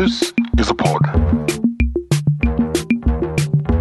This 0.00 0.32
is 0.56 0.70
a 0.70 0.74
pod. 0.74 1.04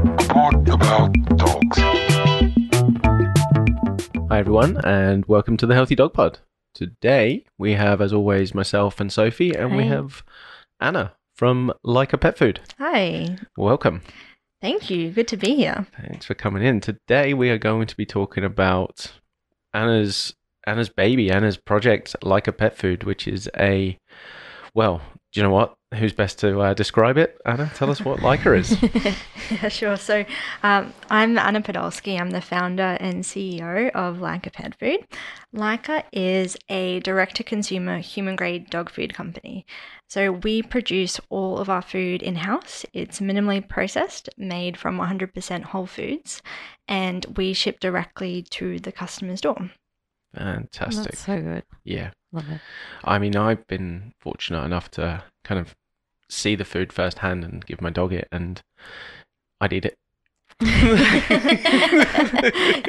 A 0.04 0.28
pod 0.28 0.68
about 0.68 1.13
dogs. 1.38 1.78
Hi, 4.28 4.40
everyone, 4.40 4.84
and 4.84 5.26
welcome 5.28 5.55
to 5.55 5.66
the 5.66 5.76
Healthy 5.76 5.96
Dog 5.96 6.12
Pod. 6.12 6.40
Today, 6.76 7.46
we 7.58 7.76
have, 7.76 8.02
as 8.02 8.12
always, 8.12 8.54
myself 8.54 9.00
and 9.00 9.10
Sophie, 9.10 9.55
and 9.55 9.78
we 9.78 9.84
Hi. 9.84 9.96
have 9.96 10.26
Anna 10.82 11.13
from 11.38 11.71
Lyka 11.86 12.20
Pet 12.20 12.38
Food. 12.38 12.59
Hi. 12.79 13.38
Welcome. 13.55 14.01
Thank 14.61 14.89
you. 14.89 15.11
Good 15.11 15.29
to 15.29 15.38
be 15.38 15.55
here. 15.55 15.88
Thanks 16.05 16.25
for 16.25 16.33
coming 16.33 16.63
in. 16.63 16.81
Today, 16.81 17.33
we 17.33 17.49
are 17.49 17.57
going 17.57 17.88
to 17.88 17.95
be 17.95 18.05
talking 18.05 18.43
about 18.43 19.13
Anna's 19.73 20.33
Anna's 20.67 20.89
baby, 20.89 21.31
Anna's 21.31 21.55
project, 21.55 22.13
Lyka 22.21 22.57
Pet 22.57 22.77
Food, 22.77 23.05
which 23.05 23.25
is 23.25 23.49
a 23.57 23.97
well. 24.75 25.01
Do 25.32 25.39
you 25.39 25.43
know 25.43 25.54
what? 25.54 25.75
Who's 25.93 26.14
best 26.14 26.39
to 26.39 26.59
uh, 26.59 26.73
describe 26.73 27.15
it? 27.15 27.39
Anna, 27.46 27.71
tell 27.75 27.92
us 27.92 28.01
what 28.01 28.19
Lyka 28.19 28.57
is. 28.57 29.15
yeah, 29.52 29.68
sure. 29.69 29.96
So, 29.96 30.25
um, 30.64 30.92
I'm 31.11 31.38
Anna 31.38 31.61
Podolsky. 31.61 32.19
I'm 32.19 32.31
the 32.31 32.42
founder 32.42 32.97
and 33.00 33.23
CEO 33.23 33.92
of 33.92 34.17
Lyka 34.17 34.52
Pet 34.52 34.73
Food. 34.80 35.05
Lyka 35.53 36.03
is 36.11 36.58
a 36.67 37.00
direct 37.02 37.36
to 37.36 37.44
consumer 37.44 38.00
human 38.00 38.36
grade 38.36 38.72
dog 38.72 38.89
food 38.89 39.14
company. 39.14 39.67
So, 40.08 40.31
we 40.31 40.64
produce 40.64 41.19
all 41.30 41.59
of 41.59 41.69
our 41.69 41.83
food 41.83 42.23
in 42.23 42.38
house. 42.38 42.83
It's 42.91 43.19
minimally 43.19 43.67
processed, 43.67 44.30
made 44.36 44.77
from 44.77 44.97
100% 44.97 45.61
whole 45.61 45.86
foods, 45.86 46.41
and 46.88 47.38
we 47.38 47.53
ship 47.53 47.80
directly 47.80 48.41
to 48.50 48.80
the 48.80 48.91
customer's 48.91 49.41
door. 49.41 49.69
Fantastic. 50.36 51.11
That's 51.11 51.25
so 51.25 51.42
good. 51.42 51.64
Yeah. 51.83 52.11
Love 52.31 52.50
it. 52.50 52.61
I 53.03 53.19
mean, 53.19 53.36
I've 53.36 53.66
been 53.67 54.14
fortunate 54.19 54.64
enough 54.64 54.92
to 54.92 55.23
kind 55.44 55.59
of 55.59 55.75
see 56.30 56.55
the 56.55 56.66
food 56.66 56.94
firsthand 56.94 57.44
and 57.44 57.66
give 57.66 57.81
my 57.81 57.89
dog 57.89 58.14
it, 58.14 58.28
and 58.31 58.61
I'd 59.59 59.73
eat 59.73 59.85
it. 59.85 59.97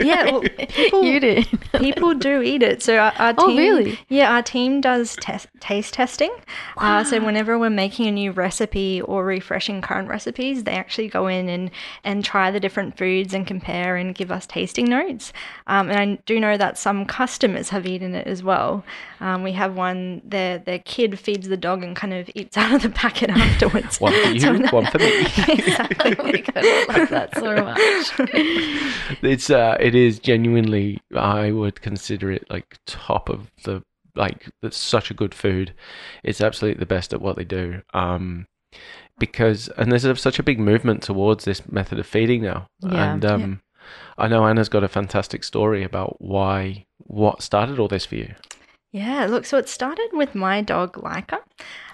Yeah, 0.00 0.30
well, 0.30 0.40
people- 0.42 1.04
you 1.04 1.20
did. 1.20 1.46
People 1.74 2.14
do 2.14 2.42
eat 2.42 2.62
it. 2.62 2.82
So 2.82 2.96
our, 2.96 3.12
our 3.18 3.32
team, 3.32 3.44
Oh, 3.50 3.56
really? 3.56 3.98
Yeah, 4.08 4.34
our 4.34 4.42
team 4.42 4.80
does 4.80 5.14
test, 5.16 5.46
taste 5.60 5.94
testing. 5.94 6.30
Uh, 6.76 7.04
so 7.04 7.22
whenever 7.24 7.58
we're 7.58 7.70
making 7.70 8.06
a 8.06 8.12
new 8.12 8.32
recipe 8.32 9.00
or 9.02 9.24
refreshing 9.24 9.80
current 9.82 10.08
recipes, 10.08 10.64
they 10.64 10.72
actually 10.72 11.08
go 11.08 11.26
in 11.26 11.48
and 11.48 11.70
and 12.04 12.24
try 12.24 12.50
the 12.50 12.58
different 12.60 12.96
foods 12.96 13.34
and 13.34 13.46
compare 13.46 13.96
and 13.96 14.14
give 14.14 14.30
us 14.32 14.46
tasting 14.46 14.86
notes. 14.86 15.32
Um, 15.66 15.90
and 15.90 15.98
I 15.98 16.18
do 16.26 16.40
know 16.40 16.56
that 16.56 16.76
some 16.78 17.06
customers 17.06 17.68
have 17.70 17.86
eaten 17.86 18.14
it 18.14 18.26
as 18.26 18.42
well. 18.42 18.84
Um, 19.20 19.42
we 19.42 19.52
have 19.52 19.76
one 19.76 20.22
their 20.24 20.58
their 20.58 20.78
kid 20.80 21.18
feeds 21.18 21.48
the 21.48 21.56
dog 21.56 21.82
and 21.84 21.94
kind 21.94 22.14
of 22.14 22.28
eats 22.34 22.56
out 22.58 22.72
of 22.74 22.82
the 22.82 22.90
packet 22.90 23.30
afterwards. 23.30 24.00
One 24.00 24.12
for 24.12 24.30
you, 24.30 24.40
So- 24.40 24.54
one 24.70 24.86
for 24.86 24.98
me. 24.98 25.20
exactly. 25.48 26.16
oh 26.18 26.24
my 26.24 26.32
god, 26.40 26.56
I 26.56 26.98
love 26.98 27.08
that 27.10 27.34
so 27.38 27.59
much. 27.64 27.78
it's 29.22 29.50
uh, 29.50 29.76
it 29.80 29.94
is 29.94 30.18
genuinely. 30.18 31.00
I 31.14 31.50
would 31.50 31.80
consider 31.80 32.30
it 32.30 32.46
like 32.50 32.78
top 32.86 33.28
of 33.28 33.50
the 33.64 33.82
like. 34.14 34.48
That's 34.62 34.76
such 34.76 35.10
a 35.10 35.14
good 35.14 35.34
food. 35.34 35.74
It's 36.22 36.40
absolutely 36.40 36.80
the 36.80 36.86
best 36.86 37.12
at 37.12 37.20
what 37.20 37.36
they 37.36 37.44
do. 37.44 37.82
Um, 37.94 38.46
because 39.18 39.68
and 39.76 39.92
there's 39.92 40.04
a, 40.04 40.16
such 40.16 40.38
a 40.38 40.42
big 40.42 40.58
movement 40.58 41.02
towards 41.02 41.44
this 41.44 41.70
method 41.70 41.98
of 41.98 42.06
feeding 42.06 42.42
now. 42.42 42.66
Yeah. 42.80 43.12
and 43.12 43.24
um, 43.24 43.60
I 44.18 44.28
know 44.28 44.46
Anna's 44.46 44.68
got 44.68 44.84
a 44.84 44.88
fantastic 44.88 45.44
story 45.44 45.84
about 45.84 46.16
why 46.20 46.86
what 46.98 47.42
started 47.42 47.78
all 47.78 47.88
this 47.88 48.06
for 48.06 48.16
you. 48.16 48.34
Yeah, 48.92 49.26
look, 49.26 49.44
so 49.44 49.56
it 49.56 49.68
started 49.68 50.08
with 50.12 50.34
my 50.34 50.62
dog 50.62 50.94
Lyka, 50.94 51.38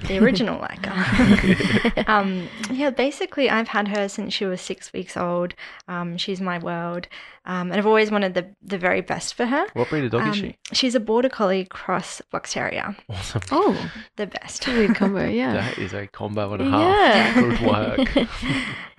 the 0.06 0.18
original 0.18 0.58
Lyka. 0.62 2.08
um, 2.08 2.48
yeah, 2.70 2.88
basically, 2.88 3.50
I've 3.50 3.68
had 3.68 3.88
her 3.88 4.08
since 4.08 4.32
she 4.32 4.46
was 4.46 4.62
six 4.62 4.90
weeks 4.94 5.14
old. 5.14 5.52
Um, 5.88 6.16
she's 6.16 6.40
my 6.40 6.58
world, 6.58 7.06
um, 7.44 7.70
and 7.70 7.74
I've 7.74 7.86
always 7.86 8.10
wanted 8.10 8.32
the, 8.32 8.46
the 8.62 8.78
very 8.78 9.02
best 9.02 9.34
for 9.34 9.44
her. 9.44 9.66
What 9.74 9.90
breed 9.90 10.04
of 10.04 10.12
dog 10.12 10.22
is 10.22 10.28
Um, 10.28 10.34
she? 10.34 10.56
She's 10.72 10.94
a 10.94 11.00
border 11.00 11.28
collie 11.28 11.66
cross 11.66 12.22
fox 12.30 12.54
terrier, 12.54 12.96
Awesome. 13.10 13.42
oh, 13.50 13.90
the 14.16 14.26
best. 14.28 14.60
it's 14.60 14.68
a 14.68 14.72
weird 14.72 14.96
combo. 14.96 15.26
Yeah. 15.26 15.52
That 15.52 15.78
is 15.78 15.92
a 15.92 16.06
combo 16.06 16.54
and 16.54 16.62
a 16.62 16.70
half. 16.70 16.80
Yeah. 16.80 17.34
Good 17.42 17.60
work. 17.60 18.28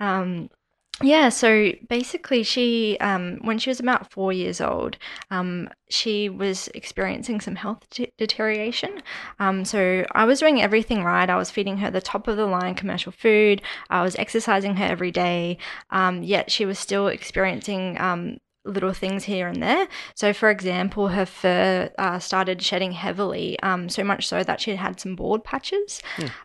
Yeah, 1.00 1.28
so 1.28 1.72
basically, 1.88 2.42
she, 2.42 2.98
um, 2.98 3.38
when 3.42 3.58
she 3.58 3.70
was 3.70 3.78
about 3.78 4.10
four 4.10 4.32
years 4.32 4.60
old, 4.60 4.96
um, 5.30 5.68
she 5.88 6.28
was 6.28 6.68
experiencing 6.74 7.40
some 7.40 7.54
health 7.54 7.88
de- 7.90 8.12
deterioration. 8.18 9.00
Um, 9.38 9.64
so 9.64 10.04
I 10.12 10.24
was 10.24 10.40
doing 10.40 10.60
everything 10.60 11.04
right. 11.04 11.30
I 11.30 11.36
was 11.36 11.52
feeding 11.52 11.76
her 11.78 11.90
the 11.92 12.00
top 12.00 12.26
of 12.26 12.36
the 12.36 12.46
line 12.46 12.74
commercial 12.74 13.12
food. 13.12 13.62
I 13.90 14.02
was 14.02 14.16
exercising 14.16 14.74
her 14.76 14.84
every 14.86 15.12
day. 15.12 15.58
Um, 15.90 16.24
yet 16.24 16.50
she 16.50 16.66
was 16.66 16.80
still 16.80 17.06
experiencing 17.06 17.96
um, 18.00 18.38
little 18.68 18.92
things 18.92 19.24
here 19.24 19.48
and 19.48 19.62
there. 19.62 19.88
So, 20.14 20.32
for 20.32 20.50
example, 20.50 21.08
her 21.08 21.26
fur 21.26 21.90
uh, 21.98 22.18
started 22.18 22.62
shedding 22.62 22.92
heavily, 22.92 23.58
um, 23.60 23.88
so 23.88 24.04
much 24.04 24.28
so 24.28 24.42
that 24.42 24.60
she 24.60 24.76
had 24.76 25.00
some 25.00 25.16
bald 25.16 25.44
patches. 25.44 26.00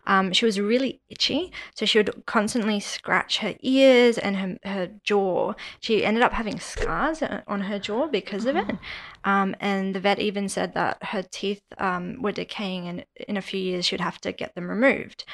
Um, 0.06 0.32
she 0.32 0.44
was 0.44 0.58
really 0.58 1.00
itchy, 1.08 1.52
so 1.74 1.86
she 1.86 1.98
would 1.98 2.24
constantly 2.26 2.80
scratch 2.80 3.38
her 3.38 3.54
ears 3.60 4.18
and 4.18 4.36
her, 4.36 4.56
her 4.64 4.90
jaw. 5.04 5.54
She 5.80 6.04
ended 6.04 6.22
up 6.22 6.32
having 6.32 6.58
scars 6.60 7.22
uh, 7.22 7.42
on 7.46 7.60
her 7.62 7.78
jaw 7.78 8.06
because 8.08 8.46
of 8.46 8.56
it. 8.56 8.70
Um, 9.24 9.56
and 9.60 9.94
the 9.94 10.00
vet 10.00 10.18
even 10.18 10.48
said 10.48 10.74
that 10.74 10.98
her 11.02 11.22
teeth 11.22 11.62
um, 11.78 12.20
were 12.20 12.32
decaying, 12.32 12.88
and 12.88 13.04
in 13.28 13.36
a 13.36 13.42
few 13.42 13.60
years 13.60 13.86
she'd 13.86 14.00
have 14.00 14.20
to 14.22 14.32
get 14.32 14.54
them 14.54 14.68
removed. 14.68 15.24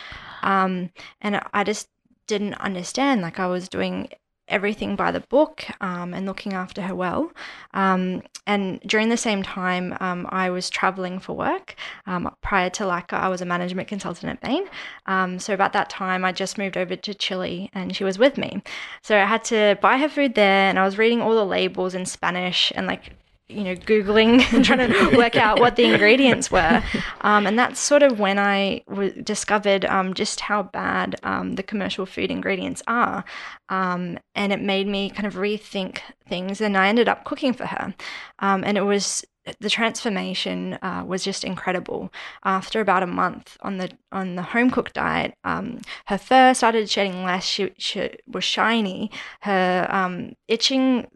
Um, 0.42 0.90
and 1.20 1.40
I 1.52 1.64
just 1.64 1.88
didn't 2.26 2.54
understand. 2.54 3.22
Like 3.22 3.40
I 3.40 3.48
was 3.48 3.68
doing 3.68 4.08
everything 4.50 4.96
by 4.96 5.10
the 5.10 5.20
book 5.20 5.64
um, 5.80 6.12
and 6.12 6.26
looking 6.26 6.52
after 6.52 6.82
her 6.82 6.94
well. 6.94 7.32
Um, 7.72 8.22
and 8.46 8.80
during 8.80 9.08
the 9.08 9.16
same 9.16 9.42
time, 9.42 9.96
um, 10.00 10.26
I 10.30 10.50
was 10.50 10.68
traveling 10.68 11.18
for 11.20 11.36
work. 11.36 11.74
Um, 12.06 12.34
prior 12.42 12.68
to 12.70 12.84
Lyka, 12.84 13.14
I 13.14 13.28
was 13.28 13.40
a 13.40 13.46
management 13.46 13.88
consultant 13.88 14.32
at 14.32 14.40
Bain. 14.40 14.64
Um, 15.06 15.38
so 15.38 15.54
about 15.54 15.72
that 15.72 15.88
time, 15.88 16.24
I 16.24 16.32
just 16.32 16.58
moved 16.58 16.76
over 16.76 16.96
to 16.96 17.14
Chile 17.14 17.70
and 17.72 17.94
she 17.94 18.04
was 18.04 18.18
with 18.18 18.36
me. 18.36 18.62
So 19.02 19.16
I 19.16 19.24
had 19.24 19.44
to 19.44 19.78
buy 19.80 19.98
her 19.98 20.08
food 20.08 20.34
there 20.34 20.68
and 20.68 20.78
I 20.78 20.84
was 20.84 20.98
reading 20.98 21.22
all 21.22 21.34
the 21.34 21.46
labels 21.46 21.94
in 21.94 22.04
Spanish 22.06 22.72
and 22.74 22.86
like, 22.86 23.12
you 23.50 23.64
know, 23.64 23.74
Googling 23.74 24.52
and 24.52 24.64
trying 24.64 24.90
to 24.90 25.16
work 25.16 25.36
out 25.36 25.60
what 25.60 25.76
the 25.76 25.84
ingredients 25.84 26.50
were. 26.50 26.82
Um, 27.22 27.46
and 27.46 27.58
that's 27.58 27.80
sort 27.80 28.02
of 28.02 28.18
when 28.18 28.38
I 28.38 28.82
w- 28.88 29.22
discovered 29.22 29.84
um, 29.84 30.14
just 30.14 30.40
how 30.40 30.62
bad 30.62 31.16
um, 31.22 31.54
the 31.56 31.62
commercial 31.62 32.06
food 32.06 32.30
ingredients 32.30 32.82
are. 32.86 33.24
Um, 33.68 34.18
and 34.34 34.52
it 34.52 34.60
made 34.60 34.86
me 34.86 35.10
kind 35.10 35.26
of 35.26 35.34
rethink 35.34 35.98
things. 36.28 36.60
And 36.60 36.76
I 36.76 36.88
ended 36.88 37.08
up 37.08 37.24
cooking 37.24 37.52
for 37.52 37.66
her. 37.66 37.94
Um, 38.38 38.62
and 38.64 38.78
it 38.78 38.82
was 38.82 39.24
the 39.58 39.70
transformation 39.70 40.74
uh, 40.82 41.02
was 41.06 41.24
just 41.24 41.44
incredible. 41.44 42.12
After 42.44 42.80
about 42.80 43.02
a 43.02 43.06
month 43.06 43.56
on 43.62 43.78
the 43.78 43.90
on 44.12 44.36
the 44.36 44.42
home 44.42 44.70
cooked 44.70 44.94
diet, 44.94 45.34
um, 45.44 45.80
her 46.06 46.18
fur 46.18 46.54
started 46.54 46.90
shedding 46.90 47.24
less. 47.24 47.44
She, 47.44 47.72
she 47.78 48.10
was 48.26 48.44
shiny. 48.44 49.10
Her 49.40 49.86
um, 49.90 50.34
itching 50.46 51.06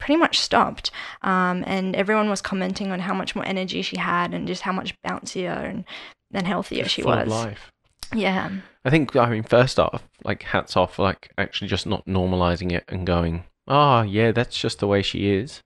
pretty 0.00 0.16
much 0.18 0.40
stopped. 0.40 0.90
Um, 1.22 1.62
and 1.66 1.94
everyone 1.94 2.28
was 2.28 2.42
commenting 2.42 2.90
on 2.90 2.98
how 3.00 3.14
much 3.14 3.36
more 3.36 3.46
energy 3.46 3.82
she 3.82 3.96
had 3.98 4.34
and 4.34 4.48
just 4.48 4.62
how 4.62 4.72
much 4.72 4.94
bouncier 5.06 5.68
and, 5.70 5.84
and 6.32 6.46
healthier 6.46 6.82
Just 6.82 6.94
she 6.96 7.02
was. 7.04 7.28
life. 7.28 7.70
Yeah. 8.14 8.50
I 8.84 8.90
think 8.90 9.14
I 9.14 9.28
mean 9.30 9.44
first 9.44 9.78
off, 9.78 10.02
like 10.24 10.42
hats 10.42 10.76
off 10.76 10.98
like 10.98 11.30
actually 11.38 11.68
just 11.68 11.86
not 11.86 12.04
normalizing 12.06 12.72
it 12.72 12.82
and 12.88 13.06
going, 13.06 13.44
oh 13.68 14.02
yeah, 14.02 14.32
that's 14.32 14.58
just 14.58 14.80
the 14.80 14.86
way 14.88 15.02
she 15.02 15.30
is. 15.30 15.60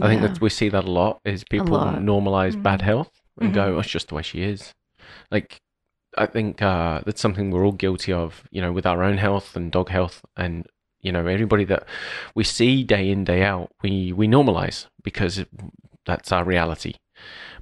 I 0.00 0.08
think 0.08 0.22
that 0.22 0.40
we 0.40 0.50
see 0.50 0.68
that 0.70 0.84
a 0.84 0.90
lot 0.90 1.20
is 1.24 1.44
people 1.44 1.76
lot. 1.78 1.96
normalize 2.00 2.60
bad 2.60 2.80
Mhm. 2.80 2.84
health 2.84 3.10
and 3.40 3.50
Mhm. 3.50 3.54
go, 3.54 3.76
oh, 3.76 3.78
it's 3.80 3.88
just 3.90 4.08
the 4.08 4.14
way 4.14 4.22
she 4.22 4.42
is. 4.42 4.72
Like 5.30 5.58
I 6.16 6.26
think 6.26 6.62
uh, 6.62 7.00
that's 7.04 7.20
something 7.20 7.50
we're 7.50 7.64
all 7.66 7.72
guilty 7.72 8.12
of, 8.12 8.44
you 8.50 8.60
know, 8.62 8.72
with 8.72 8.86
our 8.86 9.02
own 9.02 9.18
health 9.18 9.56
and 9.56 9.70
dog 9.72 9.88
health 9.90 10.24
and 10.36 10.66
you 11.04 11.12
know 11.12 11.26
everybody 11.26 11.64
that 11.66 11.84
we 12.34 12.42
see 12.44 12.82
day 12.82 13.08
in 13.10 13.22
day 13.24 13.42
out, 13.44 13.70
we 13.82 14.12
we 14.12 14.26
normalize 14.26 14.86
because 15.04 15.44
that's 16.06 16.32
our 16.32 16.44
reality. 16.44 16.94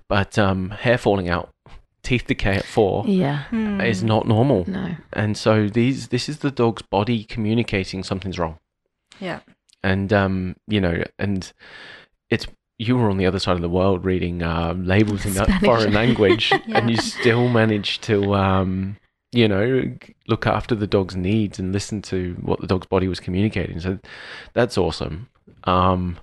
But 0.09 0.39
um, 0.39 0.71
hair 0.71 0.99
falling 0.99 1.29
out, 1.29 1.51
teeth 2.03 2.27
decay 2.27 2.57
at 2.57 2.65
four 2.65 3.05
Yeah. 3.07 3.45
is 3.83 4.03
Mm. 4.03 4.07
not 4.07 4.27
normal. 4.27 4.65
No. 4.69 4.97
And 5.13 5.37
so 5.37 5.69
these 5.69 6.09
this 6.09 6.29
is 6.29 6.39
the 6.39 6.51
dog's 6.51 6.83
body 6.83 7.25
communicating 7.25 8.03
something's 8.03 8.39
wrong. 8.39 8.59
Yeah. 9.21 9.41
And 9.83 10.13
um, 10.13 10.57
you 10.69 10.81
know, 10.81 11.03
and 11.19 11.53
it's 12.31 12.47
you 12.79 12.97
were 12.97 13.11
on 13.11 13.17
the 13.19 13.27
other 13.27 13.39
side 13.39 13.55
of 13.57 13.63
the 13.63 13.69
world 13.69 14.05
reading 14.05 14.43
uh, 14.43 14.75
labels 14.77 15.25
in 15.25 15.35
that 15.35 15.61
foreign 15.61 15.93
language, 15.93 16.51
Yeah. 16.67 16.79
and 16.79 16.91
you 16.91 16.97
still 16.97 17.49
managed 17.49 18.03
to 18.05 18.35
um, 18.35 18.97
you 19.33 19.49
know, 19.49 19.91
look 20.29 20.47
after 20.47 20.75
the 20.75 20.87
dog's 20.87 21.17
needs 21.17 21.59
and 21.59 21.73
listen 21.73 22.03
to 22.03 22.37
what 22.41 22.61
the 22.61 22.67
dog's 22.67 22.87
body 22.87 23.09
was 23.09 23.19
communicating. 23.19 23.81
So 23.81 23.99
that's 24.53 24.77
awesome. 24.79 25.29
Um, 25.65 26.19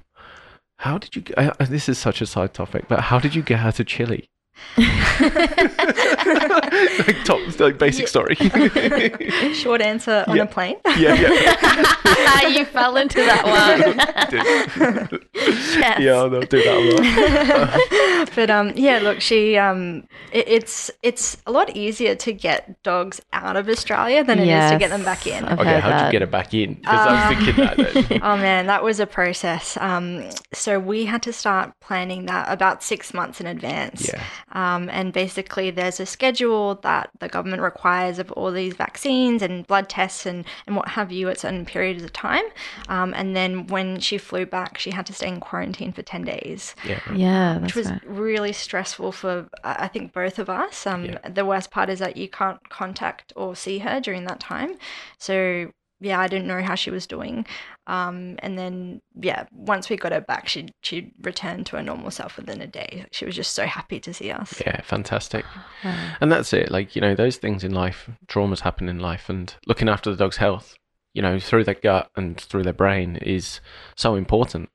how 0.78 0.98
did 1.00 1.16
you? 1.16 1.24
I, 1.38 1.52
this 1.66 1.90
is 1.90 1.98
such 1.98 2.22
a 2.22 2.26
side 2.26 2.54
topic, 2.54 2.86
but 2.88 3.02
how 3.02 3.20
did 3.20 3.36
you 3.36 3.42
get 3.42 3.60
her 3.60 3.72
to 3.74 3.84
Chile? 3.84 4.30
like 7.08 7.24
top, 7.26 7.60
like 7.60 7.78
basic 7.78 8.08
story. 8.08 8.36
Short 9.54 9.82
answer 9.82 10.24
on 10.28 10.36
Yeah. 10.38 10.44
a 10.44 10.48
plane. 10.48 10.78
yeah, 10.98 11.14
yeah. 11.16 12.48
you 12.48 12.66
fell 12.66 12.98
into 12.98 13.18
that 13.20 13.46
one. 13.46 13.98
Did- 14.30 15.22
yes. 15.34 16.00
yeah, 16.00 16.28
they'll 16.28 16.42
do 16.42 16.64
that 16.64 16.78
a 16.78 18.22
lot. 18.24 18.30
but 18.36 18.50
um, 18.50 18.72
yeah, 18.76 19.00
look, 19.00 19.22
she 19.22 19.58
um, 19.58 20.08
it, 20.32 20.48
it's 20.48 20.92
it's 21.04 21.38
a 21.46 21.52
lot 21.52 21.76
easier 21.76 22.16
to 22.16 22.34
get 22.34 22.82
dogs 22.84 23.22
out 23.34 23.56
of 23.56 23.68
Australia 23.70 24.24
than 24.24 24.40
it 24.40 24.48
is 24.48 24.72
to 24.72 24.78
get 24.78 24.90
them 24.90 25.04
back 25.04 25.26
in. 25.28 25.46
I've 25.46 25.60
Okay, 25.60 25.80
how'd 25.80 26.06
you 26.08 26.12
get 26.12 26.22
it 26.22 26.32
back 26.32 26.54
in? 26.54 26.76
Because 26.76 27.08
I 27.08 27.30
was 27.30 27.38
thinking 27.46 27.66
that. 27.66 28.10
Then. 28.10 28.20
Oh 28.24 28.38
man, 28.38 28.68
that 28.68 28.84
was 28.84 29.00
a 29.00 29.08
process. 29.08 29.78
Um, 29.78 30.30
so 30.54 30.80
we 30.80 31.06
had 31.06 31.22
to 31.24 31.34
start 31.34 31.74
planning 31.82 32.26
that 32.26 32.52
about 32.52 32.84
six 32.84 33.14
months 33.14 33.40
in 33.42 33.48
advance. 33.48 34.08
Yeah. 34.08 34.24
Um, 34.52 34.90
and 34.90 35.14
basically, 35.14 35.72
there's 35.72 36.00
a 36.00 36.06
schedule 36.06 36.69
that 36.76 37.10
the 37.20 37.28
government 37.30 37.62
requires 37.62 38.20
of 38.20 38.32
all 38.34 38.52
these 38.52 38.74
vaccines 38.74 39.42
and 39.42 39.66
blood 39.68 39.90
tests 39.90 40.26
and, 40.26 40.46
and 40.68 40.76
what 40.76 40.90
have 40.90 41.12
you 41.12 41.30
at 41.30 41.40
certain 41.40 41.66
periods 41.66 42.04
of 42.04 42.14
time. 42.14 42.44
Um, 42.88 43.14
and 43.14 43.36
then 43.36 43.68
when 43.68 44.00
she 44.00 44.18
flew 44.18 44.46
back, 44.46 44.78
she 44.78 44.92
had 44.92 45.06
to 45.08 45.14
stay 45.14 45.28
in 45.28 45.40
quarantine 45.40 45.92
for 45.92 46.02
10 46.02 46.24
days, 46.24 46.76
Yeah. 46.86 47.00
Yeah, 47.14 47.58
which 47.60 47.76
was 47.76 47.90
right. 47.90 48.02
really 48.06 48.54
stressful 48.54 49.12
for, 49.12 49.48
I 49.64 49.86
I 49.86 49.88
think, 49.88 50.14
both 50.14 50.40
of 50.40 50.50
us. 50.50 50.86
Um, 50.88 51.06
Yeah. 51.06 51.20
The 51.30 51.46
worst 51.46 51.72
part 51.72 51.90
is 51.90 52.00
that 52.00 52.18
you 52.18 52.28
can't 52.30 52.70
contact 52.70 53.34
or 53.36 53.56
see 53.56 53.80
her 53.80 54.00
during 54.00 54.26
that 54.26 54.40
time. 54.40 54.78
So, 55.18 55.72
yeah, 56.02 56.20
I 56.20 56.28
didn't 56.28 56.48
know 56.48 56.62
how 56.62 56.76
she 56.76 56.92
was 56.92 57.06
doing. 57.06 57.46
Um, 57.88 58.38
and 58.40 58.58
then, 58.58 59.02
yeah, 59.20 59.46
once 59.52 59.90
we 59.90 59.98
got 59.98 60.14
her 60.14 60.22
back, 60.22 60.48
she 60.48 60.70
she 60.82 61.12
returned 61.22 61.66
to 61.68 61.78
her 61.78 61.84
normal 61.84 62.12
self 62.12 62.38
within 62.38 62.62
a 62.62 62.68
day. 62.68 63.06
She 63.12 63.26
was 63.26 63.36
just 63.36 63.54
so 63.54 63.66
happy 63.66 64.00
to 64.00 64.14
see 64.14 64.32
us. 64.32 64.62
Yeah, 64.66 64.82
fantastic. 64.82 65.46
Wow. 65.84 65.96
And 66.22 66.32
that's 66.32 66.54
it. 66.54 66.72
Like, 66.72 66.96
you 66.96 67.02
know, 67.02 67.16
those 67.16 67.38
things 67.38 67.64
in 67.64 67.74
life, 67.74 68.10
traumas 68.28 68.62
happen 68.62 68.90
in 68.90 69.00
life, 69.00 69.30
and 69.30 69.54
looking 69.66 69.90
after 69.90 70.10
the 70.10 70.18
dog's 70.18 70.38
health, 70.38 70.78
you 71.14 71.22
know, 71.22 71.40
through 71.40 71.64
their 71.66 71.76
gut 71.76 72.10
and 72.16 72.40
through 72.40 72.64
their 72.64 72.74
brain 72.74 73.18
is 73.18 73.60
so 73.96 74.16
important. 74.16 74.70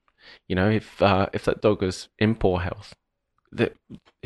You 0.49 0.57
know, 0.57 0.71
if 0.71 1.01
uh, 1.01 1.29
if 1.33 1.45
that 1.45 1.63
dog 1.63 1.83
was 1.83 2.09
in 2.19 2.35
poor 2.35 2.61
health, 2.61 2.95
that 3.53 3.75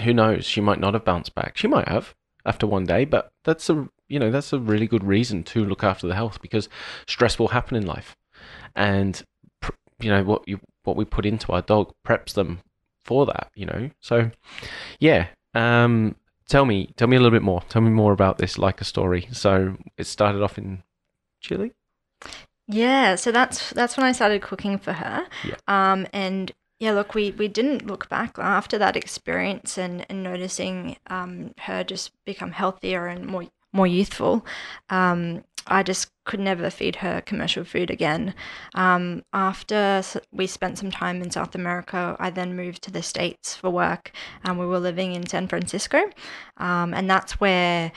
who 0.02 0.12
knows, 0.14 0.44
she 0.44 0.60
might 0.60 0.80
not 0.80 0.94
have 0.94 1.04
bounced 1.04 1.34
back. 1.34 1.56
She 1.56 1.68
might 1.68 1.88
have 1.88 2.14
after 2.48 2.66
one 2.66 2.84
day, 2.84 3.04
but 3.04 3.30
that's 3.44 3.68
a 3.70 3.88
you 4.08 4.18
know 4.18 4.30
that's 4.30 4.52
a 4.52 4.58
really 4.58 4.86
good 4.86 5.04
reason 5.04 5.44
to 5.44 5.64
look 5.64 5.84
after 5.84 6.06
the 6.06 6.14
health 6.14 6.40
because 6.40 6.68
stress 7.06 7.38
will 7.38 7.48
happen 7.48 7.76
in 7.76 7.86
life, 7.86 8.16
and 8.74 9.22
you 10.00 10.10
know 10.10 10.24
what 10.24 10.48
you 10.48 10.58
what 10.84 10.96
we 10.96 11.04
put 11.04 11.26
into 11.26 11.52
our 11.52 11.62
dog 11.62 11.92
preps 12.06 12.32
them 12.32 12.60
for 13.04 13.26
that. 13.26 13.50
You 13.54 13.66
know, 13.66 13.90
so 14.00 14.30
yeah. 14.98 15.28
Um, 15.54 16.16
tell 16.48 16.64
me, 16.64 16.92
tell 16.96 17.08
me 17.08 17.16
a 17.16 17.20
little 17.20 17.36
bit 17.36 17.42
more. 17.42 17.62
Tell 17.68 17.82
me 17.82 17.90
more 17.90 18.12
about 18.12 18.38
this 18.38 18.56
Lyka 18.56 18.84
story. 18.84 19.28
So 19.32 19.76
it 19.96 20.06
started 20.06 20.42
off 20.42 20.58
in 20.58 20.82
Chile. 21.40 21.72
Yeah, 22.66 23.14
so 23.14 23.32
that's 23.32 23.70
that's 23.70 23.96
when 23.96 24.04
I 24.04 24.12
started 24.12 24.42
cooking 24.42 24.78
for 24.78 24.92
her. 24.92 25.26
Yeah. 25.44 25.56
Um, 25.66 26.06
and 26.12 26.52
yeah, 26.80 26.92
look, 26.92 27.14
we 27.14 27.32
we 27.32 27.48
didn't 27.48 27.86
look 27.86 28.08
back 28.08 28.38
after 28.38 28.78
that 28.78 28.96
experience 28.96 29.78
and 29.78 30.06
and 30.08 30.22
noticing 30.22 30.96
um 31.08 31.52
her 31.60 31.82
just 31.84 32.12
become 32.24 32.52
healthier 32.52 33.06
and 33.06 33.26
more 33.26 33.44
more 33.72 33.86
youthful. 33.86 34.46
Um, 34.88 35.44
I 35.66 35.82
just 35.82 36.10
could 36.24 36.40
never 36.40 36.70
feed 36.70 36.96
her 36.96 37.20
commercial 37.20 37.64
food 37.64 37.90
again. 37.90 38.34
Um, 38.74 39.22
after 39.32 40.02
we 40.32 40.46
spent 40.46 40.78
some 40.78 40.90
time 40.90 41.20
in 41.22 41.30
South 41.30 41.54
America, 41.54 42.16
I 42.18 42.30
then 42.30 42.56
moved 42.56 42.82
to 42.84 42.90
the 42.90 43.02
States 43.02 43.54
for 43.54 43.70
work, 43.70 44.12
and 44.44 44.58
we 44.58 44.66
were 44.66 44.78
living 44.78 45.14
in 45.14 45.26
San 45.26 45.48
Francisco, 45.48 46.10
um, 46.56 46.94
and 46.94 47.10
that's 47.10 47.40
where 47.40 47.92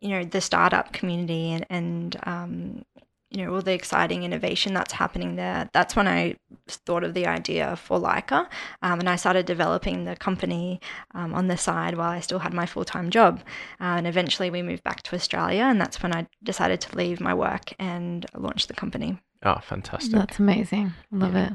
you 0.00 0.10
know 0.10 0.24
the 0.24 0.40
startup 0.40 0.92
community 0.92 1.52
and, 1.52 1.66
and 1.70 2.16
um, 2.24 2.84
you 3.30 3.44
know 3.44 3.54
all 3.54 3.60
the 3.60 3.72
exciting 3.72 4.22
innovation 4.22 4.72
that's 4.72 4.92
happening 4.94 5.36
there 5.36 5.68
that's 5.72 5.94
when 5.94 6.08
i 6.08 6.34
thought 6.66 7.04
of 7.04 7.12
the 7.14 7.26
idea 7.26 7.76
for 7.76 7.98
Lyka 8.00 8.46
um, 8.82 9.00
and 9.00 9.08
i 9.08 9.16
started 9.16 9.44
developing 9.46 10.04
the 10.04 10.16
company 10.16 10.80
um, 11.14 11.34
on 11.34 11.48
the 11.48 11.56
side 11.56 11.96
while 11.96 12.10
i 12.10 12.20
still 12.20 12.38
had 12.38 12.54
my 12.54 12.64
full-time 12.66 13.10
job 13.10 13.40
uh, 13.80 13.96
and 13.98 14.06
eventually 14.06 14.50
we 14.50 14.62
moved 14.62 14.82
back 14.82 15.02
to 15.02 15.14
australia 15.14 15.62
and 15.64 15.80
that's 15.80 16.02
when 16.02 16.14
i 16.14 16.26
decided 16.42 16.80
to 16.80 16.96
leave 16.96 17.20
my 17.20 17.34
work 17.34 17.72
and 17.78 18.26
launch 18.36 18.66
the 18.66 18.74
company 18.74 19.18
Oh, 19.44 19.60
fantastic! 19.62 20.10
That's 20.14 20.40
amazing. 20.40 20.94
Love 21.12 21.34
Yeah. 21.34 21.46
it. 21.46 21.52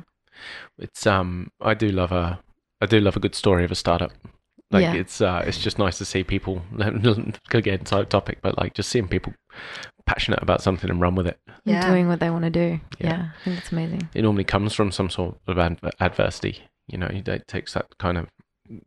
It's 0.77 1.05
um, 1.05 1.51
I 1.59 1.73
do 1.73 1.89
love 1.89 2.13
a, 2.13 2.39
I 2.79 2.85
do 2.85 3.01
love 3.01 3.17
a 3.17 3.19
good 3.19 3.35
story 3.35 3.65
of 3.65 3.71
a 3.73 3.75
startup. 3.75 4.13
Like 4.73 4.81
Yeah. 4.83 4.93
it's 4.95 5.21
uh, 5.21 5.43
it's 5.45 5.59
just 5.59 5.77
nice 5.79 5.97
to 5.99 6.05
see 6.05 6.23
people. 6.23 6.61
Again, 7.51 7.85
side 7.85 8.09
topic, 8.09 8.39
but 8.41 8.57
like 8.57 8.73
just 8.73 8.89
seeing 8.89 9.07
people 9.07 9.33
passionate 10.05 10.41
about 10.43 10.61
something 10.61 10.89
and 10.89 10.99
run 10.99 11.15
with 11.15 11.27
it. 11.27 11.39
And 11.47 11.55
Yeah. 11.75 11.87
doing 11.89 12.07
what 12.07 12.19
they 12.19 12.29
want 12.29 12.43
to 12.43 12.49
do. 12.49 12.79
Yeah. 12.99 13.07
Yeah. 13.07 13.29
I 13.39 13.43
think 13.45 13.57
it's 13.59 13.71
amazing. 13.71 14.09
It 14.13 14.23
normally 14.23 14.43
comes 14.43 14.73
from 14.73 14.91
some 14.91 15.09
sort 15.09 15.37
of 15.47 15.57
adver- 15.57 15.91
adversity. 15.99 16.63
You 16.87 16.97
know, 16.97 17.07
it 17.09 17.47
takes 17.47 17.73
that 17.73 17.85
kind 17.99 18.17
of 18.17 18.27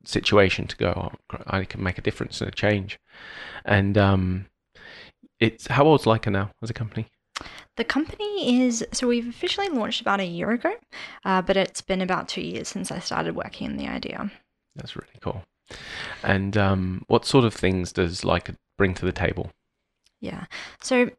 situation 0.04 0.66
to 0.66 0.76
go. 0.76 1.10
Oh, 1.32 1.38
I 1.46 1.64
can 1.64 1.82
make 1.82 1.98
a 1.98 2.02
difference 2.02 2.40
and 2.40 2.48
a 2.48 2.52
change. 2.52 2.98
And 3.64 3.96
um, 3.96 4.46
it's 5.40 5.68
how 5.68 5.84
old's 5.84 6.04
Lyka 6.04 6.30
now 6.32 6.50
as 6.62 6.70
a 6.70 6.74
company? 6.74 7.06
the 7.76 7.84
company 7.84 8.62
is 8.64 8.82
so 8.92 9.06
we've 9.06 9.28
officially 9.28 9.68
launched 9.68 10.00
about 10.00 10.20
a 10.20 10.24
year 10.24 10.50
ago 10.52 10.72
uh, 11.26 11.42
but 11.42 11.54
it's 11.54 11.82
been 11.82 12.00
about 12.00 12.26
two 12.30 12.40
years 12.40 12.66
since 12.66 12.90
i 12.90 12.98
started 12.98 13.36
working 13.36 13.68
on 13.70 13.76
the 13.76 13.86
idea 13.86 14.30
That's 14.74 14.96
really 14.96 15.12
cool. 15.20 15.42
And 16.22 16.56
um, 16.56 17.04
what 17.08 17.24
sort 17.24 17.44
of 17.44 17.54
things 17.54 17.92
does 17.92 18.22
Lyka 18.22 18.56
bring 18.76 18.94
to 18.94 19.04
the 19.04 19.12
table? 19.12 19.50
Yeah. 20.20 20.46
So, 20.82 21.10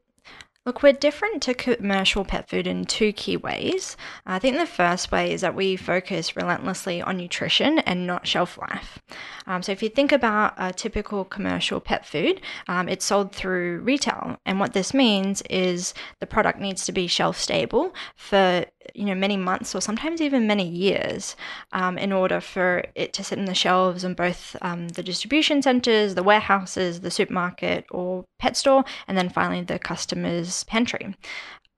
look, 0.65 0.83
we're 0.83 0.94
different 0.94 1.41
to 1.44 1.53
commercial 1.53 2.25
pet 2.25 2.49
food 2.49 2.67
in 2.67 2.85
two 2.85 3.13
key 3.13 3.38
ways. 3.38 3.95
I 4.25 4.39
think 4.39 4.57
the 4.57 4.65
first 4.65 5.11
way 5.11 5.31
is 5.31 5.41
that 5.41 5.55
we 5.55 5.75
focus 5.75 6.35
relentlessly 6.35 7.01
on 7.01 7.17
nutrition 7.17 7.79
and 7.79 8.07
not 8.07 8.27
shelf 8.27 8.57
life. 8.57 8.99
Um, 9.45 9.61
so, 9.63 9.71
if 9.71 9.83
you 9.83 9.89
think 9.89 10.11
about 10.11 10.53
a 10.57 10.73
typical 10.73 11.23
commercial 11.25 11.79
pet 11.79 12.05
food, 12.05 12.41
um, 12.67 12.89
it's 12.89 13.05
sold 13.05 13.33
through 13.33 13.81
retail, 13.81 14.38
and 14.45 14.59
what 14.59 14.73
this 14.73 14.94
means 14.94 15.41
is 15.44 15.94
the 16.19 16.27
product 16.27 16.59
needs 16.59 16.85
to 16.85 16.91
be 16.91 17.07
shelf 17.07 17.38
stable 17.38 17.94
for 18.15 18.65
you 18.94 19.06
know 19.06 19.16
many 19.16 19.38
months 19.38 19.74
or 19.75 19.81
sometimes 19.81 20.22
even 20.22 20.48
many 20.48 20.68
years 20.68 21.36
um, 21.72 21.98
in 21.98 22.12
order 22.12 22.39
for 22.39 22.84
it 22.95 23.13
to 23.13 23.24
sit 23.24 23.38
in 23.38 23.45
the 23.45 23.54
shelves 23.54 24.04
in 24.04 24.13
both 24.13 24.56
um, 24.62 24.88
the 24.89 25.04
distribution 25.04 25.62
centers, 25.62 26.16
the 26.16 26.24
warehouses, 26.24 27.01
the 27.01 27.12
supermarket 27.12 27.86
or 27.92 28.25
pet 28.39 28.57
store, 28.57 28.84
and 29.07 29.18
then 29.18 29.30
finally 29.30 29.62
the 29.62 29.80
customer's 29.80 30.64
pantry. 30.66 31.16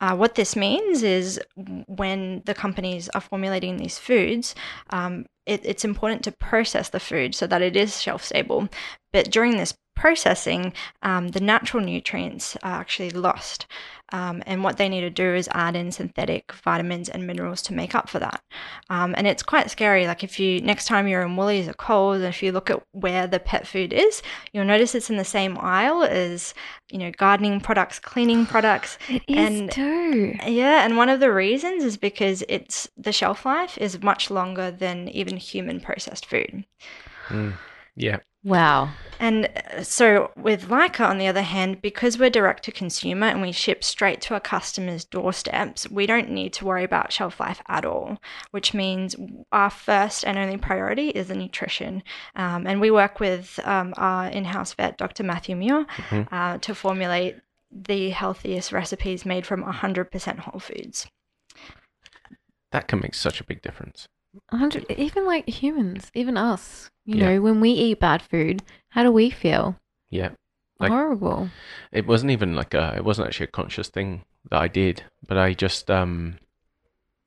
Uh, 0.01 0.15
what 0.15 0.36
this 0.36 0.55
means 0.55 1.03
is 1.03 1.41
when 1.88 2.41
the 2.45 2.53
companies 2.53 3.10
are 3.10 3.22
formulating 3.22 3.75
these 3.75 4.00
foods, 4.00 4.55
um, 4.91 5.25
it, 5.45 5.62
it's 5.65 5.83
important 5.83 6.24
to 6.24 6.31
process 6.31 6.89
the 6.89 7.00
food 7.00 7.36
so 7.36 7.45
that 7.48 7.62
it 7.62 7.75
is 7.75 8.01
shelf 8.01 8.24
stable. 8.24 8.69
But 9.12 9.29
during 9.29 9.57
this 9.57 9.74
processing, 10.00 10.74
um, 11.03 11.27
the 11.29 11.39
natural 11.41 11.84
nutrients 11.84 12.56
are 12.63 12.79
actually 12.79 13.10
lost. 13.12 13.68
Um, 14.12 14.41
and 14.48 14.63
what 14.63 14.77
they 14.77 14.89
need 14.89 15.01
to 15.01 15.12
do 15.12 15.36
is 15.36 15.48
add 15.51 15.75
in 15.75 15.91
synthetic 15.91 16.51
vitamins 16.53 17.10
and 17.10 17.27
minerals 17.27 17.62
to 17.63 17.74
make 17.75 17.94
up 17.94 18.10
for 18.10 18.18
that. 18.18 18.41
Um, 18.89 19.13
and 19.15 19.27
it's 19.27 19.44
quite 19.44 19.70
scary. 19.70 20.08
Like 20.08 20.24
if 20.24 20.39
you 20.39 20.62
next 20.62 20.86
time 20.88 21.08
you're 21.08 21.22
in 21.22 21.36
Woolies 21.38 21.68
or 21.68 21.74
Coles, 21.74 22.15
and 22.15 22.25
if 22.25 22.41
you 22.41 22.51
look 22.51 22.72
at 22.72 22.82
where 22.91 23.27
the 23.27 23.39
pet 23.39 23.68
food 23.68 23.94
is, 23.94 24.24
you'll 24.51 24.65
notice 24.65 24.96
it's 24.96 25.12
in 25.12 25.18
the 25.18 25.24
same 25.25 25.58
aisle 25.60 26.01
as 26.03 26.56
you 26.89 26.98
know 26.98 27.12
gardening 27.12 27.60
products, 27.62 28.00
cleaning 28.00 28.46
products. 28.53 28.98
It 29.10 29.22
is 29.27 29.38
And- 29.38 29.72
too. 29.72 30.36
Yeah, 30.48 30.84
and 30.84 30.98
one 30.98 31.10
of 31.10 31.20
the 31.20 31.32
reasons 31.32 31.84
is 31.84 31.98
because 31.98 32.44
it's 32.50 32.88
the 32.98 33.12
shelf 33.12 33.46
life 33.46 33.77
is 33.77 34.01
much 34.01 34.32
longer 34.32 34.72
than 34.72 35.08
even 35.10 35.38
human 35.38 35.79
processed 35.82 36.25
food. 36.25 36.65
Mm, 37.27 37.53
yeah, 37.96 38.18
Wow. 38.43 38.91
And 39.19 39.50
uh, 39.74 39.84
so 39.84 40.31
with 40.38 40.69
Lyka, 40.69 41.05
on 41.08 41.17
the 41.17 41.27
other 41.27 41.41
hand, 41.41 41.81
because 41.81 42.17
we're 42.17 42.29
direct 42.29 42.63
to 42.63 42.72
consumer 42.72 43.27
and 43.27 43.41
we 43.41 43.51
ship 43.51 43.84
straight 43.84 44.22
to 44.22 44.34
our 44.34 44.39
customers' 44.39 45.03
doorsteps, 45.03 45.89
we 45.91 46.05
don't 46.05 46.29
need 46.29 46.53
to 46.53 46.65
worry 46.65 46.86
about 46.86 47.12
shelf 47.12 47.39
life 47.39 47.62
at 47.67 47.84
all, 47.84 48.17
which 48.51 48.74
means 48.74 49.17
our 49.51 49.69
first 49.69 50.24
and 50.25 50.38
only 50.38 50.55
priority 50.55 51.10
is 51.10 51.27
the 51.27 51.36
nutrition. 51.36 52.01
Um, 52.38 52.65
and 52.65 52.79
we 52.79 52.91
work 52.91 53.19
with 53.19 53.60
um, 53.65 53.93
our 53.98 54.27
in 54.29 54.46
house 54.46 54.74
vet, 54.74 54.98
Dr. 54.98 55.24
Matthew 55.24 55.58
Muir, 55.58 55.86
Mhm. 55.98 56.27
uh, 56.31 56.58
to 56.60 56.74
formulate 56.74 57.36
the 57.72 58.12
healthiest 58.12 58.72
recipes 58.72 59.25
made 59.25 59.46
from 59.46 59.63
100% 59.63 60.39
whole 60.39 60.60
foods. 60.62 61.08
that 62.72 62.88
can 62.88 63.00
make 63.01 63.15
such 63.15 63.41
a 63.41 63.43
big 63.43 63.62
difference. 63.63 64.08
Hundred, 64.51 64.86
even 64.91 65.25
like 65.25 65.50
humans, 65.50 66.12
even 66.13 66.38
us, 66.38 66.91
you 67.09 67.15
Yeah. 67.17 67.25
know, 67.35 67.41
when 67.41 67.59
we 67.59 67.71
eat 67.71 67.99
bad 67.99 68.21
food, 68.21 68.61
how 68.89 69.03
do 69.03 69.11
we 69.11 69.29
feel? 69.29 69.75
Yeah, 70.11 70.29
Like- 70.79 70.91
Horrible. 70.91 71.49
it 71.91 72.05
wasn't 72.05 72.31
even 72.31 72.55
like 72.55 72.73
a, 72.73 72.93
it 72.97 73.03
wasn't 73.03 73.27
actually 73.27 73.45
a 73.45 73.51
conscious 73.51 73.89
thing 73.89 74.23
that 74.49 74.61
I 74.61 74.67
did, 74.67 75.03
but 75.27 75.37
I 75.37 75.53
just 75.53 75.89
um 75.89 76.37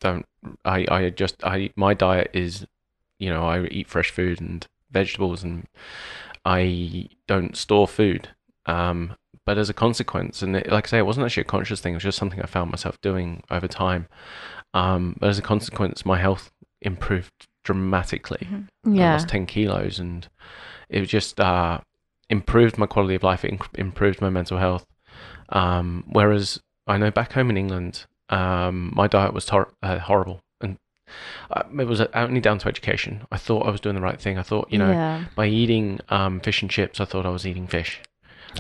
don't. 0.01 0.25
I 0.65 0.87
I 0.91 1.11
just 1.11 1.43
I 1.45 1.71
my 1.77 1.95
diet 1.95 2.31
is, 2.33 2.67
you 3.19 3.31
know, 3.31 3.47
I 3.47 3.65
eat 3.67 3.89
fresh 3.89 4.11
food 4.11 4.41
and 4.41 4.67
vegetables 4.91 5.43
and 5.45 5.67
I 6.45 7.09
don't 7.27 7.57
store 7.57 7.87
food. 7.89 8.29
Um, 8.67 9.15
but 9.45 9.59
as 9.59 9.69
a 9.69 9.75
consequence, 9.75 10.43
and 10.43 10.57
it, 10.57 10.71
like 10.71 10.87
I 10.87 10.91
say, 10.91 10.99
it 10.99 11.07
wasn't 11.07 11.27
actually 11.27 11.43
a 11.43 11.45
conscious 11.57 11.81
thing. 11.81 11.93
It 11.95 11.97
was 11.97 12.05
just 12.05 12.19
something 12.19 12.41
I 12.41 12.47
found 12.47 12.71
myself 12.71 13.01
doing 13.01 13.43
over 13.51 13.67
time. 13.69 14.07
Um, 14.75 15.17
but 15.19 15.29
as 15.29 15.39
a 15.39 15.43
consequence, 15.43 16.05
my 16.07 16.19
health 16.19 16.51
improved 16.81 17.49
dramatically. 17.65 18.47
I 18.51 18.91
Yeah. 18.91 19.13
lost 19.13 19.29
10 19.29 19.47
kilos 19.47 19.99
and 19.99 20.27
it 20.89 21.03
just 21.07 21.41
uh, 21.41 21.79
improved 22.29 22.79
my 22.79 22.87
quality 22.87 23.15
of 23.15 23.23
life, 23.23 23.45
it 23.45 23.53
inc- 23.59 23.75
improved 23.79 24.21
my 24.21 24.31
mental 24.31 24.59
health. 24.59 24.87
Um, 25.51 26.05
whereas 26.11 26.61
I 26.87 26.99
know 26.99 27.11
back 27.11 27.33
home 27.33 27.51
in 27.51 27.57
England, 27.57 28.07
um, 28.31 28.93
my 28.95 29.07
diet 29.07 29.35
was 29.35 29.45
tor- 29.47 29.73
uh, 29.83 29.99
horrible. 29.99 30.41
And 30.61 30.77
uh, 31.51 31.63
it 31.79 31.87
was 31.87 32.01
only 32.15 32.41
down 32.41 32.59
to 32.59 32.69
education. 32.69 33.27
I 33.31 33.37
thought 33.37 33.67
I 33.67 33.71
was 33.71 33.81
doing 33.81 33.95
the 33.95 34.01
right 34.01 34.21
thing. 34.21 34.39
I 34.39 34.43
thought, 34.43 34.69
you 34.71 34.79
know, 34.79 34.91
yeah. 34.91 35.25
by 35.37 35.47
eating 35.47 36.01
um, 36.09 36.41
fish 36.41 36.63
and 36.63 36.71
chips, 36.71 37.01
I 37.01 37.05
thought 37.05 37.27
I 37.27 37.31
was 37.31 37.47
eating 37.47 37.67
fish 37.67 38.01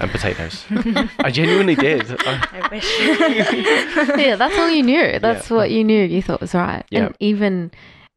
and 0.00 0.10
potatoes. 0.10 0.64
I 1.18 1.30
genuinely 1.30 1.74
did. 1.74 2.04
I, 2.26 2.48
I 2.52 2.68
wish. 2.72 4.18
yeah, 4.18 4.36
that's 4.36 4.56
all 4.58 4.70
you 4.70 4.82
knew. 4.82 5.18
That's 5.18 5.50
what 5.50 5.70
you 5.70 5.84
knew. 5.84 6.04
You 6.04 6.22
thought 6.22 6.40
was 6.40 6.54
right. 6.54 6.84
Yeah. 6.90 7.06
And 7.06 7.16
even 7.20 7.70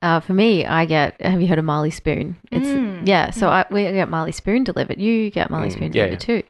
uh, 0.05 0.19
for 0.19 0.33
me, 0.33 0.65
I 0.67 0.85
get. 0.85 1.19
Have 1.19 1.41
you 1.41 1.47
heard 1.47 1.57
of 1.57 1.65
Marley 1.65 1.89
Spoon? 1.89 2.38
It's 2.51 2.67
Mm. 2.67 3.07
yeah. 3.07 3.31
So 3.31 3.50
I 3.50 3.65
we 3.71 3.81
get 3.83 4.07
Marley 4.07 4.31
Spoon 4.31 4.63
delivered. 4.63 5.00
You 5.01 5.31
get 5.31 5.50
Marley 5.50 5.69
Mm, 5.69 5.74
Spoon 5.74 5.93
yeah, 5.93 6.05
delivered 6.05 6.19
too. 6.19 6.43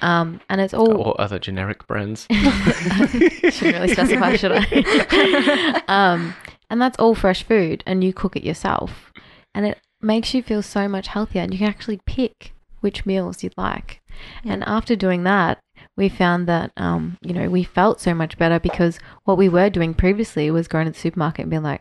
Um, 0.00 0.40
and 0.48 0.60
it's 0.60 0.72
all 0.72 0.96
or 1.00 1.20
other 1.20 1.38
generic 1.38 1.86
brands. 1.86 2.26
shouldn't 2.30 3.60
really 3.62 3.88
specify, 3.88 4.36
should 4.36 4.52
I? 4.54 5.82
um, 5.88 6.34
and 6.70 6.80
that's 6.80 6.98
all 6.98 7.14
fresh 7.14 7.42
food, 7.42 7.82
and 7.86 8.02
you 8.02 8.12
cook 8.14 8.36
it 8.36 8.42
yourself, 8.44 9.12
and 9.54 9.66
it 9.66 9.78
makes 10.00 10.32
you 10.32 10.42
feel 10.42 10.62
so 10.62 10.88
much 10.88 11.08
healthier, 11.08 11.42
and 11.42 11.52
you 11.52 11.58
can 11.58 11.68
actually 11.68 12.00
pick 12.06 12.52
which 12.80 13.04
meals 13.06 13.42
you'd 13.42 13.54
like. 13.58 14.00
And 14.44 14.62
after 14.64 14.94
doing 14.96 15.24
that, 15.24 15.58
we 15.96 16.08
found 16.08 16.46
that 16.48 16.72
um, 16.76 17.18
you 17.20 17.34
know 17.34 17.48
we 17.50 17.64
felt 17.64 18.00
so 18.00 18.14
much 18.14 18.38
better 18.38 18.58
because 18.58 18.98
what 19.24 19.36
we 19.36 19.48
were 19.48 19.68
doing 19.70 19.92
previously 19.94 20.50
was 20.50 20.68
going 20.68 20.86
to 20.86 20.92
the 20.92 20.98
supermarket 20.98 21.42
and 21.42 21.50
being 21.50 21.62
like, 21.62 21.80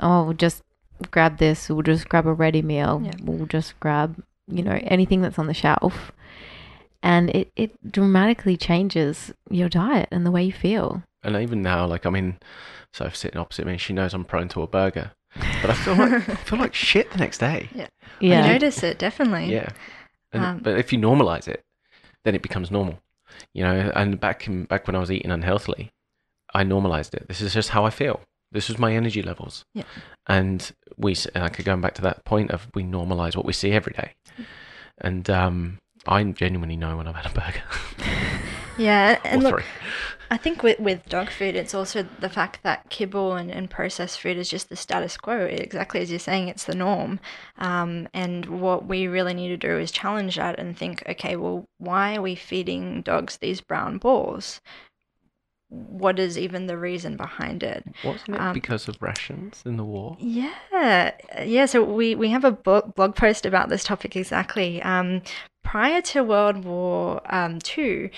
oh, 0.00 0.24
we'll 0.24 0.34
just 0.34 0.62
grab 1.10 1.38
this, 1.38 1.68
we'll 1.68 1.82
just 1.82 2.08
grab 2.08 2.26
a 2.26 2.32
ready 2.32 2.62
meal, 2.62 3.00
Yeah. 3.04 3.12
we'll 3.22 3.46
just 3.46 3.78
grab 3.80 4.22
you 4.48 4.62
know 4.62 4.78
anything 4.82 5.22
that's 5.22 5.38
on 5.38 5.46
the 5.46 5.54
shelf. 5.54 6.12
And 7.02 7.30
it, 7.30 7.50
it 7.56 7.90
dramatically 7.92 8.56
changes 8.58 9.32
your 9.48 9.70
diet 9.70 10.08
and 10.10 10.26
the 10.26 10.30
way 10.30 10.44
you 10.44 10.52
feel. 10.52 11.02
and 11.22 11.34
even 11.36 11.62
now, 11.62 11.86
like 11.86 12.04
I 12.04 12.10
mean, 12.10 12.38
so 12.92 13.08
sitting 13.10 13.40
opposite 13.40 13.66
me, 13.66 13.78
she 13.78 13.92
knows 13.94 14.12
I'm 14.12 14.24
prone 14.24 14.48
to 14.48 14.62
a 14.62 14.66
burger, 14.66 15.12
but 15.62 15.70
I 15.70 15.74
feel 15.74 15.94
like 15.94 16.12
I 16.28 16.34
feel 16.34 16.58
like 16.58 16.74
shit 16.74 17.10
the 17.12 17.18
next 17.18 17.38
day. 17.38 17.68
You 17.74 17.86
Yeah. 18.20 18.46
You 18.46 18.52
notice 18.52 18.82
it 18.82 18.98
definitely. 18.98 19.50
Yeah, 19.52 19.70
and, 20.32 20.44
Um, 20.44 20.58
but 20.58 20.78
if 20.78 20.92
you 20.92 20.98
normalize 20.98 21.48
it, 21.48 21.64
then 22.24 22.34
it 22.34 22.42
becomes 22.42 22.70
normal. 22.70 22.98
You 23.54 23.62
know, 23.64 23.92
and 23.94 24.20
back 24.20 24.46
in, 24.46 24.64
back 24.64 24.86
when 24.86 24.94
I 24.94 24.98
was 24.98 25.10
eating 25.10 25.30
unhealthily, 25.30 25.92
I 26.52 26.64
normalized 26.64 27.14
it. 27.14 27.28
This 27.28 27.40
is 27.40 27.54
just 27.54 27.70
how 27.70 27.86
I 27.86 27.90
feel. 27.90 28.20
This 28.52 28.68
was 28.68 28.78
my 28.78 28.94
energy 28.94 29.22
levels. 29.22 29.64
Yeah. 29.74 29.84
And 30.26 30.70
we, 30.96 31.12
s- 31.12 31.26
and 31.26 31.44
I 31.44 31.48
could 31.48 31.64
go 31.64 31.76
back 31.76 31.94
to 31.94 32.02
that 32.02 32.24
point 32.24 32.50
of 32.50 32.68
we 32.74 32.82
normalize 32.82 33.36
what 33.36 33.46
we 33.46 33.52
see 33.52 33.72
every 33.72 33.92
day. 33.92 34.12
And 34.98 35.28
um, 35.30 35.78
I 36.06 36.22
genuinely 36.24 36.76
know 36.76 36.96
when 36.96 37.06
I've 37.06 37.14
had 37.16 37.26
a 37.26 37.34
burger 37.34 37.62
Yeah, 38.78 39.18
and 39.24 39.42
look, 39.42 39.56
three. 39.56 39.64
I 40.30 40.36
think 40.38 40.62
with, 40.62 40.80
with 40.80 41.06
dog 41.06 41.28
food, 41.28 41.54
it's 41.54 41.74
also 41.74 42.06
the 42.20 42.30
fact 42.30 42.60
that 42.62 42.88
kibble 42.88 43.34
and, 43.34 43.50
and 43.50 43.68
processed 43.68 44.20
food 44.20 44.38
is 44.38 44.48
just 44.48 44.68
the 44.70 44.76
status 44.76 45.18
quo. 45.18 45.36
Exactly 45.44 46.00
as 46.00 46.08
you're 46.10 46.18
saying, 46.18 46.48
it's 46.48 46.64
the 46.64 46.74
norm. 46.74 47.20
Um, 47.58 48.08
and 48.14 48.46
what 48.46 48.86
we 48.86 49.06
really 49.06 49.34
need 49.34 49.48
to 49.48 49.56
do 49.58 49.76
is 49.76 49.90
challenge 49.90 50.36
that 50.36 50.58
and 50.58 50.78
think, 50.78 51.02
okay, 51.08 51.36
well, 51.36 51.66
why 51.78 52.16
are 52.16 52.22
we 52.22 52.34
feeding 52.36 53.02
dogs 53.02 53.36
these 53.36 53.60
brown 53.60 53.98
balls? 53.98 54.60
What 55.70 56.18
is 56.18 56.36
even 56.36 56.66
the 56.66 56.76
reason 56.76 57.16
behind 57.16 57.62
it? 57.62 57.86
Wasn't 58.04 58.34
it 58.34 58.40
um, 58.40 58.52
because 58.52 58.88
of 58.88 59.00
rations 59.00 59.62
in 59.64 59.76
the 59.76 59.84
war? 59.84 60.16
Yeah, 60.18 61.12
yeah. 61.44 61.66
So 61.66 61.84
we 61.84 62.16
we 62.16 62.28
have 62.30 62.44
a 62.44 62.50
blog, 62.50 62.94
blog 62.96 63.14
post 63.14 63.46
about 63.46 63.68
this 63.68 63.84
topic 63.84 64.16
exactly. 64.16 64.82
Um, 64.82 65.22
prior 65.62 66.02
to 66.02 66.24
World 66.24 66.64
War 66.64 67.22
um, 67.32 67.60
Two, 67.60 68.10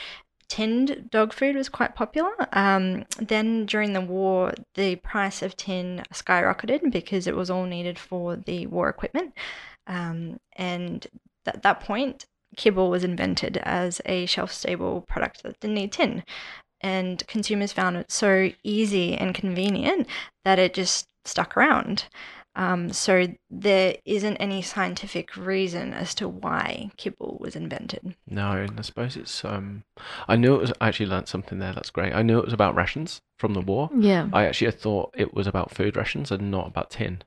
tinned 0.49 1.09
dog 1.11 1.32
food 1.32 1.56
was 1.56 1.68
quite 1.68 1.94
popular. 1.94 2.32
Um, 2.52 3.04
then 3.18 3.66
during 3.66 3.92
the 3.92 4.00
war, 4.00 4.52
the 4.75 4.97
price 4.97 5.42
of 5.42 5.56
tin 5.56 6.04
skyrocketed 6.12 6.90
because 6.90 7.26
it 7.26 7.37
was 7.37 7.50
all 7.50 7.64
needed 7.64 7.99
for 7.99 8.37
the 8.37 8.66
war 8.66 8.88
equipment. 8.88 9.35
Um, 9.87 10.40
and 10.56 11.06
at 11.47 11.62
that 11.62 11.80
point, 11.80 12.26
kibble 12.56 12.90
was 12.90 13.02
invented 13.02 13.56
as 13.59 14.00
a 14.04 14.26
shelf-stable 14.26 15.02
product 15.09 15.42
that 15.42 15.59
didn't 15.61 15.75
need 15.75 15.92
tin. 15.92 16.23
And 16.83 17.27
consumers 17.27 17.73
found 17.73 17.97
it 17.97 18.11
so 18.11 18.51
easy 18.65 19.15
and 19.15 19.35
convenient 19.35 20.09
that 20.45 20.59
it 20.59 20.75
just 20.75 21.09
stuck 21.25 21.57
around. 21.57 22.05
Um, 22.55 22.93
so 22.93 23.29
there 23.51 23.97
isn't 24.05 24.37
any 24.37 24.61
scientific 24.61 25.37
reason 25.37 25.95
as 25.95 26.15
to 26.17 26.29
why 26.29 26.91
kibble 26.99 27.39
was 27.41 27.57
invented. 27.57 28.15
No, 28.29 28.53
and 28.53 28.79
I 28.79 28.83
suppose 28.83 29.17
it's. 29.17 29.43
Um, 29.45 29.85
I 30.29 30.37
knew 30.37 30.57
it 30.57 30.61
was. 30.61 30.73
I 30.81 30.89
actually 30.89 31.07
learned 31.07 31.29
something 31.29 31.59
there. 31.59 31.73
That's 31.73 31.91
great. 31.91 32.12
I 32.12 32.23
knew 32.23 32.39
it 32.39 32.45
was 32.45 32.53
about 32.53 32.75
rations 32.75 33.23
from 33.39 33.55
the 33.55 33.62
war. 33.62 33.89
Yeah. 33.97 34.29
I 34.33 34.45
actually 34.45 34.71
thought 34.73 35.15
it 35.17 35.33
was 35.33 35.47
about 35.47 35.71
food 35.71 35.97
rations 35.97 36.31
and 36.31 36.51
not 36.51 36.67
about 36.67 36.91
tin. 36.91 37.23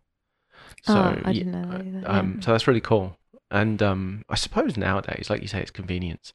So 0.84 0.94
oh, 0.94 1.22
I 1.26 1.34
didn't 1.34 1.52
know 1.52 1.72
that 1.72 1.82
either. 1.82 2.04
Um, 2.06 2.36
yeah. 2.36 2.46
So 2.46 2.52
that's 2.52 2.68
really 2.68 2.82
cool. 2.82 3.18
And 3.50 3.82
um, 3.82 4.26
I 4.30 4.36
suppose 4.36 4.78
nowadays, 4.78 5.28
like 5.30 5.42
you 5.42 5.48
say, 5.48 5.62
it's 5.62 5.72
convenience, 5.72 6.34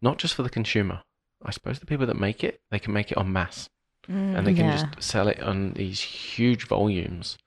not 0.00 0.18
just 0.18 0.34
for 0.34 0.42
the 0.42 0.50
consumer. 0.50 1.02
I 1.44 1.50
suppose 1.50 1.78
the 1.78 1.86
people 1.86 2.06
that 2.06 2.18
make 2.18 2.44
it, 2.44 2.60
they 2.70 2.78
can 2.78 2.92
make 2.92 3.10
it 3.10 3.18
en 3.18 3.32
masse, 3.32 3.68
mm, 4.08 4.36
and 4.36 4.46
they 4.46 4.52
can 4.54 4.66
Yeah. 4.66 4.72
just 4.72 5.02
sell 5.02 5.28
it 5.28 5.40
on 5.42 5.72
these 5.72 6.00
huge 6.00 6.66
volumes 6.66 7.38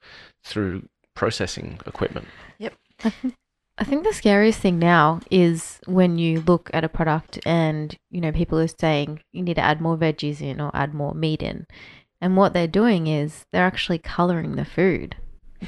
through 0.44 0.88
processing 1.16 1.80
equipment. 1.86 2.28
I 3.06 3.10
think, 3.10 3.34
I 3.80 3.84
think 3.84 4.04
the 4.06 4.14
scariest 4.14 4.60
thing 4.62 4.80
now 4.80 5.20
is 5.30 5.80
when 5.88 6.18
you 6.18 6.42
look 6.42 6.70
at 6.74 6.84
a 6.86 6.90
product 6.90 7.40
and 7.46 7.94
you 8.12 8.22
know 8.22 8.32
people 8.32 8.58
are 8.60 8.68
saying 8.68 9.22
you 9.34 9.42
need 9.44 9.56
to 9.56 9.62
add 9.64 9.82
more 9.82 9.98
veggies 9.98 10.42
in 10.42 10.62
or 10.62 10.72
add 10.74 10.94
more 10.94 11.14
meat 11.14 11.42
in, 11.42 11.66
and 12.22 12.38
what 12.38 12.54
they're 12.54 12.68
doing 12.68 13.08
is 13.08 13.46
they're 13.52 13.66
actually 13.66 13.98
coloring 13.98 14.56
the 14.56 14.64
food 14.64 15.18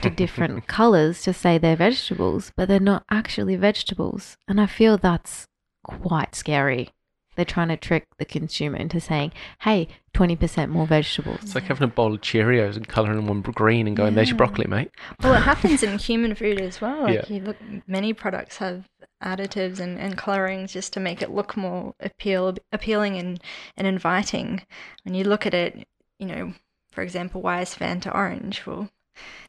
to 0.02 0.10
different 0.22 0.68
colors 0.68 1.24
to 1.24 1.34
say 1.34 1.58
they're 1.58 1.76
vegetables, 1.76 2.54
but 2.56 2.68
they're 2.70 2.80
not 2.80 3.04
actually 3.10 3.56
vegetables, 3.58 4.38
and 4.48 4.62
I 4.62 4.68
feel 4.68 4.98
that's 4.98 5.46
quite 5.84 6.36
scary. 6.36 6.92
They're 7.36 7.46
trying 7.46 7.68
to 7.70 7.78
trick 7.78 8.08
the 8.18 8.26
consumer 8.26 8.78
into 8.78 9.00
saying, 9.00 9.34
"Hey, 9.62 9.88
twenty 10.14 10.36
percent 10.36 10.72
more 10.72 10.88
vegetables." 10.88 11.40
It's 11.44 11.56
like 11.56 11.66
having 11.66 11.84
a 11.84 11.92
bowl 11.92 12.14
of 12.16 12.22
Cheerios 12.22 12.76
and 12.76 12.88
colouring 12.88 13.28
one 13.28 13.42
green 13.42 13.88
and 13.88 13.96
going, 13.96 14.16
"There's 14.16 14.30
your 14.30 14.38
broccoli, 14.38 14.68
mate." 14.68 14.92
Well, 15.22 15.34
it 15.34 15.42
happens 15.52 15.84
in 15.84 15.98
human 15.98 16.36
food 16.36 16.60
as 16.60 16.82
well. 16.82 17.04
Like 17.04 17.30
Yeah. 17.30 17.36
you 17.36 17.42
look, 17.42 17.58
many 17.88 18.14
products 18.14 18.58
have 18.58 18.90
additives 19.24 19.80
and, 19.80 19.98
and 19.98 20.18
colorings 20.18 20.74
just 20.74 20.94
to 20.94 21.00
make 21.00 21.22
it 21.22 21.32
look 21.32 21.56
more 21.58 21.94
appeal 22.00 22.56
appealing 22.72 23.18
and, 23.18 23.42
and 23.78 23.88
inviting. 23.88 24.62
When 25.04 25.14
you 25.14 25.24
look 25.24 25.46
at 25.46 25.54
it, 25.54 25.88
you 26.20 26.28
know, 26.28 26.54
for 26.92 27.02
example, 27.02 27.42
why 27.42 27.62
is 27.62 27.76
Fanta 27.76 28.14
orange? 28.14 28.66
Well, 28.66 28.90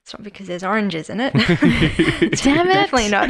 it's 0.07 0.13
not 0.13 0.23
because 0.23 0.47
there's 0.47 0.63
oranges 0.63 1.11
in 1.11 1.21
it. 1.21 1.33
Damn 2.43 2.71
it. 2.71 2.75
Definitely 2.75 3.09
not. 3.11 3.29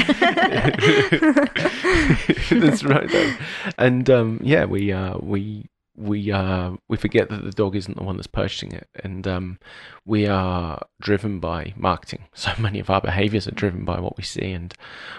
That's 2.61 2.85
right. 2.85 3.09
Though. 3.11 3.35
And 3.78 4.11
um, 4.11 4.40
yeah, 4.43 4.66
we 4.66 4.93
uh, 4.93 5.16
we 5.19 5.71
we 5.97 6.31
uh, 6.31 6.73
we 6.88 6.97
forget 6.97 7.31
that 7.31 7.45
the 7.45 7.50
dog 7.50 7.76
isn't 7.76 7.97
the 7.97 8.02
one 8.02 8.16
that's 8.16 8.26
purchasing 8.26 8.73
it, 8.73 8.88
and 9.02 9.26
um, 9.26 9.59
we 10.05 10.26
are 10.26 10.83
driven 11.00 11.40
by 11.40 11.73
marketing. 11.76 12.25
So 12.35 12.52
many 12.59 12.78
of 12.81 12.90
our 12.90 13.00
behaviours 13.00 13.49
are 13.49 13.52
driven 13.52 13.85
by 13.85 13.99
what 14.00 14.16
we 14.16 14.23
see 14.23 14.52
and 14.52 14.75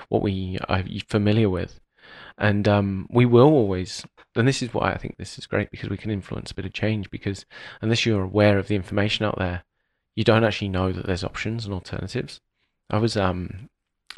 what 0.10 0.22
we 0.22 0.60
are 0.70 0.84
familiar 1.08 1.50
with, 1.50 1.80
and 2.38 2.68
um, 2.68 3.08
we 3.10 3.26
will 3.26 3.50
always. 3.50 4.06
And 4.36 4.48
this 4.48 4.62
is 4.62 4.72
why 4.72 4.92
I 4.92 5.00
think 5.00 5.18
this 5.18 5.40
is 5.40 5.48
great 5.48 5.72
because 5.72 5.90
we 5.90 5.98
can 5.98 6.12
influence 6.12 6.52
a 6.52 6.56
bit 6.56 6.66
of 6.68 6.74
change. 6.74 7.10
Because 7.10 7.46
unless 7.82 8.06
you're 8.06 8.22
aware 8.22 8.60
of 8.60 8.68
the 8.68 8.76
information 8.76 9.26
out 9.26 9.40
there, 9.40 9.64
you 10.18 10.24
don't 10.24 10.44
actually 10.44 10.68
know 10.68 10.92
that 10.92 11.06
there's 11.06 11.24
options 11.24 11.64
and 11.64 11.74
alternatives. 11.74 12.42
I 12.90 12.98
was 12.98 13.16
um 13.16 13.70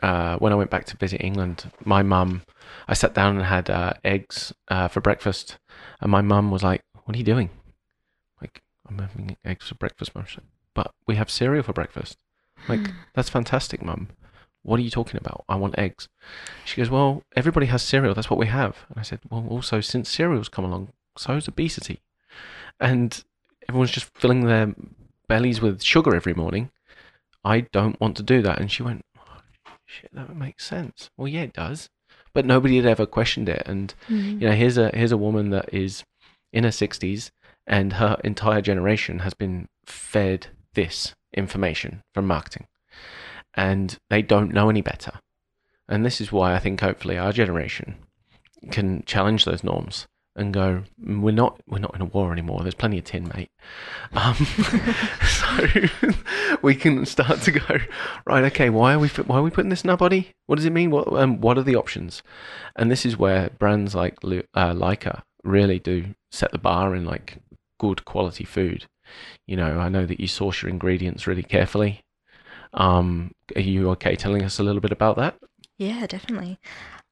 uh, 0.02 0.38
when 0.38 0.54
I 0.54 0.56
went 0.56 0.70
back 0.70 0.86
to 0.86 0.98
visit 0.98 1.22
England, 1.22 1.70
my 1.84 2.04
mum, 2.04 2.44
I 2.88 2.94
sat 2.94 3.14
down 3.14 3.36
and 3.36 3.46
had 3.46 3.70
uh, 3.70 3.92
eggs 4.06 4.54
uh, 4.70 4.88
for 4.88 5.02
breakfast, 5.02 5.58
and 6.00 6.10
my 6.10 6.22
mum 6.22 6.52
was 6.52 6.64
like, 6.64 6.84
"What 7.04 7.16
are 7.16 7.18
you 7.18 7.26
doing?" 7.26 7.50
Like, 8.42 8.62
I'm 8.88 8.98
having 8.98 9.36
eggs 9.44 9.68
for 9.68 9.76
breakfast, 9.76 10.16
mum. 10.16 10.26
But 10.74 10.94
we 11.06 11.16
have 11.16 11.30
cereal 11.30 11.64
for 11.64 11.74
breakfast. 11.74 12.18
Like, 12.70 12.92
that's 13.14 13.28
fantastic, 13.28 13.84
mum. 13.84 14.08
What 14.64 14.80
are 14.80 14.84
you 14.84 14.90
talking 14.90 15.18
about? 15.18 15.44
I 15.50 15.56
want 15.56 15.78
eggs. 15.78 16.08
She 16.64 16.78
goes, 16.78 16.90
Well, 16.90 17.24
everybody 17.36 17.66
has 17.66 17.82
cereal. 17.82 18.14
That's 18.14 18.30
what 18.30 18.40
we 18.40 18.48
have. 18.48 18.86
And 18.90 19.00
I 19.00 19.02
said, 19.02 19.20
Well, 19.30 19.46
also, 19.50 19.82
since 19.82 20.10
cereal's 20.10 20.48
come 20.48 20.64
along, 20.64 20.94
so 21.18 21.34
so's 21.34 21.48
obesity. 21.48 22.00
And 22.80 23.22
everyone's 23.68 23.92
just 23.92 24.14
filling 24.14 24.46
their 24.46 24.74
bellies 25.30 25.62
with 25.62 25.82
sugar 25.82 26.14
every 26.14 26.34
morning. 26.34 26.72
I 27.46 27.62
don't 27.62 28.00
want 28.02 28.18
to 28.18 28.24
do 28.24 28.42
that. 28.42 28.60
And 28.60 28.70
she 28.70 28.84
went, 28.84 29.06
"Oh, 29.18 29.38
Shit, 29.86 30.14
that 30.14 30.36
makes 30.36 30.66
sense. 30.66 31.10
Well, 31.16 31.30
yeah, 31.30 31.44
it 31.44 31.54
does. 31.54 31.90
but 32.32 32.46
nobody 32.46 32.76
had 32.78 32.86
ever 32.86 33.06
questioned 33.08 33.50
it. 33.50 33.64
And 33.66 33.94
Mm. 34.08 34.40
you 34.42 34.48
know, 34.48 34.54
here's 34.56 34.78
a 34.78 34.92
here's 34.94 35.12
a 35.12 35.18
woman 35.18 35.50
that 35.50 35.74
is 35.74 36.04
in 36.54 36.64
her 36.64 36.72
sixties, 36.72 37.32
and 37.66 37.94
her 37.94 38.18
entire 38.24 38.62
generation 38.62 39.20
has 39.20 39.34
been 39.34 39.68
fed 39.86 40.48
this 40.76 41.16
information 41.34 42.02
from 42.14 42.28
marketing, 42.28 42.68
and 43.56 43.98
they 44.12 44.22
don't 44.22 44.54
know 44.54 44.70
any 44.70 44.82
better. 44.82 45.14
And 45.88 46.06
this 46.06 46.22
is 46.22 46.32
why 46.32 46.54
I 46.56 46.60
think 46.60 46.82
hopefully 46.82 47.18
our 47.18 47.34
generation 47.34 47.98
can 48.70 49.04
challenge 49.06 49.46
those 49.46 49.64
norms 49.64 50.06
and 50.36 50.54
go, 50.54 50.84
"Mm, 51.04 51.22
we're 51.22 51.32
not 51.32 51.60
we're 51.68 51.80
not 51.80 51.96
in 51.96 52.02
a 52.02 52.06
war 52.06 52.32
anymore. 52.32 52.62
There's 52.62 52.76
plenty 52.76 52.98
of 53.00 53.06
tin, 53.06 53.32
mate. 53.36 53.50
Um, 54.14 54.36
so 55.28 55.68
we 56.62 56.76
can 56.76 57.06
start 57.06 57.42
to 57.42 57.52
go 57.52 57.78
right. 58.26 58.44
Okay, 58.46 58.70
why 58.70 58.94
are 58.94 59.00
we 59.00 59.10
why 59.10 59.38
are 59.38 59.44
we 59.44 59.50
putting 59.50 59.70
this 59.70 59.84
in 59.84 59.90
our 59.90 59.98
body? 59.98 60.32
What 60.46 60.56
does 60.56 60.66
it 60.66 60.74
mean? 60.74 60.92
What 60.92 61.08
um, 61.14 61.42
what 61.42 61.58
are 61.58 61.64
the 61.64 61.76
options? 61.76 62.24
And 62.76 62.92
this 62.92 63.06
is 63.06 63.18
where 63.18 63.50
brands 63.60 63.96
like 63.96 64.18
uh, 64.24 64.74
Lyka 64.74 65.24
really 65.44 65.80
do 65.80 66.16
set 66.32 66.52
the 66.52 66.58
bar 66.58 66.96
in 66.96 67.06
like 67.06 67.38
good 67.80 68.06
quality 68.06 68.44
food. 68.44 68.86
You 69.48 69.58
know, 69.58 69.80
I 69.80 69.90
know 69.90 70.06
that 70.06 70.20
you 70.20 70.28
source 70.28 70.62
your 70.62 70.70
ingredients 70.70 71.28
really 71.28 71.44
carefully. 71.44 72.02
Um, 72.74 73.32
are 73.56 73.62
you 73.62 73.90
okay 73.92 74.16
telling 74.16 74.44
us 74.44 74.60
a 74.60 74.64
little 74.64 74.82
bit 74.82 74.92
about 74.92 75.16
that? 75.18 75.40
Yeah, 75.78 76.06
definitely. 76.06 76.60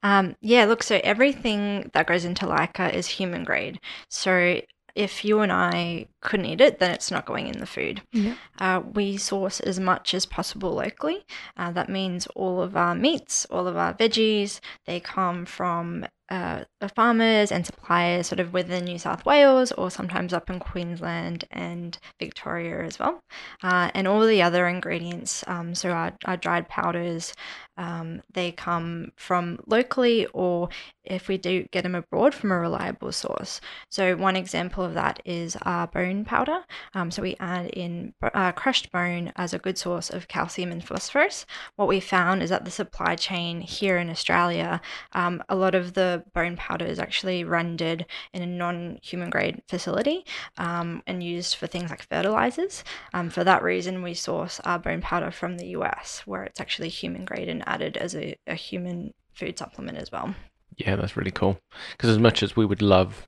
Um, 0.08 0.36
yeah, 0.40 0.64
look, 0.64 0.84
so 0.84 1.02
everything 1.04 1.92
that 1.94 2.08
goes 2.08 2.24
into 2.24 2.46
Lyka 2.46 2.94
is 2.94 3.08
human 3.08 3.44
grade. 3.44 3.82
So 4.10 4.62
if 4.96 5.26
you 5.26 5.42
and 5.42 5.52
I 5.52 6.08
couldn't 6.22 6.46
eat 6.46 6.62
it, 6.62 6.80
then 6.80 6.92
it's 6.92 7.12
not 7.12 7.26
going 7.26 7.48
in 7.48 7.60
the 7.60 7.66
food. 7.66 8.02
Yeah. 8.14 8.36
Uh, 8.58 8.82
we 8.94 9.18
source 9.18 9.60
as 9.60 9.80
much 9.80 10.14
as 10.14 10.26
possible 10.26 10.72
locally. 10.74 11.26
Uh, 11.58 11.72
that 11.72 11.90
means 11.90 12.26
all 12.36 12.62
of 12.62 12.78
our 12.78 12.96
meats, 12.96 13.46
all 13.52 13.68
of 13.68 13.76
our 13.76 13.94
veggies, 13.94 14.62
they 14.86 15.00
come 15.02 15.46
from 15.46 16.06
uh, 16.30 16.64
the 16.82 16.90
farmers 16.90 17.52
and 17.52 17.66
suppliers 17.66 18.28
sort 18.28 18.40
of 18.40 18.54
within 18.54 18.86
New 18.86 19.00
South 19.00 19.26
Wales 19.26 19.72
or 19.74 19.92
sometimes 19.92 20.34
up 20.34 20.50
in 20.50 20.60
Queensland 20.60 21.46
and 21.52 21.98
Victoria 22.20 22.84
as 22.84 22.98
well. 22.98 23.22
Uh, 23.64 23.92
and 23.94 24.08
all 24.08 24.26
the 24.26 24.42
other 24.42 24.68
ingredients, 24.68 25.44
um, 25.48 25.76
so 25.76 25.92
our, 25.92 26.14
our 26.26 26.38
dried 26.38 26.68
powders, 26.70 27.34
um, 27.78 28.22
they 28.34 28.52
come 28.52 29.12
from 29.16 29.60
locally 29.68 30.26
or 30.34 30.70
if 31.04 31.28
we 31.28 31.38
do 31.38 31.64
get 31.72 31.84
them 31.84 31.96
abroad 31.96 32.34
from 32.34 32.52
a 32.52 32.60
reliable 32.60 33.12
source. 33.12 33.62
So, 33.90 34.16
one 34.16 34.36
example 34.36 34.84
of 34.84 34.94
that 34.94 35.22
is 35.26 35.56
our 35.62 35.88
bone 35.88 36.26
powder. 36.26 36.66
Um, 36.94 37.12
so, 37.12 37.22
we 37.22 37.36
add 37.40 37.68
in 37.68 38.14
uh, 38.22 38.52
crushed 38.52 38.92
bone 38.92 39.32
as 39.36 39.54
a 39.54 39.60
good 39.60 39.78
source 39.78 40.10
of 40.10 40.28
calcium 40.28 40.72
and 40.72 40.84
phosphorus. 40.84 41.46
What 41.76 41.88
we 41.88 42.00
found 42.00 42.44
is 42.44 42.50
that 42.50 42.66
the 42.66 42.72
supply 42.72 43.16
chain 43.16 43.62
here 43.62 43.98
in 43.98 44.10
Australia, 44.10 44.82
um, 45.14 45.44
a 45.50 45.56
lot 45.56 45.76
of 45.76 45.94
the 45.94 46.24
bone 46.34 46.58
powder 46.58 46.86
is 46.86 47.00
actually 47.00 47.44
rendered 47.44 48.06
in 48.34 48.42
a 48.42 48.48
non 48.48 49.00
human 49.02 49.30
grade 49.30 49.62
facility 49.68 50.26
um, 50.58 51.02
and 51.08 51.24
used 51.24 51.56
for 51.56 51.68
things 51.68 51.90
like 51.90 52.08
fertilizers. 52.08 52.84
Um, 53.14 53.30
for 53.30 53.44
that 53.44 53.64
reason, 53.64 54.04
we 54.04 54.14
source 54.14 54.60
our 54.62 54.80
bone 54.80 55.02
powder 55.02 55.32
from 55.32 55.58
the 55.58 55.68
US, 55.68 56.24
where 56.26 56.44
it's 56.44 56.60
actually 56.60 56.90
human 56.90 57.26
grade 57.26 57.50
and 57.50 57.64
added 57.68 57.98
as 57.98 58.16
a, 58.16 58.36
a 58.48 58.56
human 58.56 59.14
food 59.34 59.58
supplement 59.58 59.98
as 59.98 60.12
well. 60.12 60.34
Yeah, 60.78 60.96
that's 60.96 61.18
really 61.18 61.32
cool. 61.32 61.60
Because 61.92 62.10
as 62.10 62.20
much 62.20 62.42
as 62.44 62.56
we 62.56 62.66
would 62.66 62.82
love, 62.82 63.28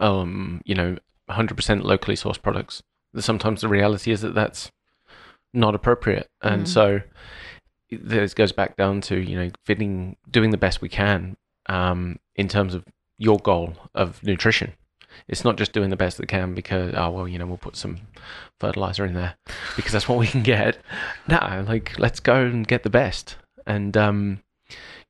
um, 0.00 0.60
you 0.64 0.74
know, 0.74 0.96
100% 1.30 1.82
locally 1.84 2.16
sourced 2.16 2.40
products, 2.42 2.82
sometimes 3.18 3.60
the 3.60 3.68
reality 3.68 4.10
is 4.12 4.20
that 4.22 4.34
that's 4.34 4.70
not 5.54 5.74
appropriate, 5.74 6.28
and 6.42 6.64
Mm. 6.64 6.68
so 6.68 7.00
this 7.90 8.34
goes 8.34 8.52
back 8.52 8.76
down 8.76 9.00
to 9.00 9.16
you 9.16 9.36
know 9.38 9.50
fitting, 9.64 10.16
doing 10.30 10.50
the 10.50 10.58
best 10.58 10.82
we 10.82 10.88
can 10.88 11.36
um, 11.68 12.18
in 12.34 12.48
terms 12.48 12.74
of 12.74 12.84
your 13.18 13.38
goal 13.38 13.74
of 13.94 14.22
nutrition. 14.22 14.72
It's 15.28 15.44
not 15.44 15.56
just 15.56 15.72
doing 15.72 15.88
the 15.88 15.96
best 15.96 16.18
that 16.18 16.28
can 16.28 16.54
because 16.54 16.92
oh 16.94 17.10
well 17.10 17.28
you 17.28 17.38
know 17.38 17.46
we'll 17.46 17.56
put 17.56 17.76
some 17.76 17.98
fertilizer 18.60 19.06
in 19.06 19.14
there 19.14 19.36
because 19.76 19.92
that's 19.92 20.08
what 20.08 20.18
we 20.18 20.26
can 20.26 20.42
get. 20.42 20.78
No, 21.26 21.64
like 21.66 21.98
let's 21.98 22.20
go 22.20 22.44
and 22.44 22.66
get 22.66 22.82
the 22.82 22.90
best. 22.90 23.36
And 23.66 23.96
um, 23.96 24.42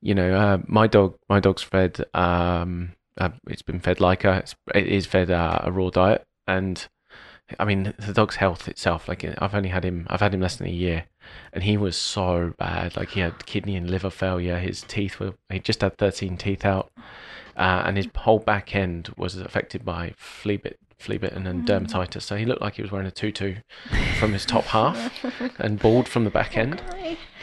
you 0.01 0.15
know, 0.15 0.35
uh, 0.35 0.59
my 0.67 0.87
dog, 0.87 1.17
my 1.29 1.41
dog's 1.41 1.63
fed. 1.63 2.05
Um, 2.15 2.93
uh, 3.19 3.31
it's 3.49 3.63
been 3.63 3.81
fed 3.81 4.01
like 4.01 4.25
a, 4.25 4.39
it's, 4.39 4.55
it 4.75 4.87
is 4.87 5.07
fed 5.07 5.31
uh, 5.31 5.61
a 5.63 5.73
raw 5.73 5.91
diet, 5.91 6.25
and 6.47 6.87
I 7.59 7.65
mean 7.65 7.95
the 7.99 8.13
dog's 8.13 8.37
health 8.37 8.69
itself. 8.69 9.09
Like 9.09 9.25
I've 9.25 9.55
only 9.55 9.71
had 9.71 9.85
him, 9.85 10.07
I've 10.11 10.21
had 10.21 10.35
him 10.35 10.41
less 10.41 10.57
than 10.57 10.67
a 10.67 10.71
year, 10.71 11.07
and 11.53 11.65
he 11.65 11.77
was 11.77 11.97
so 11.97 12.53
bad. 12.59 12.97
Like 12.97 13.11
he 13.11 13.21
had 13.21 13.47
kidney 13.47 13.77
and 13.77 13.91
liver 13.91 14.11
failure. 14.11 14.59
His 14.59 14.83
teeth 14.83 15.19
were, 15.19 15.35
he 15.51 15.59
just 15.59 15.81
had 15.81 15.97
thirteen 15.97 16.37
teeth 16.37 16.65
out, 16.65 16.91
uh, 17.57 17.83
and 17.87 17.97
his 17.97 18.09
whole 18.15 18.39
back 18.39 18.75
end 18.75 19.13
was 19.17 19.37
affected 19.37 19.85
by 19.85 20.13
flea 20.19 20.59
bit, 20.59 20.79
flea 20.99 21.17
bitten 21.17 21.47
and 21.47 21.67
dermatitis. 21.67 22.23
So 22.23 22.37
he 22.37 22.45
looked 22.45 22.61
like 22.61 22.75
he 22.75 22.83
was 22.83 22.93
wearing 22.93 23.07
a 23.07 23.13
tutu 23.13 23.57
from 24.19 24.35
his 24.35 24.45
top 24.45 24.65
half 24.65 25.11
and 25.59 25.79
bald 25.79 26.07
from 26.07 26.25
the 26.25 26.31
back 26.31 26.57
end 26.57 26.83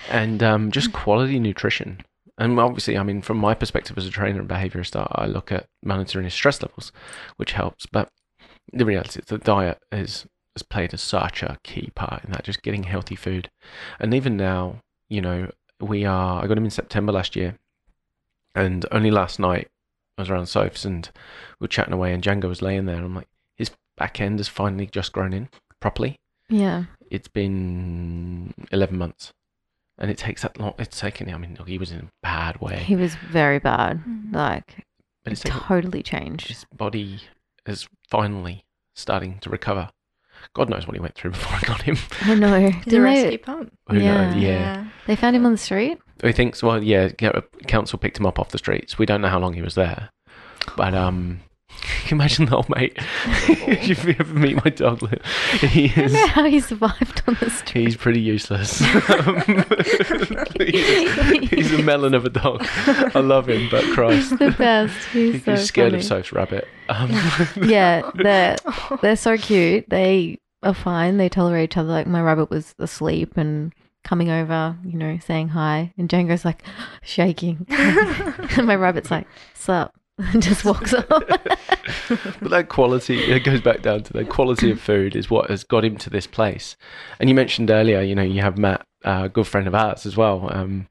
and 0.10 0.42
um, 0.44 0.72
just 0.72 0.94
quality 0.94 1.40
nutrition. 1.40 2.02
And 2.38 2.60
obviously, 2.60 2.98
I 2.98 3.04
mean, 3.04 3.22
from 3.22 3.38
my 3.38 3.54
perspective 3.54 3.98
as 3.98 4.08
a 4.08 4.10
trainer 4.10 4.40
and 4.40 4.50
behaviorist, 4.50 4.96
I 4.96 5.26
look 5.28 5.52
at 5.52 5.68
monitoring 5.84 6.24
his 6.26 6.34
stress 6.34 6.62
levels, 6.62 6.92
which 7.38 7.52
helps. 7.52 7.86
But 7.86 8.10
the 8.72 8.86
reality 8.86 9.20
is, 9.20 9.26
the 9.28 9.38
diet 9.38 9.80
is 9.92 10.26
has 10.56 10.64
played 10.64 10.94
a, 10.94 10.98
such 10.98 11.42
a 11.42 11.58
key 11.64 11.90
part 11.96 12.24
in 12.24 12.32
that, 12.32 12.44
just 12.44 12.62
getting 12.62 12.84
healthy 12.84 13.16
food. 13.16 13.50
And 14.00 14.14
even 14.14 14.38
now, 14.38 14.82
you 15.10 15.22
know, 15.22 15.52
we 15.80 16.06
are. 16.06 16.44
I 16.44 16.48
got 16.48 16.58
him 16.58 16.66
in 16.66 16.72
September 16.72 17.12
last 17.12 17.36
year, 17.36 17.58
and 18.56 18.86
only 18.92 19.12
last 19.12 19.40
night 19.40 19.70
I 20.18 20.22
was 20.24 20.30
around 20.30 20.48
Soph's 20.48 20.86
and 20.86 21.10
we 21.60 21.66
were 21.66 21.68
chatting 21.70 21.94
away, 21.94 22.14
and 22.14 22.24
Django 22.24 22.46
was 22.50 22.62
laying 22.62 22.86
there. 22.86 22.96
And 22.96 23.06
I'm 23.06 23.16
like, 23.16 23.28
his 23.58 23.72
back 23.98 24.20
end 24.20 24.40
has 24.40 24.48
finally 24.48 24.88
just 24.88 25.12
grown 25.12 25.34
in 25.34 25.50
properly 25.80 26.16
Yeah. 26.50 26.86
it's 27.12 27.28
been 27.28 28.54
11 28.72 28.98
months 28.98 29.34
and 29.98 30.10
it 30.12 30.18
takes 30.18 30.42
that 30.42 30.60
long 30.60 30.74
it's 30.80 31.00
taken 31.00 31.34
i 31.34 31.38
mean 31.38 31.56
look, 31.58 31.68
he 31.68 31.78
was 31.78 31.92
in 31.92 32.00
a 32.00 32.10
bad 32.22 32.60
way 32.62 32.78
He 32.78 32.96
was 32.96 33.16
very 33.32 33.60
bad. 33.60 34.02
Like, 34.32 34.86
but 35.24 35.32
it's 35.34 35.42
it's 35.42 35.50
taken, 35.52 35.60
totally 35.68 36.04
changed. 36.04 36.48
his 36.48 36.66
body 36.76 37.20
is 37.66 37.88
finally 38.10 38.66
starting 38.96 39.40
to 39.40 39.50
recover 39.50 39.90
god 40.54 40.70
knows 40.70 40.86
what 40.88 40.96
he 40.96 41.00
went 41.00 41.16
through 41.16 41.32
before 41.32 41.58
i 41.62 41.68
got 41.68 41.82
him 41.84 41.98
I 42.22 42.36
know. 42.36 42.60
He's 42.70 42.76
a 42.76 42.90
Didn't 42.90 43.02
rescue 43.04 43.38
they, 43.38 43.96
who 43.96 44.00
Yeah. 44.00 44.26
knows 44.32 44.36
yeah 44.36 44.86
they 45.08 45.16
found 45.16 45.36
him 45.36 45.46
on 45.46 45.52
the 45.54 45.58
street? 45.58 46.00
he 46.24 46.32
thinks 46.32 46.62
well 46.64 46.84
yeah 46.84 47.10
council 47.68 48.00
picked 48.00 48.18
him 48.20 48.26
up 48.26 48.40
off 48.40 48.50
the 48.50 48.58
streets 48.58 48.98
we 48.98 49.06
don't 49.06 49.22
know 49.22 49.30
how 49.30 49.40
long 49.40 49.54
he 49.54 49.62
was 49.62 49.76
there 49.76 50.10
but 50.78 50.94
um 50.94 51.42
can 51.82 52.10
you 52.10 52.16
imagine 52.16 52.46
that, 52.46 52.56
old 52.56 52.70
mate 52.70 52.94
if 53.26 54.04
you 54.06 54.16
ever 54.20 54.34
meet 54.34 54.64
my 54.64 54.72
dog 54.72 55.00
he 55.60 55.86
I 55.90 55.96
don't 55.96 56.06
is 56.06 56.14
know 56.14 56.28
how 56.28 56.46
he 56.46 56.60
survived 56.60 57.22
on 57.28 57.38
the 57.40 57.50
street. 57.52 57.84
He's 57.86 57.96
pretty 57.98 58.22
useless. 58.22 58.80
he's, 60.58 61.50
he's 61.50 61.74
a 61.74 61.82
melon 61.84 62.14
of 62.14 62.26
a 62.26 62.30
dog. 62.30 62.66
I 62.88 63.20
love 63.20 63.50
him, 63.50 63.68
but 63.70 63.84
Christ, 63.94 64.30
He's 64.32 64.40
the 64.40 64.52
best. 64.52 64.96
He's 65.12 65.34
he's 65.36 65.44
so 65.46 65.56
scared 65.56 65.92
funny. 65.92 66.00
of 66.02 66.06
Soph's 66.08 66.32
rabbit. 66.32 66.68
Um, 66.90 67.12
Yeah, 67.64 68.10
they're 68.16 68.58
they're 69.02 69.16
so 69.16 69.38
cute. 69.38 69.90
They 69.90 70.40
are 70.62 70.74
fine. 70.74 71.18
They 71.18 71.30
tolerate 71.30 71.72
each 71.72 71.78
other. 71.78 71.90
Like 71.90 72.08
my 72.08 72.22
rabbit 72.22 72.50
was 72.50 72.74
asleep 72.80 73.38
and 73.38 73.74
coming 74.04 74.30
over, 74.30 74.76
you 74.86 74.98
know, 74.98 75.18
saying 75.26 75.50
hi, 75.50 75.94
and 75.98 76.10
Django's 76.10 76.46
like 76.46 76.64
shaking, 77.04 77.66
and 77.70 78.66
my 78.68 78.76
rabbit's 78.76 79.12
like, 79.12 79.28
"Sup," 79.54 79.94
and 80.18 80.42
just 80.50 80.64
walks 80.66 80.94
off. 80.94 81.06
but 81.10 82.50
that 82.50 82.70
quality, 82.70 83.20
it 83.20 83.44
goes 83.44 83.62
back 83.62 83.82
down 83.82 84.04
to 84.04 84.14
the 84.14 84.26
quality 84.26 84.72
of 84.72 84.80
food 84.80 85.16
is 85.16 85.30
what 85.30 85.50
has 85.50 85.64
got 85.64 85.84
him 85.86 85.98
to 85.98 86.10
this 86.10 86.28
place. 86.28 86.76
And 87.20 87.30
you 87.30 87.36
mentioned 87.36 87.72
earlier, 87.72 88.02
you 88.02 88.16
know, 88.16 88.22
you 88.24 88.42
have 88.42 88.58
Matt, 88.58 88.86
uh, 89.06 89.24
a 89.26 89.30
good 89.30 89.48
friend 89.48 89.68
of 89.68 89.76
ours 89.76 90.06
as 90.06 90.16
well, 90.16 90.50
um, 90.52 90.88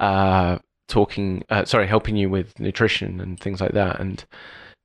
uh, 0.00 0.58
talking, 0.88 1.44
uh, 1.50 1.64
sorry, 1.64 1.86
helping 1.86 2.16
you 2.16 2.28
with 2.30 2.58
nutrition 2.58 3.20
and 3.20 3.38
things 3.38 3.60
like 3.60 3.72
that. 3.72 4.00
And 4.00 4.24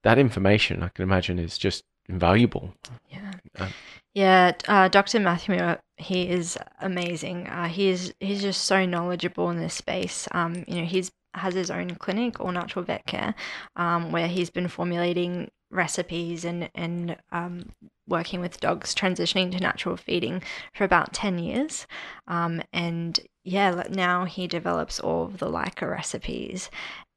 that 0.03 0.17
information, 0.19 0.83
I 0.83 0.89
can 0.89 1.03
imagine, 1.03 1.39
is 1.39 1.57
just 1.57 1.83
invaluable. 2.09 2.73
Yeah. 3.09 3.31
Um, 3.57 3.73
Yeah, 4.13 4.53
uh, 4.67 4.87
Dr. 4.87 5.19
Matthew, 5.19 5.55
Muir, 5.55 5.79
he 5.97 6.27
is 6.29 6.57
amazing. 6.81 7.47
Uh, 7.47 7.67
he 7.67 7.89
is 7.89 8.13
he's 8.19 8.41
just 8.41 8.63
so 8.65 8.85
knowledgeable 8.85 9.49
in 9.51 9.57
this 9.57 9.73
space. 9.75 10.27
Um, 10.31 10.63
you 10.67 10.75
know, 10.81 10.85
he's 10.85 11.11
has 11.37 11.53
his 11.53 11.71
own 11.71 11.95
clinic, 11.95 12.39
All 12.39 12.51
Natural 12.51 12.85
Vet 12.85 13.05
Care, 13.05 13.35
um, 13.75 14.11
where 14.11 14.27
he's 14.27 14.49
been 14.49 14.67
formulating 14.67 15.49
recipes 15.69 16.45
and 16.45 16.69
and 16.73 17.17
um, 17.31 17.71
working 18.07 18.39
with 18.39 18.59
dogs 18.59 18.95
transitioning 18.95 19.51
to 19.51 19.59
natural 19.59 19.97
feeding 19.97 20.41
for 20.73 20.83
about 20.83 21.13
ten 21.13 21.39
years. 21.39 21.87
Um, 22.27 22.61
and 22.71 23.19
yeah, 23.43 23.83
now 23.89 24.25
he 24.25 24.47
develops 24.47 24.99
all 24.99 25.25
of 25.25 25.39
the 25.39 25.49
Lyka 25.49 25.89
recipes, 25.89 26.69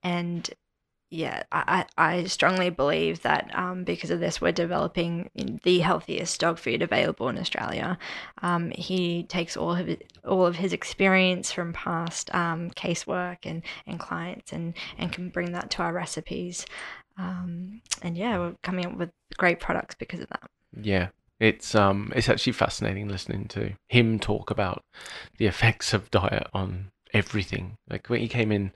and 0.02 0.50
yeah, 1.10 1.42
I, 1.50 1.86
I 1.98 2.24
strongly 2.24 2.70
believe 2.70 3.22
that 3.22 3.50
um, 3.54 3.82
because 3.82 4.10
of 4.10 4.20
this, 4.20 4.40
we're 4.40 4.52
developing 4.52 5.28
the 5.64 5.80
healthiest 5.80 6.38
dog 6.38 6.56
food 6.56 6.82
available 6.82 7.28
in 7.28 7.36
Australia. 7.36 7.98
Um, 8.42 8.70
he 8.70 9.24
takes 9.24 9.56
all 9.56 9.74
of 9.74 9.88
it, 9.88 10.12
all 10.24 10.46
of 10.46 10.54
his 10.54 10.72
experience 10.72 11.50
from 11.50 11.72
past 11.72 12.32
um, 12.32 12.70
casework 12.70 13.38
and, 13.42 13.62
and 13.88 13.98
clients 13.98 14.52
and, 14.52 14.74
and 14.98 15.12
can 15.12 15.30
bring 15.30 15.50
that 15.52 15.70
to 15.72 15.82
our 15.82 15.92
recipes. 15.92 16.64
Um, 17.18 17.82
and 18.02 18.16
yeah, 18.16 18.38
we're 18.38 18.54
coming 18.62 18.86
up 18.86 18.96
with 18.96 19.10
great 19.36 19.58
products 19.58 19.96
because 19.96 20.20
of 20.20 20.28
that. 20.28 20.48
Yeah. 20.80 21.08
It's 21.40 21.74
um 21.74 22.12
it's 22.14 22.28
actually 22.28 22.52
fascinating 22.52 23.08
listening 23.08 23.46
to 23.48 23.72
him 23.88 24.18
talk 24.18 24.50
about 24.50 24.84
the 25.38 25.46
effects 25.46 25.94
of 25.94 26.10
diet 26.10 26.46
on 26.52 26.90
everything. 27.12 27.76
Like 27.88 28.08
when 28.08 28.20
he 28.20 28.28
came 28.28 28.52
in 28.52 28.72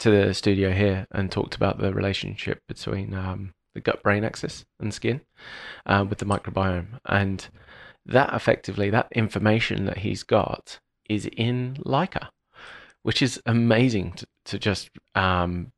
to 0.00 0.10
the 0.10 0.34
studio 0.34 0.72
here 0.72 1.06
and 1.10 1.30
talked 1.30 1.54
about 1.54 1.78
the 1.78 1.92
relationship 1.92 2.60
between 2.66 3.14
um, 3.14 3.52
the 3.74 3.80
gut 3.80 4.02
brain 4.02 4.24
axis 4.24 4.64
and 4.78 4.92
skin 4.92 5.20
uh, 5.86 6.04
with 6.08 6.18
the 6.18 6.24
microbiome. 6.24 6.98
And 7.06 7.48
that 8.06 8.32
effectively, 8.34 8.90
that 8.90 9.08
information 9.12 9.84
that 9.84 9.98
he's 9.98 10.22
got 10.22 10.80
is 11.08 11.28
in 11.36 11.76
Lyka, 11.84 12.28
which 13.02 13.22
is 13.22 13.40
amazing 13.46 14.12
to, 14.12 14.26
to 14.46 14.58
just 14.58 14.90
um, 15.14 15.72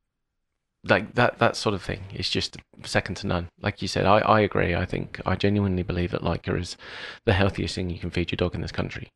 like 0.85 1.15
that 1.15 1.39
that 1.39 1.57
sort 1.57 1.75
of 1.75 1.83
thing 1.83 2.03
is 2.15 2.29
just 2.29 2.57
second 2.85 3.17
to 3.17 3.27
none. 3.27 3.49
Like 3.61 3.83
you 3.83 3.89
said, 3.89 4.07
I, 4.07 4.19
I 4.19 4.41
agree. 4.41 4.75
I 4.75 4.85
think 4.85 5.21
I 5.25 5.37
genuinely 5.37 5.83
believe 5.83 6.11
that 6.11 6.23
Lyka 6.23 6.59
is 6.59 6.77
the 7.25 7.33
healthiest 7.33 7.75
thing 7.75 7.91
you 7.91 7.99
can 7.99 8.11
feed 8.11 8.31
your 8.31 8.37
dog 8.37 8.55
in 8.55 8.61
this 8.61 8.73
country. 8.73 9.09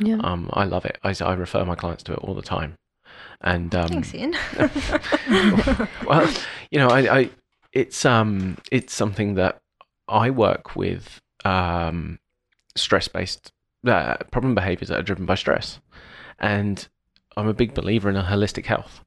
Yeah. 0.00 0.18
Um, 0.22 0.50
I 0.52 0.64
love 0.64 0.84
it. 0.84 0.98
I, 1.02 1.14
I 1.20 1.34
refer 1.34 1.64
my 1.64 1.74
clients 1.74 2.02
to 2.04 2.12
it 2.12 2.18
all 2.20 2.34
the 2.34 2.42
time. 2.42 2.76
And 3.42 3.74
um, 3.74 3.88
Thanks, 3.88 4.14
Ian. 4.14 4.34
well, 6.06 6.32
you 6.70 6.78
know, 6.78 6.88
I, 6.88 7.18
I 7.18 7.30
it's 7.72 8.04
um 8.04 8.58
it's 8.70 8.94
something 8.94 9.34
that 9.34 9.60
I 10.08 10.30
work 10.30 10.76
with 10.76 11.20
um 11.44 12.18
stress 12.76 13.08
based 13.08 13.52
uh, 13.86 14.16
problem 14.30 14.54
behaviors 14.54 14.88
that 14.88 14.98
are 14.98 15.02
driven 15.02 15.26
by 15.26 15.34
stress, 15.34 15.80
and 16.38 16.86
I'm 17.36 17.48
a 17.48 17.54
big 17.54 17.74
believer 17.74 18.10
in 18.10 18.16
a 18.16 18.24
holistic 18.24 18.66
health 18.66 19.04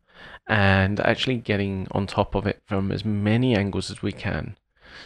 and 0.47 0.99
actually 0.99 1.37
getting 1.37 1.87
on 1.91 2.05
top 2.07 2.35
of 2.35 2.45
it 2.45 2.61
from 2.65 2.91
as 2.91 3.05
many 3.05 3.55
angles 3.55 3.89
as 3.89 4.01
we 4.01 4.11
can. 4.11 4.57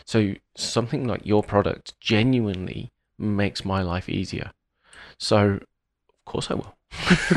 So 0.06 0.34
something 0.56 1.08
like 1.08 1.26
your 1.26 1.44
product 1.44 2.00
genuinely 2.00 2.92
makes 3.20 3.64
my 3.64 3.82
life 3.82 4.10
easier. 4.10 4.52
So 5.20 5.60
course 6.28 6.52
I 6.52 6.56
will. 6.56 6.74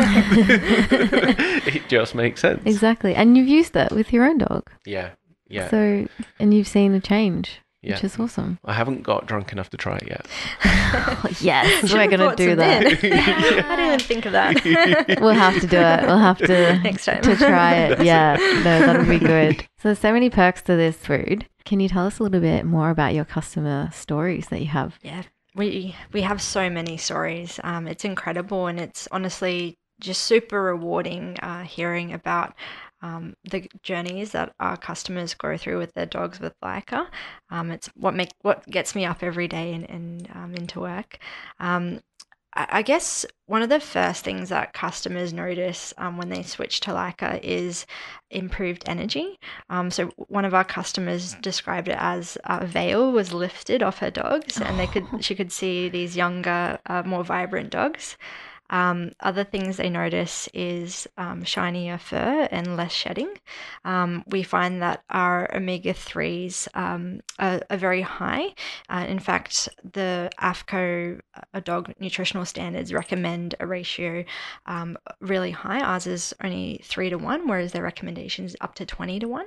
it 1.67 1.89
just 1.89 2.15
makes 2.15 2.41
sense. 2.41 2.63
Exactly. 2.65 3.15
And 3.15 3.37
you've 3.37 3.49
used 3.49 3.73
that 3.73 3.93
with 3.93 4.13
your 4.13 4.25
own 4.25 4.39
dog. 4.39 4.71
Yeah. 4.85 5.11
Yeah. 5.49 5.69
So, 5.71 6.07
and 6.39 6.55
you've 6.55 6.69
seen 6.69 6.95
a 6.95 7.01
change, 7.01 7.61
yeah. 7.83 7.95
which 7.95 8.05
is 8.05 8.19
awesome. 8.21 8.59
I 8.65 8.73
haven't 8.73 9.03
got 9.03 9.27
drunk 9.27 9.51
enough 9.53 9.69
to 9.71 9.77
try 9.77 9.97
it 9.97 10.07
yet. 10.07 10.27
yes, 11.41 11.89
Should've 11.89 11.93
we're 12.11 12.17
going 12.17 12.31
to 12.31 12.37
do 12.37 12.55
that. 12.55 12.83
in. 13.05 13.13
I 13.13 13.77
didn't 13.77 13.87
even 13.87 13.99
think 14.01 14.27
of 14.27 14.33
that. 14.33 15.19
we'll 15.21 15.31
have 15.33 15.61
to 15.61 15.67
do 15.67 15.79
it. 15.79 16.07
We'll 16.07 16.19
have 16.19 16.39
to 16.39 16.79
Next 16.85 17.05
time. 17.05 17.23
to 17.23 17.35
try 17.35 17.75
it. 17.75 18.03
Yeah, 18.05 18.37
no, 18.39 18.79
that'll 18.87 19.07
be 19.07 19.19
good. 19.19 19.61
So, 19.79 19.89
there's 19.89 19.99
so 19.99 20.13
many 20.13 20.31
perks 20.31 20.63
to 20.63 20.77
this 20.77 20.97
food. 20.97 21.47
Can 21.65 21.81
you 21.81 21.89
tell 21.89 22.07
us 22.07 22.19
a 22.21 22.23
little 22.23 22.41
bit 22.41 22.65
more 22.65 22.91
about 22.91 23.15
your 23.15 23.25
customer 23.25 23.91
stories 23.93 24.49
that 24.49 24.61
you 24.61 24.69
have? 24.69 24.99
Yeah, 25.03 25.23
we 25.55 25.95
we 26.13 26.23
have 26.23 26.41
so 26.41 26.71
many 26.71 26.97
stories. 26.97 27.61
Um, 27.65 27.89
it's 27.89 28.05
incredible, 28.05 28.67
and 28.67 28.79
it's 28.79 29.09
honestly 29.11 29.77
just 30.01 30.23
super 30.23 30.63
rewarding 30.63 31.39
uh, 31.41 31.63
hearing 31.65 32.13
about 32.13 32.55
um, 33.03 33.35
the 33.51 33.69
journeys 33.83 34.33
that 34.33 34.55
our 34.61 34.77
customers 34.77 35.35
go 35.35 35.57
through 35.57 35.79
with 35.79 35.93
their 35.95 36.07
dogs 36.07 36.41
with 36.41 36.55
Lyka. 36.63 37.07
Um, 37.51 37.71
it's 37.71 37.89
what 37.89 38.15
make 38.15 38.31
what 38.43 38.67
gets 38.67 38.95
me 38.95 39.05
up 39.05 39.23
every 39.23 39.49
day 39.49 39.73
and, 39.73 39.89
and 39.89 40.31
um, 40.35 40.55
into 40.55 40.81
work. 40.81 41.19
Um, 41.59 42.01
I 42.53 42.83
guess 42.83 43.25
one 43.47 43.63
of 43.63 43.69
the 43.69 43.79
first 43.79 44.25
things 44.25 44.49
that 44.49 44.73
customers 44.73 45.33
notice 45.33 45.95
um, 45.99 46.17
when 46.17 46.31
they 46.31 46.43
switch 46.43 46.81
to 46.81 46.91
Lyka 46.91 47.41
is 47.43 47.87
improved 48.31 48.83
energy. 48.87 49.39
Um, 49.69 49.91
so 49.91 50.09
one 50.17 50.45
of 50.45 50.53
our 50.53 50.65
customers 50.65 51.35
described 51.41 51.87
it 51.87 51.97
as 51.99 52.37
a 52.45 52.67
veil 52.67 53.13
was 53.13 53.33
lifted 53.33 53.85
off 53.85 53.99
her 53.99 54.11
dogs, 54.11 54.61
and 54.61 54.81
they 54.81 54.89
could 54.89 55.07
she 55.21 55.37
could 55.37 55.53
see 55.53 55.89
these 55.89 56.17
younger, 56.17 56.81
uh, 56.87 57.05
more 57.05 57.23
vibrant 57.23 57.71
dogs. 57.71 58.17
Um, 58.71 59.13
other 59.21 59.45
things 59.45 59.77
they 59.77 59.91
notice 59.91 60.49
is 60.55 61.07
um, 61.19 61.43
shinier 61.45 61.99
fur 61.99 62.49
and 62.51 62.77
less 62.77 62.93
shedding. 62.93 63.35
Um, 63.85 64.25
we 64.29 64.43
find 64.43 64.81
that 64.83 65.03
our 65.11 65.55
omega 65.55 65.93
3s 65.93 66.69
um, 66.75 67.21
are, 67.39 67.61
are 67.69 67.77
very 67.77 68.03
high. 68.03 68.55
Uh, 68.89 69.05
in 69.09 69.19
fact, 69.19 69.69
the 69.93 70.31
AAFCO 70.41 71.21
uh, 71.53 71.61
dog 71.61 71.93
nutritional 71.99 72.45
standards 72.45 72.93
recommend 72.93 73.57
a 73.61 73.67
ratio 73.67 74.25
um, 74.67 74.97
really 75.21 75.51
high. 75.51 75.81
Ours 75.81 76.07
is 76.07 76.33
only 76.43 76.81
3 76.85 77.11
to 77.11 77.19
1, 77.19 77.49
whereas 77.49 77.73
their 77.73 77.83
recommendation 77.83 78.45
is 78.45 78.57
up 78.61 78.75
to 78.77 78.87
20 78.87 79.19
to 79.21 79.29
1. 79.29 79.47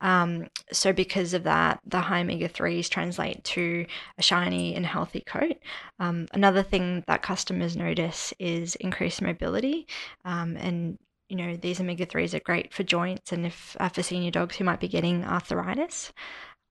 Um, 0.00 0.46
so, 0.72 0.92
because 0.92 1.34
of 1.34 1.44
that, 1.44 1.80
the 1.86 2.00
high 2.00 2.20
omega 2.20 2.48
3s 2.48 2.88
translate 2.88 3.44
to 3.44 3.86
a 4.18 4.22
shiny 4.22 4.74
and 4.74 4.84
healthy 4.84 5.20
coat. 5.20 5.56
Another 5.98 6.62
thing 6.62 7.04
that 7.06 7.22
customers 7.22 7.76
notice 7.76 8.34
is 8.38 8.55
increased 8.76 9.20
mobility, 9.22 9.86
um, 10.24 10.56
and 10.56 10.98
you 11.28 11.36
know 11.36 11.56
these 11.56 11.80
omega 11.80 12.06
threes 12.06 12.34
are 12.34 12.40
great 12.40 12.72
for 12.72 12.82
joints 12.84 13.32
and 13.32 13.46
if 13.46 13.76
uh, 13.80 13.88
for 13.88 14.02
senior 14.02 14.30
dogs 14.30 14.56
who 14.56 14.64
might 14.64 14.80
be 14.80 14.88
getting 14.88 15.24
arthritis. 15.24 16.12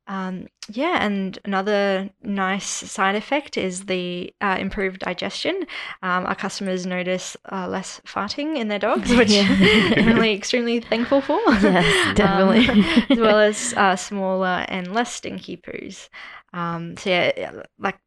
Um, 0.07 0.45
yeah, 0.69 1.03
and 1.03 1.39
another 1.45 2.11
nice 2.21 2.65
side 2.67 3.15
effect 3.15 3.57
is 3.57 3.85
the 3.85 4.31
uh, 4.39 4.55
improved 4.59 4.99
digestion. 4.99 5.65
Um, 6.03 6.27
our 6.27 6.35
customers 6.35 6.85
notice 6.85 7.35
uh, 7.51 7.67
less 7.67 8.01
farting 8.05 8.55
in 8.55 8.67
their 8.67 8.77
dogs, 8.77 9.09
which 9.15 9.31
Yeah. 9.31 9.47
I'm 9.97 10.05
really 10.05 10.33
extremely 10.35 10.79
thankful 10.79 11.21
for. 11.21 11.39
Yes, 11.47 12.15
definitely. 12.15 12.69
Um, 12.69 13.03
as 13.09 13.17
well 13.19 13.39
as 13.39 13.73
uh, 13.75 13.95
smaller 13.95 14.65
and 14.69 14.93
less 14.93 15.11
stinky 15.11 15.57
poos. 15.57 16.09
Um, 16.53 16.95
so 16.97 17.09
yeah, 17.09 17.63
like 17.79 17.97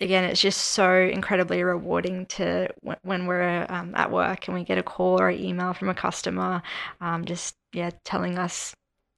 again, 0.00 0.24
it's 0.24 0.40
just 0.40 0.60
so 0.60 0.92
incredibly 0.92 1.62
rewarding 1.62 2.26
to 2.26 2.68
when, 3.02 3.26
we're 3.26 3.66
um, 3.68 3.94
at 3.94 4.10
work 4.10 4.48
and 4.48 4.54
we 4.56 4.64
get 4.64 4.78
a 4.78 4.82
call 4.82 5.20
or 5.20 5.28
an 5.28 5.38
email 5.42 5.72
from 5.72 5.88
a 5.88 5.94
customer, 5.94 6.62
um, 7.00 7.24
just 7.24 7.54
yeah, 7.72 7.90
telling 8.04 8.38
us 8.38 8.74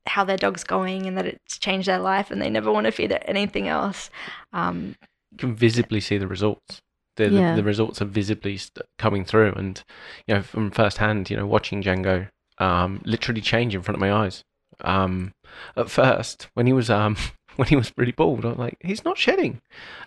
how 0.06 0.24
their 0.24 0.36
dog's 0.36 0.64
going 0.64 1.06
and 1.06 1.18
that 1.18 1.26
it's 1.26 1.58
changed 1.58 1.88
their 1.88 1.98
life 1.98 2.30
and 2.30 2.40
they 2.40 2.50
never 2.50 2.70
want 2.70 2.86
to 2.86 2.92
feed 2.92 3.10
it 3.10 3.22
anything 3.26 3.68
else. 3.68 4.10
Um, 4.52 4.96
You 5.32 5.38
can 5.38 5.56
visibly 5.56 6.00
see 6.00 6.18
the 6.18 6.28
results. 6.28 6.80
The, 7.16 7.30
Yeah. 7.30 7.50
the, 7.50 7.62
the 7.62 7.64
results 7.66 8.02
are 8.02 8.06
visibly 8.06 8.60
coming 8.98 9.24
through, 9.24 9.52
and 9.52 9.82
you 10.26 10.34
know 10.34 10.42
from 10.42 10.70
first 10.70 10.98
hand, 10.98 11.30
you 11.30 11.36
know, 11.36 11.46
watching 11.46 11.82
Django 11.82 12.28
um, 12.58 13.00
literally 13.04 13.40
change 13.40 13.74
in 13.74 13.80
front 13.82 13.96
of 13.96 14.00
my 14.00 14.12
eyes. 14.12 14.44
Um, 14.82 15.32
at 15.76 15.90
first, 15.90 16.48
when 16.52 16.66
he 16.66 16.74
was 16.74 16.90
um, 16.90 17.16
when 17.58 17.68
he 17.68 17.76
was 17.76 17.92
really 17.96 18.12
bald, 18.12 18.44
I 18.44 18.48
was 18.50 18.58
like, 18.58 18.76
he's 18.80 19.04
not 19.04 19.18
shedding. 19.18 19.60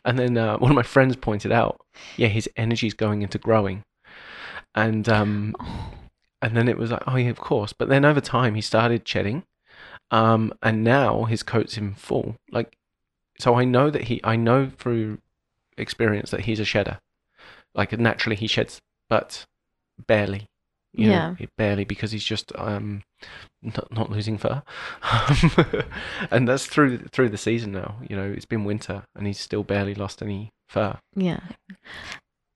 And 0.06 0.18
then 0.18 0.38
uh, 0.38 0.58
one 0.58 0.72
of 0.72 0.76
my 0.76 0.84
friends 0.84 1.16
pointed 1.16 1.52
out, 1.52 1.82
yeah, 2.18 2.28
his 2.28 2.50
energy's 2.56 2.94
going 2.94 3.22
into 3.22 3.38
growing, 3.38 3.84
and 4.76 5.08
um, 5.10 5.56
and 6.42 6.56
then 6.56 6.68
it 6.68 6.78
was 6.78 6.92
like, 6.92 7.04
oh 7.08 7.16
yeah, 7.16 7.30
of 7.30 7.40
course. 7.40 7.74
But 7.74 7.90
then 7.90 8.06
over 8.06 8.22
time, 8.22 8.56
he 8.56 8.62
started 8.62 9.08
shedding, 9.08 9.44
um, 10.12 10.54
and 10.64 10.84
now 10.84 11.26
his 11.26 11.44
coat's 11.44 11.78
in 11.78 11.94
full. 11.94 12.36
Like, 12.52 12.76
so 13.40 13.56
I 13.56 13.66
know 13.66 13.90
that 13.90 14.04
he, 14.04 14.22
I 14.24 14.36
know 14.36 14.70
through 14.78 15.20
experience 15.78 16.32
that 16.32 16.42
he's 16.42 16.60
a 16.60 16.66
shedder. 16.66 17.00
Like 17.76 17.98
naturally 17.98 18.36
he 18.36 18.48
sheds, 18.48 18.80
but 19.10 19.46
barely. 20.08 20.48
You 20.94 21.10
Yeah. 21.12 21.36
it- 21.40 21.56
barely 21.58 21.86
because 21.86 22.12
he's 22.12 22.24
just 22.24 22.52
um 22.56 23.04
not, 23.62 23.92
not 23.92 24.10
losing 24.10 24.38
fur, 24.38 24.64
and 26.32 26.48
that's 26.48 26.66
through 26.66 27.00
through 27.12 27.30
the 27.30 27.38
season 27.38 27.72
now. 27.72 27.98
You 28.08 28.16
know, 28.16 28.32
it's 28.32 28.46
been 28.46 28.64
winter 28.64 29.04
and 29.16 29.28
he's 29.28 29.40
still 29.40 29.64
barely 29.64 29.96
lost 29.96 30.22
any 30.22 30.52
fur. 30.68 30.98
Yeah. 31.16 31.40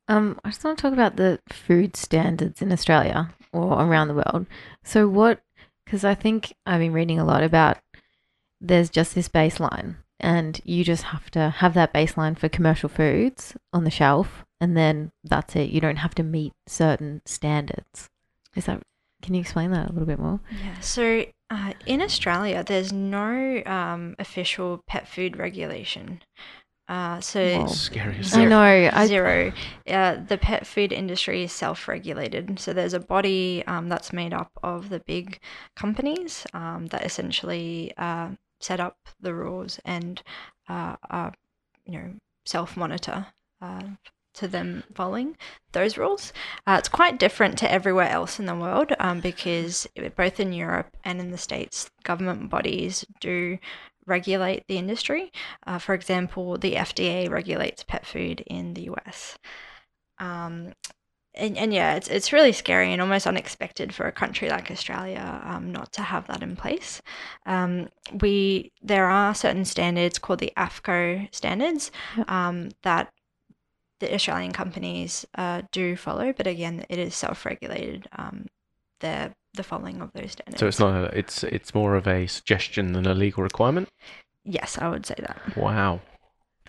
Um, 0.08 0.40
I 0.44 0.50
just 0.50 0.64
want 0.64 0.78
to 0.78 0.82
talk 0.82 0.94
about 0.94 1.16
the 1.16 1.40
food 1.50 1.96
standards 1.96 2.62
in 2.62 2.72
Australia 2.72 3.34
or 3.54 3.82
around 3.82 4.10
the 4.10 4.16
world. 4.16 4.46
So, 4.84 5.08
what, 5.08 5.40
because 5.86 6.04
I 6.04 6.16
think 6.16 6.54
I've 6.66 6.80
been 6.80 6.94
reading 6.94 7.20
a 7.20 7.26
lot 7.26 7.44
about 7.44 7.78
there's 8.60 8.90
just 8.90 9.16
this 9.16 9.30
baseline, 9.30 9.96
and 10.20 10.60
you 10.64 10.84
just 10.84 11.04
have 11.04 11.30
to 11.32 11.50
have 11.50 11.74
that 11.76 11.94
baseline 11.94 12.38
for 12.38 12.50
commercial 12.50 12.90
foods 12.90 13.56
on 13.72 13.84
the 13.84 13.92
shelf, 13.92 14.46
and 14.60 14.76
then 14.76 15.12
that's 15.24 15.56
it. 15.56 15.70
You 15.70 15.82
don't 15.82 15.98
have 15.98 16.16
to 16.16 16.24
meet 16.24 16.54
certain 16.68 17.22
standards. 17.26 18.10
Is 18.56 18.66
that, 18.66 18.82
can 19.24 19.34
you 19.34 19.42
explain 19.42 19.72
that 19.72 19.90
a 19.90 19.94
little 19.94 20.06
bit 20.06 20.20
more? 20.20 20.40
Yeah, 20.64 20.80
so 20.82 21.26
uh, 21.50 21.74
in 21.86 22.02
Australia, 22.02 22.64
there's 22.66 22.94
no 22.94 23.64
um, 23.66 24.16
official 24.20 24.84
pet 24.86 25.08
food 25.08 25.38
regulation. 25.38 26.22
Uh, 26.90 27.22
so 27.22 27.60
Whoa. 27.60 27.68
Scary. 27.68 28.18
as 28.20 28.36
I 28.36 28.46
know. 28.46 28.60
I, 28.60 29.08
zero. 29.08 29.54
Uh, 29.88 30.18
the 30.28 30.38
pet 30.38 30.68
food 30.68 30.92
industry 30.92 31.44
is 31.44 31.54
self-regulated, 31.54 32.60
so 32.60 32.74
there's 32.74 32.94
a 32.94 33.00
body 33.00 33.64
um, 33.66 33.88
that's 33.88 34.12
made 34.12 34.34
up 34.34 34.52
of 34.62 34.90
the 34.90 35.00
big 35.00 35.40
companies 35.76 36.46
um, 36.54 36.88
that 36.88 37.06
essentially 37.06 37.94
uh, 37.98 38.30
set 38.60 38.82
up 38.82 38.98
the 39.22 39.34
rules 39.34 39.80
and 39.86 40.22
uh, 40.68 40.98
are, 41.10 41.34
you 41.86 41.94
know, 41.94 42.14
self-monitor 42.46 43.28
uh, 43.62 43.84
to 44.34 44.48
them 44.48 44.84
following 44.94 45.38
those 45.72 45.98
rules. 45.98 46.34
Uh, 46.66 46.76
it's 46.80 46.90
quite 46.90 47.20
different 47.20 47.58
to 47.60 47.72
everywhere 47.72 48.10
else 48.10 48.40
in 48.40 48.46
the 48.46 48.56
world 48.56 48.94
um, 49.00 49.20
because 49.20 49.88
both 50.16 50.40
in 50.40 50.54
Europe 50.54 50.96
and 51.04 51.20
in 51.20 51.32
the 51.32 51.38
States, 51.38 51.90
government 52.04 52.50
bodies 52.50 53.06
do 53.20 53.58
regulate 54.06 54.64
the 54.68 54.78
industry. 54.78 55.32
Uh, 55.66 55.80
for 55.80 55.94
example, 55.94 56.58
the 56.58 56.74
FDA 56.74 57.30
regulates 57.30 57.84
pet 57.84 58.06
food 58.06 58.42
in 58.48 58.74
the 58.74 58.90
US. 58.92 59.38
Um, 60.20 60.74
and, 61.36 61.58
and 61.58 61.74
yeah, 61.74 61.96
it's, 61.96 62.08
it's 62.08 62.32
really 62.32 62.52
scary 62.52 62.92
and 62.92 63.02
almost 63.02 63.26
unexpected 63.26 63.94
for 63.94 64.06
a 64.06 64.12
country 64.12 64.50
like 64.50 64.70
Australia 64.70 65.42
um, 65.44 65.72
not 65.72 65.92
to 65.94 66.04
have 66.04 66.28
that 66.28 66.44
in 66.44 66.56
place. 66.56 67.02
Um, 67.46 67.90
we 68.22 68.72
there 68.82 69.08
are 69.08 69.34
certain 69.34 69.66
standards 69.66 70.20
called 70.20 70.40
the 70.40 70.54
AAFCO 70.56 71.34
standards 71.34 71.92
um, 72.28 72.70
that 72.84 73.12
the 74.00 74.14
Australian 74.14 74.52
companies 74.52 75.26
uh, 75.36 75.62
do 75.72 75.96
follow, 75.96 76.34
but 76.34 76.48
again, 76.48 76.86
it 76.90 77.00
is 77.00 77.16
self-regulated. 77.16 78.08
Um, 78.18 78.48
the 79.04 79.34
the 79.54 79.64
following 79.64 80.02
of 80.02 80.12
those 80.14 80.32
standards. 80.32 80.60
So 80.60 80.68
it's 80.68 80.80
not. 80.80 80.96
A, 80.96 81.18
it's 81.18 81.44
it's 81.44 81.76
more 81.76 81.96
of 81.96 82.08
a 82.08 82.26
suggestion 82.26 82.94
than 82.94 83.06
a 83.06 83.14
legal 83.14 83.44
requirement. 83.44 83.90
Yes, 84.44 84.80
I 84.80 84.90
would 84.90 85.06
say 85.06 85.16
that. 85.20 85.56
Wow. 85.56 86.02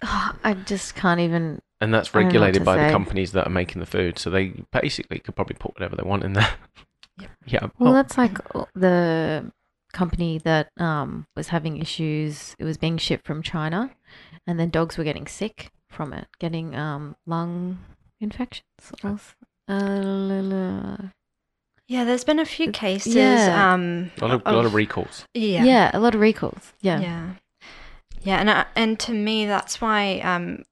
I 0.03 0.55
just 0.67 0.95
can't 0.95 1.21
even. 1.21 1.63
And 1.81 1.95
that's 1.95 2.11
I 2.11 2.21
don't 2.21 2.23
know 2.23 2.27
what 2.27 2.35
regulated 2.35 2.61
to 2.61 2.65
by 2.65 2.87
the 2.87 2.93
companies 2.93 3.33
that 3.33 3.47
are 3.47 3.51
making 3.51 3.81
the 3.81 3.87
food. 3.87 4.19
So 4.19 4.29
they 4.29 4.53
basically 4.71 5.19
could 5.19 5.35
probably 5.35 5.57
put 5.59 5.75
whatever 5.75 5.97
they 5.97 6.03
want 6.03 6.25
in 6.25 6.35
there. 6.35 6.51
Yep. 7.19 7.31
Yeah. 7.47 7.69
Well, 7.79 7.91
oh, 7.91 7.93
that's 7.93 8.19
like 8.19 8.39
the 8.75 9.53
company 9.93 10.39
that 10.39 10.71
um 10.79 11.27
was 11.37 11.49
having 11.49 11.77
issues. 11.77 12.57
It 12.59 12.65
was 12.65 12.77
being 12.77 12.97
shipped 12.97 13.27
from 13.27 13.43
China, 13.43 13.95
and 14.47 14.59
then 14.59 14.71
dogs 14.71 14.99
were 14.99 15.05
getting 15.05 15.29
sick 15.29 15.71
from 15.95 16.13
it, 16.13 16.27
getting 16.39 16.75
um 16.75 17.17
lung 17.27 17.79
infections. 18.21 18.65
or 19.03 19.19
Uh, 19.69 20.01
la- 20.03 20.41
la- 20.41 21.09
Yeah, 21.89 22.05
there's 22.05 22.25
been 22.25 22.39
a 22.39 22.45
few 22.45 22.71
cases. 22.73 23.15
yeah. 23.15 23.73
Um, 23.73 24.11
a 24.21 24.27
lot 24.27 24.31
of, 24.35 24.43
a 24.47 24.53
lot 24.53 24.67
of 24.67 24.75
recalls. 24.75 25.25
yeah, 25.35 25.65
yeah. 25.65 25.91
a 25.95 26.01
lot 26.01 26.15
of 26.15 26.21
recalls. 26.21 26.73
Yeah. 26.81 27.01
yeah, 27.01 27.35
yeah, 28.23 28.41
and 28.41 28.49
uh, 28.51 28.65
and 28.77 28.99
to 29.01 29.13
me, 29.13 29.47
that's 29.47 29.81
why 29.81 30.21
um, 30.21 30.65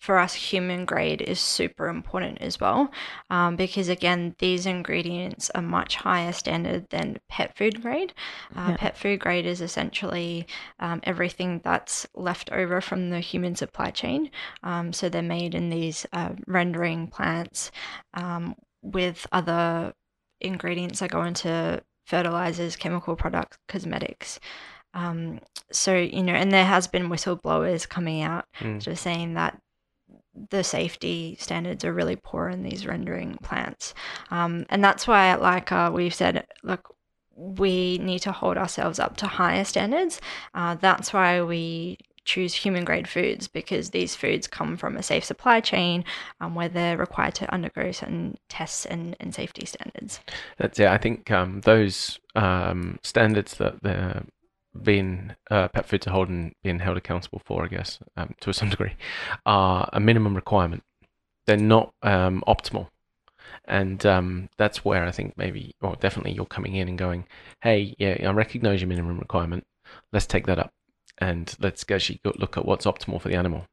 for 0.00 0.18
us, 0.18 0.32
human 0.34 0.86
grade 0.86 1.20
is 1.20 1.38
super 1.38 1.88
important 1.88 2.38
as 2.40 2.58
well, 2.58 2.90
um, 3.28 3.54
because 3.56 3.88
again, 3.90 4.34
these 4.38 4.64
ingredients 4.64 5.50
are 5.54 5.60
much 5.62 5.96
higher 5.96 6.32
standard 6.32 6.88
than 6.88 7.18
pet 7.28 7.54
food 7.56 7.82
grade. 7.82 8.14
Uh, 8.56 8.68
Yeah. 8.70 8.76
Pet 8.78 8.96
food 8.96 9.20
grade 9.20 9.44
is 9.46 9.60
essentially 9.60 10.46
um, 10.78 11.00
everything 11.04 11.60
that's 11.62 12.06
left 12.14 12.50
over 12.50 12.80
from 12.80 13.10
the 13.10 13.20
human 13.20 13.54
supply 13.54 13.90
chain. 13.90 14.30
Um, 14.62 14.92
so 14.94 15.08
they're 15.10 15.22
made 15.22 15.54
in 15.54 15.68
these 15.70 16.06
uh, 16.14 16.30
rendering 16.46 17.06
plants 17.06 17.70
um, 18.14 18.54
with 18.82 19.26
other 19.32 19.92
ingredients 20.40 21.00
that 21.00 21.10
go 21.10 21.22
into 21.24 21.82
fertilizers, 22.06 22.74
chemical 22.76 23.16
products, 23.16 23.58
cosmetics. 23.68 24.40
Um, 24.94 25.40
so 25.70 25.94
you 25.96 26.22
know, 26.22 26.32
and 26.32 26.50
there 26.50 26.64
has 26.64 26.88
been 26.88 27.08
whistleblowers 27.10 27.86
coming 27.88 28.22
out 28.22 28.46
Mm. 28.60 28.80
just 28.80 29.02
saying 29.02 29.34
that 29.34 29.60
the 30.50 30.64
safety 30.64 31.36
standards 31.38 31.84
are 31.84 31.92
really 31.92 32.16
poor 32.16 32.48
in 32.48 32.62
these 32.62 32.86
rendering 32.86 33.36
plants, 33.42 33.94
um, 34.30 34.66
and 34.70 34.82
that's 34.82 35.06
why 35.06 35.28
at 35.28 35.40
Lyka 35.40 35.92
we've 35.92 36.14
said, 36.14 36.46
look, 36.62 36.94
we 37.34 37.98
need 37.98 38.20
to 38.20 38.32
hold 38.32 38.56
ourselves 38.56 38.98
up 38.98 39.16
to 39.18 39.26
higher 39.26 39.64
standards. 39.64 40.20
Uh, 40.54 40.74
that's 40.74 41.12
why 41.12 41.42
we 41.42 41.98
choose 42.24 42.54
human 42.54 42.84
grade 42.84 43.08
foods 43.08 43.48
because 43.48 43.90
these 43.90 44.14
foods 44.14 44.46
come 44.46 44.76
from 44.76 44.96
a 44.96 45.02
safe 45.02 45.24
supply 45.24 45.60
chain 45.60 46.04
um, 46.40 46.54
where 46.54 46.68
they're 46.68 46.96
required 46.96 47.34
to 47.34 47.52
undergo 47.52 47.90
certain 47.90 48.36
tests 48.48 48.84
and, 48.86 49.16
and 49.20 49.34
safety 49.34 49.66
standards. 49.66 50.20
That's 50.58 50.78
it. 50.78 50.86
I 50.86 50.98
think 50.98 51.30
um, 51.30 51.62
those 51.62 52.18
um, 52.34 52.98
standards 53.02 53.54
that 53.54 53.82
they're 53.82 54.22
being 54.80 55.34
uh, 55.50 55.68
pet 55.68 55.86
foods 55.86 56.06
are 56.06 56.10
holding 56.12 56.54
being 56.62 56.78
held 56.78 56.96
accountable 56.96 57.40
for, 57.44 57.64
I 57.64 57.68
guess, 57.68 57.98
um, 58.16 58.34
to 58.40 58.52
some 58.52 58.70
degree, 58.70 58.94
are 59.46 59.88
a 59.92 60.00
minimum 60.00 60.34
requirement. 60.34 60.82
They're 61.46 61.56
not 61.56 61.92
um, 62.02 62.44
optimal, 62.46 62.88
and 63.64 64.04
um, 64.06 64.48
that's 64.56 64.84
where 64.84 65.04
I 65.04 65.10
think 65.10 65.34
maybe, 65.36 65.74
or 65.80 65.96
definitely, 65.96 66.32
you're 66.32 66.46
coming 66.46 66.76
in 66.76 66.88
and 66.88 66.98
going, 66.98 67.26
"Hey, 67.62 67.94
yeah, 67.98 68.16
I 68.20 68.30
recognise 68.32 68.80
your 68.80 68.88
minimum 68.88 69.18
requirement. 69.18 69.64
Let's 70.12 70.26
take 70.26 70.46
that 70.46 70.58
up, 70.58 70.72
and 71.18 71.54
let's 71.60 71.84
actually 71.90 72.20
look 72.24 72.56
at 72.56 72.64
what's 72.64 72.86
optimal 72.86 73.20
for 73.20 73.28
the 73.28 73.36
animal." 73.36 73.66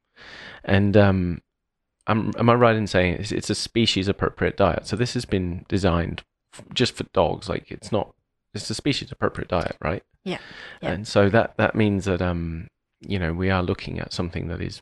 And 0.64 0.98
um, 0.98 1.42
am 2.08 2.32
am 2.38 2.50
I 2.50 2.54
right 2.54 2.76
in 2.76 2.88
saying 2.88 3.16
it's, 3.16 3.32
it's 3.32 3.50
a 3.50 3.56
species 3.56 4.08
appropriate 4.08 4.58
diet? 4.58 4.88
So 4.88 4.96
this 4.96 5.14
has 5.14 5.26
been 5.26 5.66
designed 5.68 6.24
just 6.74 6.96
for 6.96 7.04
dogs. 7.14 7.50
Like 7.50 7.72
it's 7.72 7.92
not. 7.92 8.14
It's 8.62 8.70
a 8.70 8.76
species 8.76 9.12
appropriate 9.12 9.50
diet, 9.50 9.76
right? 9.82 10.04
Yeah, 10.24 10.40
yeah. 10.82 10.92
And 10.92 11.08
so 11.08 11.30
that 11.30 11.58
that 11.58 11.76
means 11.76 12.06
that 12.06 12.22
um 12.22 12.68
you 13.00 13.20
know 13.20 13.34
we 13.34 13.50
are 13.50 13.64
looking 13.64 14.00
at 14.00 14.14
something 14.14 14.48
that 14.48 14.62
is 14.62 14.82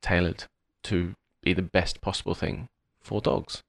tailored 0.00 0.44
to 0.84 1.14
be 1.42 1.52
the 1.52 1.62
best 1.62 2.00
possible 2.00 2.34
thing 2.34 2.68
for 3.00 3.20
dogs, 3.20 3.62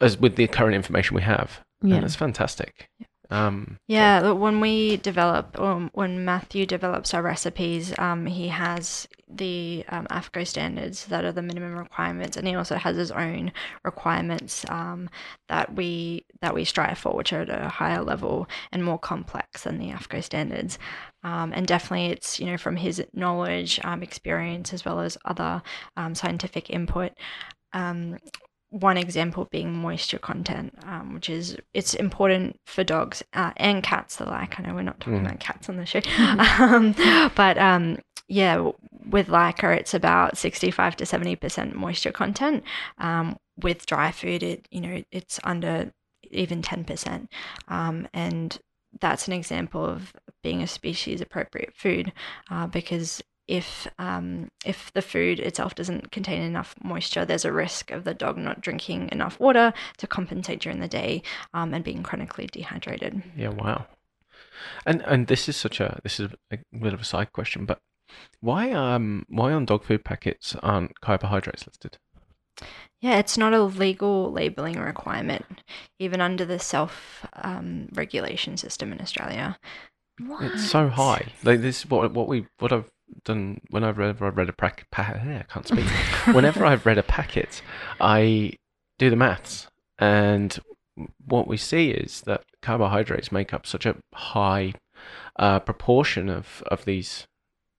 as 0.00 0.18
with 0.18 0.36
the 0.36 0.46
current 0.46 0.74
information 0.74 1.14
we 1.14 1.22
have. 1.22 1.60
Yeah. 1.82 1.96
And 1.96 2.04
that's 2.04 2.16
fantastic. 2.16 2.88
Um, 3.30 3.78
Yeah, 3.86 4.20
look, 4.20 4.38
when 4.38 4.60
we 4.60 4.98
develop, 4.98 5.58
or 5.58 5.90
when 5.92 6.24
Matthew 6.24 6.66
develops 6.66 7.14
our 7.14 7.22
recipes, 7.22 7.94
um, 7.98 8.26
he 8.26 8.48
has 8.48 9.08
the 9.28 9.84
um, 9.88 10.06
AAFCO 10.10 10.46
standards 10.46 11.06
that 11.06 11.24
are 11.24 11.32
the 11.32 11.42
minimum 11.42 11.76
requirements, 11.76 12.36
and 12.36 12.46
he 12.46 12.54
also 12.54 12.76
has 12.76 12.96
his 12.96 13.10
own 13.10 13.52
requirements 13.84 14.64
um, 14.68 15.08
that 15.48 15.74
we 15.74 16.24
that 16.40 16.54
we 16.54 16.64
strive 16.64 16.98
for, 16.98 17.14
which 17.14 17.32
are 17.32 17.40
at 17.42 17.50
a 17.50 17.68
higher 17.68 18.02
level 18.02 18.46
and 18.70 18.84
more 18.84 18.98
complex 18.98 19.64
than 19.64 19.78
the 19.78 19.88
AAFCO 19.88 20.22
standards. 20.22 20.78
Um, 21.22 21.52
and 21.54 21.66
definitely, 21.66 22.06
it's 22.06 22.38
you 22.38 22.46
know 22.46 22.58
from 22.58 22.76
his 22.76 23.02
knowledge, 23.12 23.80
um, 23.84 24.02
experience, 24.02 24.72
as 24.72 24.84
well 24.84 25.00
as 25.00 25.18
other 25.24 25.62
um, 25.96 26.14
scientific 26.14 26.70
input. 26.70 27.12
Um, 27.72 28.18
one 28.80 28.96
example 28.96 29.44
being 29.52 29.72
moisture 29.72 30.18
content, 30.18 30.74
um, 30.84 31.14
which 31.14 31.30
is 31.30 31.56
it's 31.74 31.94
important 31.94 32.58
for 32.66 32.82
dogs 32.82 33.22
uh, 33.32 33.52
and 33.56 33.82
cats 33.84 34.20
alike. 34.20 34.58
I 34.58 34.62
know 34.62 34.74
we're 34.74 34.82
not 34.82 34.98
talking 34.98 35.20
Mm. 35.20 35.26
about 35.26 35.38
cats 35.40 35.68
on 35.68 35.76
the 35.76 35.86
show, 35.86 36.00
um, 36.58 36.92
but 37.36 37.56
um, 37.56 37.98
yeah, 38.26 38.70
with 39.08 39.28
Lyka, 39.28 39.76
it's 39.76 39.94
about 39.94 40.36
sixty-five 40.36 40.96
to 40.96 41.06
seventy 41.06 41.36
percent 41.36 41.76
moisture 41.76 42.10
content. 42.12 42.64
Um, 42.98 43.36
with 43.62 43.86
dry 43.86 44.10
food, 44.10 44.42
it 44.42 44.66
you 44.72 44.80
know 44.80 45.04
it's 45.12 45.38
under 45.44 45.92
even 46.32 46.60
ten 46.60 46.84
percent, 46.84 47.30
um, 47.68 48.08
and 48.12 48.58
that's 49.00 49.28
an 49.28 49.34
example 49.34 49.84
of 49.84 50.12
being 50.42 50.62
a 50.62 50.66
species 50.66 51.20
appropriate 51.20 51.74
food 51.76 52.12
uh, 52.50 52.66
because 52.66 53.22
if 53.46 53.86
um, 53.98 54.48
if 54.64 54.92
the 54.92 55.02
food 55.02 55.38
itself 55.40 55.74
doesn't 55.74 56.10
contain 56.10 56.42
enough 56.42 56.74
moisture, 56.82 57.24
there's 57.24 57.44
a 57.44 57.52
risk 57.52 57.90
of 57.90 58.04
the 58.04 58.14
dog 58.14 58.38
not 58.38 58.60
drinking 58.60 59.08
enough 59.12 59.38
water 59.38 59.72
to 59.98 60.06
compensate 60.06 60.60
during 60.60 60.80
the 60.80 60.88
day 60.88 61.22
um, 61.52 61.74
and 61.74 61.84
being 61.84 62.02
chronically 62.02 62.46
dehydrated. 62.46 63.22
yeah, 63.36 63.50
wow. 63.50 63.86
And 64.86 65.02
and 65.02 65.26
this 65.26 65.48
is 65.48 65.56
such 65.56 65.80
a 65.80 66.00
this 66.02 66.20
is 66.20 66.30
a 66.50 66.58
bit 66.72 66.94
of 66.94 67.00
a 67.00 67.04
side 67.04 67.32
question, 67.32 67.66
but 67.66 67.80
why 68.40 68.70
um 68.72 69.24
why 69.28 69.52
on 69.52 69.64
dog 69.64 69.84
food 69.84 70.04
packets 70.04 70.56
aren't 70.62 71.00
carbohydrates 71.00 71.66
listed? 71.66 71.98
Yeah, 73.00 73.18
it's 73.18 73.36
not 73.36 73.52
a 73.52 73.62
legal 73.62 74.32
labeling 74.32 74.78
requirement, 74.78 75.44
even 75.98 76.20
under 76.20 76.44
the 76.44 76.58
self 76.58 77.26
um, 77.34 77.88
regulation 77.92 78.56
system 78.56 78.92
in 78.92 79.00
Australia. 79.00 79.58
It's 80.40 80.70
so 80.70 80.88
high. 80.88 81.32
Like 81.42 81.60
this, 81.60 81.84
what 81.84 82.12
what 82.12 82.28
we 82.28 82.46
what 82.58 82.72
I've 82.72 82.90
done 83.24 83.60
when 83.70 83.84
I've 83.84 83.98
read 83.98 84.16
I've 84.20 84.36
read 84.36 84.48
a 84.48 84.52
pack, 84.52 84.86
pa- 84.90 85.20
yeah, 85.24 85.42
I 85.48 85.52
can't 85.52 85.66
speak. 85.66 85.86
Whenever 86.34 86.64
I've 86.64 86.86
read 86.86 86.98
a 86.98 87.02
packet, 87.02 87.62
I 88.00 88.54
do 88.98 89.10
the 89.10 89.16
maths, 89.16 89.68
and 89.98 90.58
what 91.26 91.48
we 91.48 91.56
see 91.56 91.90
is 91.90 92.22
that 92.22 92.44
carbohydrates 92.62 93.32
make 93.32 93.52
up 93.52 93.66
such 93.66 93.86
a 93.86 93.96
high 94.14 94.74
uh, 95.38 95.60
proportion 95.60 96.28
of 96.28 96.62
of 96.68 96.84
these 96.84 97.26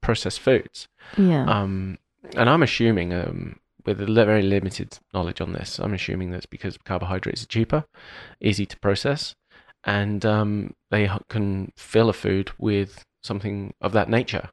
processed 0.01 0.39
foods. 0.39 0.87
Yeah. 1.17 1.45
Um, 1.45 1.97
and 2.35 2.49
I'm 2.49 2.63
assuming, 2.63 3.13
um, 3.13 3.59
with 3.85 4.01
a 4.01 4.05
very 4.05 4.41
limited 4.41 4.99
knowledge 5.13 5.41
on 5.41 5.53
this, 5.53 5.79
I'm 5.79 5.93
assuming 5.93 6.31
that's 6.31 6.45
because 6.45 6.77
carbohydrates 6.77 7.43
are 7.43 7.47
cheaper, 7.47 7.85
easy 8.41 8.65
to 8.65 8.79
process, 8.79 9.35
and 9.83 10.25
um, 10.25 10.73
they 10.89 11.09
can 11.29 11.71
fill 11.75 12.09
a 12.09 12.13
food 12.13 12.51
with 12.57 13.03
something 13.23 13.73
of 13.81 13.91
that 13.93 14.09
nature. 14.09 14.49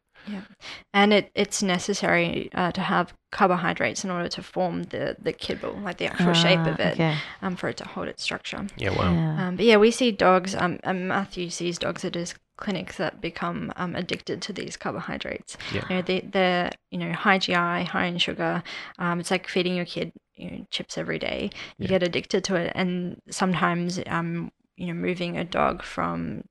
And 0.95 1.13
it, 1.13 1.31
it's 1.35 1.63
necessary 1.63 2.51
uh, 2.55 2.71
to 2.73 2.81
have 2.81 3.13
carbohydrates 3.31 4.05
in 4.05 4.11
order 4.11 4.29
to 4.29 4.43
form 4.43 4.85
the, 4.85 5.17
the 5.21 5.33
kibble, 5.33 5.79
like 5.83 5.99
the 5.99 6.07
actual 6.07 6.33
shape 6.35 6.61
Ah, 6.65 6.71
of 6.71 6.81
it, 6.81 6.93
Okay. 6.95 7.17
um, 7.41 7.57
for 7.57 7.69
it 7.69 7.77
to 7.79 7.85
hold 7.89 8.09
its 8.09 8.23
structure. 8.23 8.67
Yeah, 8.77 8.91
well, 8.91 9.13
Yeah. 9.13 9.49
Um, 9.49 9.57
but 9.57 9.65
yeah, 9.65 9.77
we 9.77 9.91
see 9.91 10.13
dogs, 10.13 10.55
um, 10.55 10.79
and 10.85 11.09
Matthew 11.09 11.51
sees 11.51 11.79
dogs 11.79 12.05
at 12.05 12.15
his 12.15 12.35
clinic 12.57 12.95
that 12.95 13.21
become 13.21 13.73
um, 13.77 13.97
addicted 13.97 14.41
to 14.43 14.53
these 14.53 14.77
carbohydrates. 14.77 15.57
Yeah. 15.73 15.83
You 15.89 15.97
know, 15.97 16.03
they, 16.03 16.21
they're, 16.21 16.71
you 16.91 16.99
know, 16.99 17.13
high 17.13 17.39
GI, 17.39 17.55
high 17.85 18.07
in 18.07 18.19
sugar. 18.19 18.63
Um, 18.99 19.19
it's 19.21 19.31
like 19.31 19.49
feeding 19.49 19.75
your 19.75 19.87
kid, 19.87 20.13
you 20.35 20.51
know, 20.51 20.67
chips 20.71 20.97
every 20.99 21.19
day. 21.19 21.51
You 21.79 21.85
Yeah. 21.85 21.89
get 21.89 22.03
addicted 22.03 22.45
to 22.45 22.57
it. 22.57 22.73
And 22.75 23.21
sometimes, 23.31 23.99
um, 24.07 24.53
you 24.77 24.87
know, 24.89 24.95
moving 24.95 25.37
a 25.39 25.45
dog 25.45 25.83
from 25.83 26.45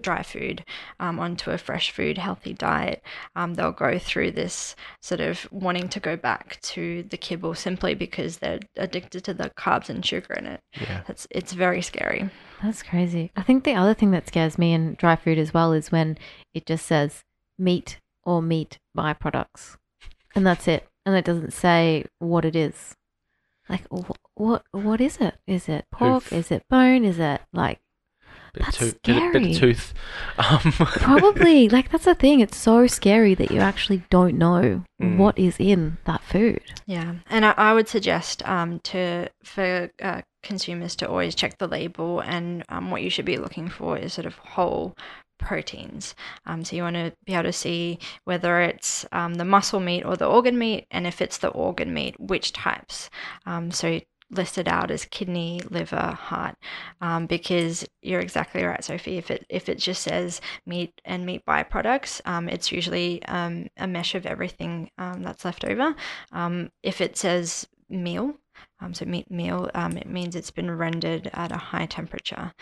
dry 0.00 0.22
food 0.22 0.64
um, 1.00 1.18
onto 1.20 1.50
a 1.50 1.58
fresh 1.58 1.90
food, 1.90 2.18
healthy 2.18 2.52
diet, 2.52 3.02
um, 3.36 3.54
they'll 3.54 3.72
go 3.72 3.98
through 3.98 4.32
this 4.32 4.74
sort 5.00 5.20
of 5.20 5.46
wanting 5.50 5.88
to 5.88 6.00
go 6.00 6.16
back 6.16 6.60
to 6.62 7.02
the 7.04 7.16
kibble 7.16 7.54
simply 7.54 7.94
because 7.94 8.38
they're 8.38 8.60
addicted 8.76 9.24
to 9.24 9.34
the 9.34 9.50
carbs 9.50 9.88
and 9.88 10.04
sugar 10.04 10.34
in 10.34 10.46
it. 10.46 10.60
yeah, 10.80 11.02
It's, 11.08 11.26
it's 11.30 11.52
very 11.52 11.82
scary. 11.82 12.30
That's 12.62 12.82
crazy. 12.82 13.30
I 13.36 13.42
think 13.42 13.64
the 13.64 13.74
other 13.74 13.94
thing 13.94 14.10
that 14.12 14.28
scares 14.28 14.58
me 14.58 14.72
in 14.72 14.94
dry 14.94 15.16
food 15.16 15.38
as 15.38 15.52
well 15.52 15.72
is 15.72 15.92
when 15.92 16.18
it 16.54 16.66
just 16.66 16.86
says 16.86 17.22
meat 17.58 17.98
or 18.22 18.40
meat 18.40 18.78
byproducts, 18.96 19.76
and 20.34 20.46
that's 20.46 20.66
it, 20.66 20.88
and 21.04 21.14
it 21.14 21.24
doesn't 21.24 21.52
say 21.52 22.04
what 22.18 22.44
it 22.44 22.56
is. 22.56 22.94
Like 23.68 23.82
wh- 23.90 24.12
what 24.34 24.62
what 24.72 25.00
is 25.00 25.18
it? 25.18 25.34
Is 25.46 25.68
it 25.68 25.84
pork? 25.92 26.24
Hoof. 26.24 26.32
Is 26.32 26.50
it 26.50 26.64
bone? 26.68 27.04
Is 27.04 27.18
it 27.18 27.40
like 27.52 27.80
bit, 28.54 28.60
of 28.60 28.66
That's 28.66 28.78
tooth, 28.78 29.02
bit, 29.02 29.16
of- 29.16 29.32
bit 29.32 29.42
of 29.42 29.54
scary. 29.54 29.72
tooth. 29.74 29.94
Um, 30.38 30.72
probably 30.72 31.68
like 31.76 31.90
that's 31.90 32.06
the 32.06 32.14
thing. 32.14 32.40
It's 32.40 32.56
so 32.56 32.86
scary 32.86 33.34
that 33.34 33.50
you 33.50 33.60
actually 33.60 34.02
don't 34.10 34.36
know 34.38 34.82
Mm. 35.02 35.16
what 35.16 35.36
is 35.38 35.56
in 35.58 35.98
that 36.04 36.22
food. 36.22 36.60
Yeah, 36.86 37.14
and 37.28 37.44
I, 37.44 37.50
I 37.56 37.74
would 37.74 37.88
suggest 37.88 38.46
um, 38.48 38.78
to 38.84 39.28
for 39.42 39.90
uh, 40.00 40.22
consumers 40.44 40.94
to 40.96 41.08
always 41.08 41.34
check 41.34 41.58
the 41.58 41.66
label, 41.66 42.20
and 42.20 42.62
um, 42.68 42.90
what 42.92 43.02
you 43.02 43.10
should 43.10 43.24
be 43.24 43.36
looking 43.36 43.68
for 43.68 43.98
is 43.98 44.12
sort 44.12 44.24
of 44.26 44.36
whole 44.38 44.94
proteins. 45.38 46.14
Um, 46.46 46.64
so 46.64 46.76
you 46.76 46.82
want 46.82 46.94
to 46.96 47.12
be 47.26 47.34
able 47.34 47.42
to 47.44 47.52
see 47.52 47.98
whether 48.24 48.60
it's 48.60 49.04
um, 49.12 49.34
the 49.34 49.44
muscle 49.44 49.80
meat 49.80 50.04
or 50.04 50.16
the 50.16 50.26
organ 50.26 50.56
meat, 50.58 50.86
and 50.92 51.06
if 51.06 51.20
it's 51.20 51.38
the 51.38 51.48
organ 51.48 51.92
meat, 51.92 52.18
which 52.20 52.52
types. 52.52 53.10
Um, 53.46 53.70
so 53.72 54.00
listed 54.34 54.68
out 54.68 54.90
as 54.90 55.04
kidney, 55.04 55.60
liver, 55.70 56.12
heart, 56.18 56.56
um, 57.00 57.26
because 57.26 57.86
you're 58.02 58.20
exactly 58.20 58.64
right, 58.64 58.84
Sophie. 58.84 59.18
If 59.18 59.30
it 59.30 59.46
if 59.48 59.68
it 59.68 59.78
just 59.78 60.02
says 60.02 60.40
meat 60.66 61.00
and 61.04 61.24
meat 61.24 61.44
byproducts, 61.46 62.20
um, 62.26 62.48
it's 62.48 62.72
usually 62.72 63.24
um, 63.26 63.68
a 63.76 63.86
mesh 63.86 64.14
of 64.14 64.26
everything 64.26 64.90
um, 64.98 65.22
that's 65.22 65.44
left 65.44 65.64
over. 65.64 65.94
Um, 66.32 66.70
if 66.82 67.00
it 67.00 67.16
says 67.16 67.66
meal, 67.88 68.34
um, 68.80 68.94
so 68.94 69.04
meat 69.04 69.30
meal, 69.30 69.70
it 69.74 70.08
means 70.08 70.36
it's 70.36 70.50
been 70.50 70.70
rendered 70.70 71.30
at 71.32 71.52
a 71.52 71.56
high 71.56 71.86
temperature, 71.86 72.52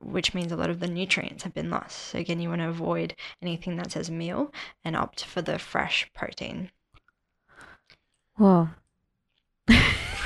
which 0.00 0.34
means 0.34 0.52
a 0.52 0.56
lot 0.56 0.70
of 0.70 0.80
the 0.80 0.88
nutrients 0.88 1.42
have 1.44 1.54
been 1.54 1.70
lost. 1.70 1.98
So 1.98 2.18
again, 2.18 2.40
you 2.40 2.48
want 2.48 2.60
to 2.60 2.68
avoid 2.68 3.14
anything 3.42 3.76
that 3.76 3.92
says 3.92 4.10
meal 4.10 4.52
and 4.84 4.96
opt 4.96 5.24
for 5.24 5.42
the 5.42 5.58
fresh 5.58 6.10
protein. 6.14 6.70
Whoa. 8.36 8.68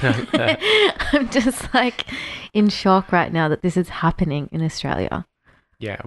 I'm 1.13 1.29
just 1.31 1.73
like 1.75 2.07
in 2.53 2.69
shock 2.69 3.13
right 3.13 3.33
now 3.33 3.49
that 3.49 3.63
this 3.63 3.77
is 3.77 3.89
happening 3.89 4.49
in 4.53 4.63
Australia. 4.63 5.27
yeah, 5.79 6.01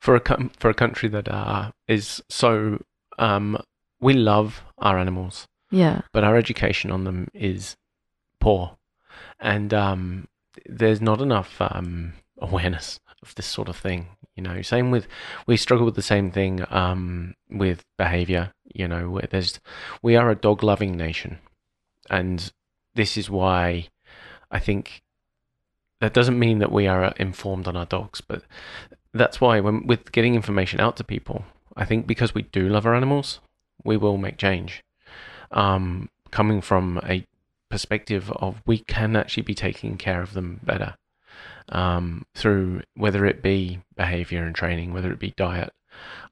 for 0.00 0.14
a 0.14 0.20
co- 0.20 0.50
for 0.58 0.70
a 0.70 0.74
country 0.74 1.08
that 1.10 1.28
uh, 1.28 1.70
is 1.88 2.22
so 2.28 2.82
um, 3.18 3.58
we 4.00 4.14
love 4.14 4.62
our 4.78 4.98
animals, 4.98 5.46
Yeah. 5.70 6.02
but 6.12 6.24
our 6.24 6.36
education 6.36 6.90
on 6.90 7.04
them 7.04 7.28
is 7.34 7.76
poor, 8.40 8.76
and 9.40 9.72
um, 9.74 10.28
there's 10.66 11.00
not 11.00 11.20
enough 11.20 11.60
um, 11.60 12.14
awareness 12.38 13.00
of 13.22 13.34
this 13.34 13.46
sort 13.46 13.68
of 13.68 13.76
thing. 13.76 14.08
You 14.36 14.42
know, 14.42 14.62
same 14.62 14.90
with 14.90 15.06
we 15.46 15.56
struggle 15.58 15.84
with 15.86 15.94
the 15.94 16.02
same 16.02 16.30
thing 16.30 16.64
um, 16.70 17.34
with 17.50 17.84
behavior. 17.98 18.52
You 18.74 18.88
know, 18.88 19.10
where 19.10 19.28
there's 19.30 19.60
we 20.02 20.16
are 20.16 20.30
a 20.30 20.34
dog 20.34 20.62
loving 20.62 20.96
nation, 20.96 21.38
and 22.08 22.50
this 22.94 23.16
is 23.16 23.30
why 23.30 23.88
I 24.50 24.58
think 24.58 25.02
that 26.00 26.12
doesn't 26.12 26.38
mean 26.38 26.58
that 26.58 26.72
we 26.72 26.86
are 26.86 27.06
informed 27.16 27.68
on 27.68 27.76
our 27.76 27.86
dogs, 27.86 28.20
but 28.20 28.42
that's 29.14 29.40
why 29.40 29.60
when 29.60 29.86
with 29.86 30.12
getting 30.12 30.34
information 30.34 30.80
out 30.80 30.96
to 30.96 31.04
people, 31.04 31.44
I 31.76 31.84
think 31.84 32.06
because 32.06 32.34
we 32.34 32.42
do 32.42 32.68
love 32.68 32.86
our 32.86 32.94
animals, 32.94 33.40
we 33.84 33.96
will 33.96 34.16
make 34.16 34.36
change. 34.36 34.82
Um, 35.50 36.08
coming 36.30 36.60
from 36.60 37.00
a 37.04 37.26
perspective 37.68 38.30
of 38.32 38.62
we 38.66 38.78
can 38.78 39.16
actually 39.16 39.42
be 39.42 39.54
taking 39.54 39.96
care 39.96 40.22
of 40.22 40.34
them 40.34 40.60
better 40.62 40.94
um, 41.68 42.26
through 42.34 42.82
whether 42.94 43.24
it 43.24 43.42
be 43.42 43.80
behavior 43.96 44.44
and 44.44 44.54
training, 44.54 44.92
whether 44.92 45.12
it 45.12 45.18
be 45.18 45.32
diet, 45.36 45.72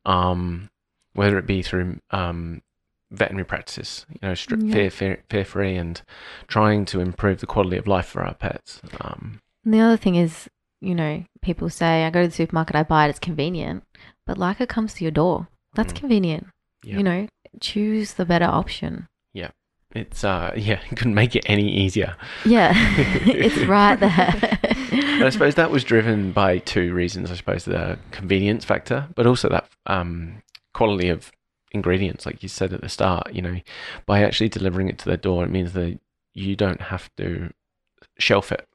um, 0.05 0.71
whether 1.15 1.39
it 1.39 1.47
be 1.47 1.63
through 1.63 2.01
um, 2.11 2.63
veterinary 3.11 3.45
practices, 3.45 4.07
you 4.11 4.19
know, 4.23 4.33
stri- 4.35 4.67
Yeah. 4.69 4.73
fear, 4.75 4.91
fear, 4.91 5.23
fear 5.29 5.45
free, 5.45 5.77
and 5.77 6.01
trying 6.49 6.85
to 6.87 7.01
improve 7.01 7.41
the 7.41 7.47
quality 7.47 7.77
of 7.77 7.87
life 7.87 8.07
for 8.07 8.23
our 8.23 8.35
pets. 8.35 8.81
Um, 9.01 9.41
And 9.65 9.75
the 9.75 9.81
other 9.81 9.97
thing 9.97 10.15
is, 10.15 10.49
you 10.81 10.95
know, 10.95 11.25
people 11.43 11.69
say, 11.71 12.05
I 12.05 12.11
go 12.11 12.23
to 12.23 12.29
the 12.29 12.35
supermarket, 12.35 12.77
I 12.77 12.83
buy 12.85 13.07
it, 13.07 13.11
it's 13.11 13.19
convenient. 13.19 13.83
But 14.27 14.39
like 14.39 14.61
it 14.61 14.69
comes 14.69 14.95
to 14.95 15.05
your 15.05 15.11
door. 15.11 15.49
That's 15.75 15.93
Mm. 15.93 15.97
convenient. 15.97 16.47
Yeah. 16.85 16.97
You 16.99 17.03
know, 17.03 17.29
choose 17.61 18.15
the 18.15 18.25
better 18.25 18.47
option. 18.47 19.09
Yeah. 19.35 19.51
It's 19.95 20.23
uh, 20.25 20.53
yeah, 20.57 20.81
it 20.91 20.97
couldn't 20.97 21.15
make 21.15 21.35
it 21.35 21.45
any 21.47 21.69
easier. 21.69 22.17
Yeah, 22.45 22.73
it's 23.27 23.59
right 23.67 23.97
there. 23.99 24.39
But 25.19 25.27
I 25.27 25.31
suppose 25.31 25.57
that 25.57 25.71
was 25.71 25.83
driven 25.85 26.33
by 26.33 26.59
two 26.59 26.95
reasons. 26.95 27.31
I 27.31 27.35
suppose 27.35 27.65
the 27.65 27.99
convenience 28.13 28.65
factor, 28.65 29.09
but 29.17 29.27
also 29.27 29.49
that 29.49 29.69
um, 29.87 30.43
quality 30.75 31.09
of 31.09 31.31
ingredients, 31.71 32.27
like 32.27 32.43
you 32.43 32.49
said 32.49 32.73
at 32.73 32.81
the 32.81 32.89
start. 32.89 33.33
You 33.33 33.43
know, 33.43 33.61
by 34.07 34.23
actually 34.23 34.49
delivering 34.49 34.89
it 34.89 34.99
to 34.99 35.07
their 35.07 35.17
door, 35.17 35.45
it 35.45 35.51
means 35.51 35.73
that 35.73 35.99
you 36.35 36.57
don't 36.57 36.81
have 36.81 37.11
to 37.17 37.53
shelf 38.19 38.53
it, 38.53 38.69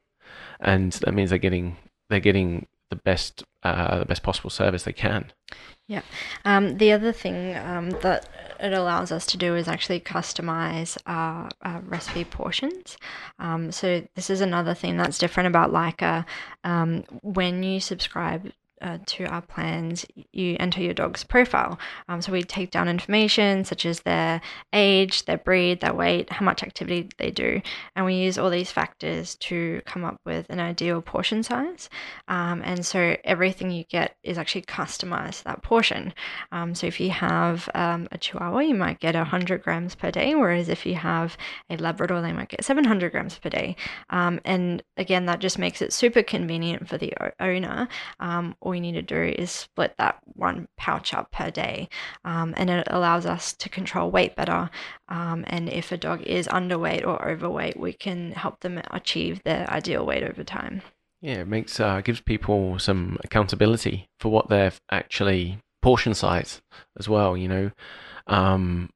and 0.59 0.91
that 0.93 1.13
means 1.13 1.29
they're 1.29 1.39
getting 1.39 1.77
they're 2.09 2.19
getting 2.19 2.67
the 2.89 2.95
best 2.95 3.43
uh, 3.63 3.99
the 3.99 4.05
best 4.05 4.23
possible 4.23 4.49
service 4.49 4.83
they 4.83 4.93
can. 4.93 5.31
Yeah. 5.87 6.01
Um, 6.45 6.77
the 6.79 6.91
other 6.91 7.11
thing 7.11 7.55
um, 7.57 7.91
that 8.01 8.27
it 8.59 8.73
allows 8.73 9.11
us 9.11 9.25
to 9.27 9.37
do 9.37 9.55
is 9.55 9.67
actually 9.67 9.99
customize 9.99 10.97
our, 11.05 11.49
our 11.61 11.81
recipe 11.81 12.23
portions. 12.23 12.97
Um, 13.37 13.71
so 13.71 14.01
this 14.15 14.31
is 14.31 14.41
another 14.41 14.73
thing 14.73 14.97
that's 14.97 15.19
different 15.19 15.47
about 15.47 15.71
Lyka. 15.71 16.25
Um, 16.63 17.03
when 17.21 17.61
you 17.61 17.79
subscribe 17.79 18.51
uh, 18.81 18.97
to 19.05 19.25
our 19.25 19.41
plans, 19.41 20.05
you 20.31 20.57
enter 20.59 20.81
your 20.81 20.93
dog's 20.93 21.23
profile. 21.23 21.79
Um, 22.07 22.21
so 22.21 22.31
we 22.31 22.43
take 22.43 22.71
down 22.71 22.87
information 22.87 23.63
such 23.65 23.85
as 23.85 24.01
their 24.01 24.41
age, 24.73 25.25
their 25.25 25.37
breed, 25.37 25.81
their 25.81 25.93
weight, 25.93 26.31
how 26.31 26.45
much 26.45 26.63
activity 26.63 27.09
they 27.17 27.31
do, 27.31 27.61
and 27.95 28.05
we 28.05 28.15
use 28.15 28.37
all 28.37 28.49
these 28.49 28.71
factors 28.71 29.35
to 29.35 29.81
come 29.85 30.03
up 30.03 30.19
with 30.25 30.45
an 30.49 30.59
ideal 30.59 31.01
portion 31.01 31.43
size. 31.43 31.89
Um, 32.27 32.61
and 32.63 32.85
so 32.85 33.15
everything 33.23 33.71
you 33.71 33.83
get 33.85 34.17
is 34.23 34.37
actually 34.37 34.63
customized 34.63 35.39
to 35.39 35.43
that 35.45 35.63
portion. 35.63 36.13
Um, 36.51 36.75
so 36.75 36.87
if 36.87 36.99
you 36.99 37.11
have 37.11 37.69
um, 37.73 38.07
a 38.11 38.17
Chihuahua, 38.17 38.59
you 38.59 38.75
might 38.75 38.99
get 38.99 39.15
100 39.15 39.63
grams 39.63 39.95
per 39.95 40.11
day, 40.11 40.35
whereas 40.35 40.69
if 40.69 40.85
you 40.85 40.95
have 40.95 41.37
a 41.69 41.77
Labrador, 41.77 42.21
they 42.21 42.33
might 42.33 42.49
get 42.49 42.63
700 42.63 43.11
grams 43.11 43.37
per 43.37 43.49
day. 43.49 43.75
Um, 44.09 44.39
and 44.45 44.83
again, 44.97 45.25
that 45.25 45.39
just 45.39 45.57
makes 45.57 45.81
it 45.81 45.93
super 45.93 46.23
convenient 46.23 46.87
for 46.87 46.97
the 46.97 47.13
owner. 47.39 47.87
All 48.65 48.73
you 48.73 48.81
need 48.81 48.93
to 48.93 49.03
do 49.03 49.21
is 49.21 49.51
split 49.51 49.93
that 49.99 50.19
one 50.25 50.67
pouch 50.75 51.13
up 51.13 51.31
per 51.31 51.51
day, 51.51 51.87
um, 52.23 52.55
and 52.57 52.69
it 52.71 52.87
allows 52.89 53.27
us 53.27 53.53
to 53.53 53.69
control 53.69 54.09
weight 54.09 54.35
better. 54.35 54.71
Um, 55.07 55.45
and 55.47 55.69
if 55.69 55.91
a 55.91 55.97
dog 55.97 56.23
is 56.23 56.47
underweight 56.47 57.05
or 57.05 57.23
overweight, 57.27 57.79
we 57.79 57.93
can 57.93 58.31
help 58.31 58.61
them 58.61 58.81
achieve 58.89 59.43
their 59.43 59.69
ideal 59.69 60.03
weight 60.03 60.23
over 60.23 60.43
time. 60.43 60.81
Yeah, 61.21 61.41
it 61.41 61.47
makes 61.47 61.79
uh, 61.79 62.01
gives 62.01 62.21
people 62.21 62.79
some 62.79 63.17
accountability 63.23 64.09
for 64.19 64.29
what 64.29 64.49
they're 64.49 64.73
actually 64.91 65.59
portion 65.83 66.15
size 66.15 66.63
as 66.97 67.07
well. 67.07 67.37
You 67.37 67.47
know, 67.47 67.71
um, 68.25 68.89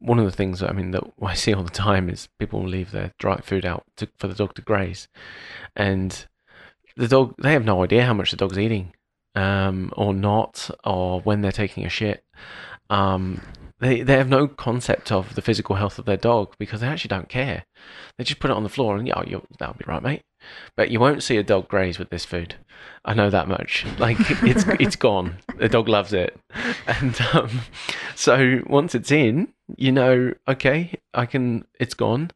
one 0.00 0.18
of 0.18 0.26
the 0.26 0.32
things 0.32 0.62
I 0.62 0.72
mean 0.72 0.90
that 0.90 1.04
I 1.22 1.32
see 1.32 1.54
all 1.54 1.64
the 1.64 1.70
time 1.70 2.10
is 2.10 2.28
people 2.38 2.62
leave 2.62 2.90
their 2.90 3.12
dry 3.18 3.40
food 3.40 3.64
out 3.64 3.84
to, 3.96 4.08
for 4.18 4.28
the 4.28 4.34
dog 4.34 4.54
to 4.56 4.62
graze, 4.62 5.08
and 5.74 6.26
the 6.96 7.08
dog 7.08 7.34
they 7.38 7.52
have 7.52 7.64
no 7.64 7.82
idea 7.82 8.04
how 8.04 8.14
much 8.14 8.30
the 8.30 8.36
dog's 8.36 8.58
eating, 8.58 8.92
um, 9.38 9.92
or 9.96 10.12
not, 10.12 10.68
or 10.84 11.20
when 11.20 11.42
they're 11.42 11.52
taking 11.52 11.86
a 11.86 11.88
shit. 11.88 12.24
Um, 12.90 13.40
they 13.80 14.02
they 14.02 14.16
have 14.16 14.28
no 14.28 14.48
concept 14.48 15.12
of 15.12 15.36
the 15.36 15.42
physical 15.42 15.76
health 15.76 16.00
of 16.00 16.04
their 16.04 16.16
dog 16.16 16.54
because 16.58 16.80
they 16.80 16.88
actually 16.88 17.08
don't 17.08 17.28
care. 17.28 17.64
They 18.16 18.24
just 18.24 18.40
put 18.40 18.50
it 18.50 18.56
on 18.56 18.64
the 18.64 18.68
floor 18.68 18.96
and 18.96 19.06
yeah, 19.06 19.22
you'll, 19.24 19.46
that'll 19.60 19.76
be 19.76 19.84
right, 19.86 20.02
mate. 20.02 20.22
but 20.76 20.90
you 20.90 20.98
won't 20.98 21.22
see 21.22 21.36
a 21.36 21.44
dog 21.44 21.68
graze 21.68 21.98
with 21.98 22.10
this 22.10 22.24
food. 22.24 22.56
I 23.04 23.14
know 23.14 23.30
that 23.30 23.46
much. 23.46 23.86
Like 23.98 24.16
it's 24.42 24.64
it's 24.80 24.96
gone. 24.96 25.36
The 25.56 25.68
dog 25.68 25.88
loves 25.88 26.12
it, 26.12 26.36
and 26.88 27.20
um, 27.32 27.60
so 28.16 28.62
once 28.66 28.96
it's 28.96 29.12
in, 29.12 29.52
you 29.76 29.92
know, 29.92 30.34
okay, 30.48 30.94
I 31.14 31.26
can. 31.26 31.64
It's 31.78 31.94
gone, 31.94 32.32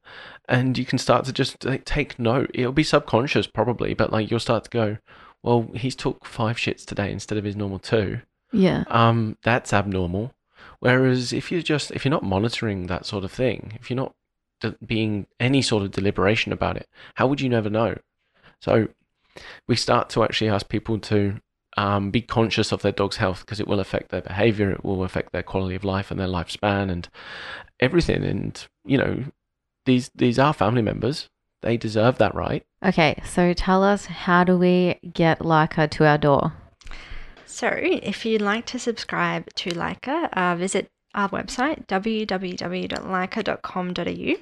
and 0.49 0.79
you 0.79 0.85
can 0.85 0.99
start 0.99 1.25
to 1.25 1.33
just 1.33 1.65
like, 1.65 1.85
take 1.85 2.21
note. 2.21 2.53
It'll 2.55 2.71
be 2.73 2.85
subconscious 2.85 3.49
probably, 3.49 3.95
but 3.95 4.13
like 4.13 4.31
you'll 4.31 4.41
start 4.41 4.65
to 4.65 4.71
go, 4.71 4.99
well, 5.43 5.71
he's 5.75 5.97
took 5.97 6.25
five 6.25 6.57
shits 6.57 6.85
today 6.85 7.11
instead 7.11 7.39
of 7.39 7.45
his 7.45 7.57
normal 7.57 7.79
two. 7.79 8.21
Yeah. 8.53 8.85
Um, 8.89 9.39
that's 9.43 9.73
abnormal. 9.73 10.35
Whereas 10.79 11.33
if 11.33 11.51
you're 11.51 11.63
just 11.63 11.91
if 11.93 12.05
you're 12.05 12.11
not 12.11 12.23
monitoring 12.23 12.87
that 12.87 13.07
sort 13.07 13.25
of 13.25 13.33
thing, 13.33 13.79
if 13.81 13.91
you're 13.91 13.97
not 13.97 14.15
de- 14.61 14.77
being 14.85 15.27
any 15.41 15.63
sort 15.63 15.83
of 15.83 15.91
deliberation 15.91 16.53
about 16.53 16.77
it, 16.77 16.89
how 17.15 17.27
would 17.27 17.41
you 17.41 17.49
never 17.49 17.71
know? 17.71 17.97
So 18.61 18.89
we 19.67 19.77
start 19.77 20.09
to 20.11 20.23
actually 20.23 20.51
ask 20.51 20.69
people 20.69 20.99
to 20.99 21.41
um, 21.77 22.11
be 22.11 22.21
conscious 22.21 22.73
of 22.73 22.83
their 22.83 22.93
dog's 22.93 23.17
health 23.17 23.41
because 23.41 23.61
it 23.61 23.67
will 23.67 23.81
affect 23.81 24.11
their 24.11 24.21
behavior, 24.21 24.71
it 24.71 24.85
will 24.85 25.05
affect 25.05 25.33
their 25.33 25.43
quality 25.43 25.75
of 25.75 25.85
life 25.85 26.11
and 26.11 26.21
their 26.21 26.29
lifespan 26.29 26.91
and 26.91 27.09
everything. 27.81 28.25
And 28.25 28.67
you 28.85 28.99
know, 28.99 29.25
these 29.87 30.11
these 30.15 30.39
are 30.39 30.53
family 30.53 30.83
members; 30.83 31.29
they 31.63 31.77
deserve 31.77 32.19
that 32.19 32.35
right. 32.35 32.65
Okay, 32.85 33.23
so 33.25 33.53
tell 33.53 33.85
us 33.85 34.07
how 34.07 34.43
do 34.43 34.59
we 34.59 34.99
get 35.15 35.39
Lyka 35.39 35.89
to 35.91 36.05
our 36.05 36.19
door? 36.19 36.53
So, 37.47 37.69
if 37.69 38.27
you'd 38.27 38.43
like 38.43 38.67
to 38.67 38.79
subscribe 38.79 39.47
to 39.55 39.71
Lyka, 39.71 40.29
uh, 40.33 40.57
visit 40.57 40.89
our 41.15 41.29
website 41.29 41.87
www.lyka.com.au. 41.87 44.35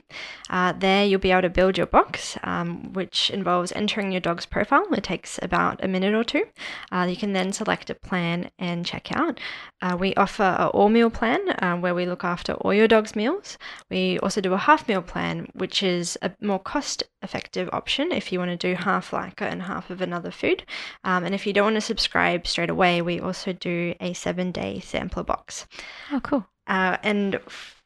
Uh, 0.51 0.73
there, 0.73 1.05
you'll 1.05 1.21
be 1.21 1.31
able 1.31 1.43
to 1.43 1.51
build 1.51 1.77
your 1.77 1.87
box, 1.87 2.39
um, 2.43 2.93
which 2.93 3.31
involves 3.31 3.73
entering 3.73 4.13
your 4.13 4.21
dog's 4.21 4.47
profile. 4.47 4.87
It 4.93 5.05
takes 5.05 5.39
about 5.43 5.83
a 5.83 5.89
minute 5.89 6.15
or 6.15 6.25
two. 6.25 6.45
Uh, 6.93 7.07
you 7.09 7.17
can 7.17 7.33
then 7.33 7.53
select 7.53 7.91
a 7.91 7.95
plan 7.95 8.51
and 8.59 8.87
check 8.87 9.13
out. 9.13 9.41
Uh, 9.83 9.97
we 9.99 10.15
offer 10.15 10.57
an 10.59 10.69
all 10.69 10.89
meal 10.89 11.11
plan 11.11 11.41
uh, 11.63 11.77
where 11.77 11.95
we 11.95 12.07
look 12.07 12.25
after 12.25 12.55
all 12.55 12.75
your 12.75 12.89
dog's 12.89 13.17
meals. 13.17 13.59
We 13.89 14.19
also 14.19 14.41
do 14.41 14.53
a 14.53 14.59
half 14.59 14.89
meal 14.89 15.03
plan, 15.03 15.49
which 15.55 15.83
is 15.83 16.19
a 16.23 16.33
more 16.41 16.59
cost 16.59 17.03
effective 17.23 17.69
option 17.73 18.13
if 18.13 18.33
you 18.33 18.39
want 18.39 18.51
to 18.51 18.57
do 18.57 18.75
half 18.75 19.11
Lyka 19.11 19.43
and 19.43 19.63
half 19.63 19.91
of 19.91 20.01
another 20.01 20.31
food. 20.31 20.65
Um, 21.05 21.25
and 21.25 21.35
if 21.35 21.47
you 21.47 21.53
don't 21.53 21.65
want 21.65 21.77
to 21.77 21.81
subscribe 21.81 22.47
straight 22.47 22.71
away, 22.71 23.03
we 23.03 23.21
also 23.21 23.53
do 23.53 23.95
a 24.01 24.13
seven 24.13 24.53
day 24.53 24.81
sampler 24.81 25.23
box. 25.23 25.67
Oh, 26.13 26.21
cool. 26.21 26.47
Uh, 26.71 26.97
and 27.03 27.35
f- 27.35 27.83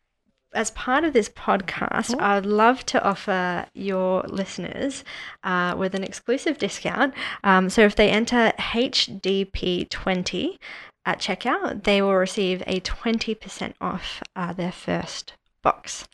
as 0.54 0.70
part 0.70 1.02
of 1.02 1.12
this 1.12 1.28
podcast, 1.28 2.16
I 2.20 2.36
would 2.36 2.46
love 2.46 2.86
to 2.86 3.02
offer 3.02 3.66
your 3.74 4.22
listeners 4.28 5.02
uh, 5.42 5.74
with 5.76 5.94
an 5.94 6.04
exclusive 6.04 6.58
discount. 6.58 7.14
Um, 7.42 7.68
so 7.70 7.82
if 7.82 7.96
they 7.96 8.10
enter 8.10 8.52
HDP20 8.58 10.58
at 11.06 11.18
checkout, 11.18 11.84
they 11.84 12.02
will 12.02 12.14
receive 12.14 12.62
a 12.66 12.80
20% 12.80 13.72
off 13.80 14.22
uh, 14.36 14.52
their 14.52 14.72
first 14.72 15.32
box. 15.62 16.06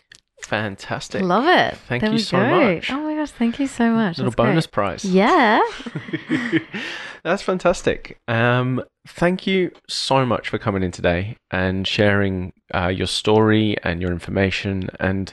Fantastic. 0.42 1.22
Love 1.22 1.44
it. 1.46 1.76
Thank 1.86 2.02
There 2.02 2.12
you 2.12 2.18
so 2.18 2.38
go. 2.38 2.74
much. 2.74 2.90
Oh 2.90 3.00
my 3.00 3.09
gosh, 3.20 3.30
thank 3.32 3.58
you 3.58 3.66
so 3.66 3.90
much. 3.92 4.18
Little 4.18 4.30
That's 4.30 4.36
great. 4.36 4.46
bonus 4.50 4.66
prize. 4.66 5.04
Yeah. 5.04 5.60
That's 7.24 7.42
fantastic. 7.42 8.18
Um, 8.28 8.82
thank 9.06 9.46
you 9.46 9.70
so 9.88 10.24
much 10.24 10.48
for 10.48 10.58
coming 10.58 10.82
in 10.82 10.90
today 10.90 11.36
and 11.50 11.86
sharing 11.86 12.52
uh, 12.74 12.88
your 12.88 13.06
story 13.06 13.76
and 13.84 14.00
your 14.00 14.10
information 14.10 14.88
and 14.98 15.32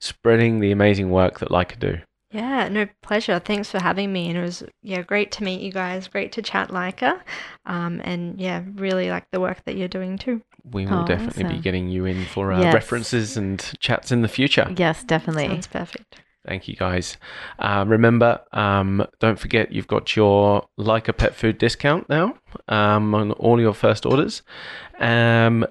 spreading 0.00 0.60
the 0.60 0.72
amazing 0.72 1.10
work 1.10 1.38
that 1.40 1.50
Lyka 1.50 1.78
do. 1.78 1.98
Yeah, 2.32 2.68
no 2.68 2.86
pleasure. 3.02 3.38
Thanks 3.38 3.70
for 3.70 3.80
having 3.80 4.12
me. 4.12 4.28
And 4.28 4.38
it 4.38 4.42
was 4.42 4.62
yeah, 4.82 5.02
great 5.02 5.30
to 5.32 5.44
meet 5.44 5.60
you 5.60 5.70
guys. 5.72 6.08
Great 6.08 6.32
to 6.32 6.42
chat 6.42 6.70
Lyka. 6.70 7.20
Um, 7.66 8.00
and 8.04 8.40
yeah, 8.40 8.62
really 8.74 9.10
like 9.10 9.26
the 9.30 9.40
work 9.40 9.62
that 9.64 9.76
you're 9.76 9.88
doing 9.88 10.18
too. 10.18 10.42
We 10.70 10.86
will 10.86 11.02
Oh, 11.02 11.06
definitely 11.06 11.44
be 11.44 11.60
getting 11.60 11.88
you 11.88 12.04
in 12.06 12.24
for 12.24 12.52
uh, 12.52 12.60
Yes. 12.60 12.74
references 12.74 13.36
and 13.36 13.60
chats 13.78 14.10
in 14.10 14.22
the 14.22 14.28
future. 14.28 14.72
Yes, 14.76 15.04
definitely. 15.04 15.46
Sounds 15.48 15.66
perfect. 15.66 16.20
Thank 16.46 16.68
you, 16.68 16.76
guys. 16.76 17.16
Um, 17.58 17.88
remember, 17.88 18.40
um, 18.52 19.04
don't 19.18 19.38
forget 19.38 19.72
you've 19.72 19.88
got 19.88 20.14
your 20.14 20.68
Lyka 20.78 21.16
pet 21.16 21.34
food 21.34 21.58
discount 21.58 22.08
now 22.08 22.36
um, 22.68 23.14
on 23.16 23.32
all 23.32 23.60
your 23.60 23.74
first 23.74 24.06
orders. 24.06 24.42
Um, 25.00 25.66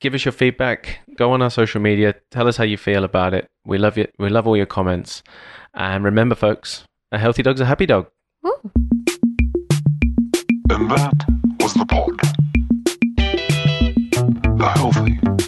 give 0.00 0.14
us 0.14 0.26
your 0.26 0.32
feedback. 0.32 0.98
Go 1.16 1.32
on 1.32 1.40
our 1.40 1.50
social 1.50 1.80
media. 1.80 2.14
Tell 2.30 2.48
us 2.48 2.58
how 2.58 2.64
you 2.64 2.76
feel 2.76 3.04
about 3.04 3.32
it. 3.32 3.48
We 3.64 3.78
love 3.78 3.96
it. 3.96 4.12
We 4.18 4.28
love 4.28 4.46
all 4.46 4.58
your 4.58 4.66
comments. 4.66 5.22
And 5.72 6.04
remember, 6.04 6.34
folks, 6.34 6.84
a 7.12 7.18
healthy 7.18 7.42
dog's 7.42 7.62
a 7.62 7.66
happy 7.66 7.86
dog. 7.86 8.08
Woo. 8.42 8.52
And 10.68 10.90
that 10.90 11.24
was 11.60 11.72
the 11.72 11.86
pod. 11.88 12.20
The 14.58 14.68
Healthy 14.74 15.39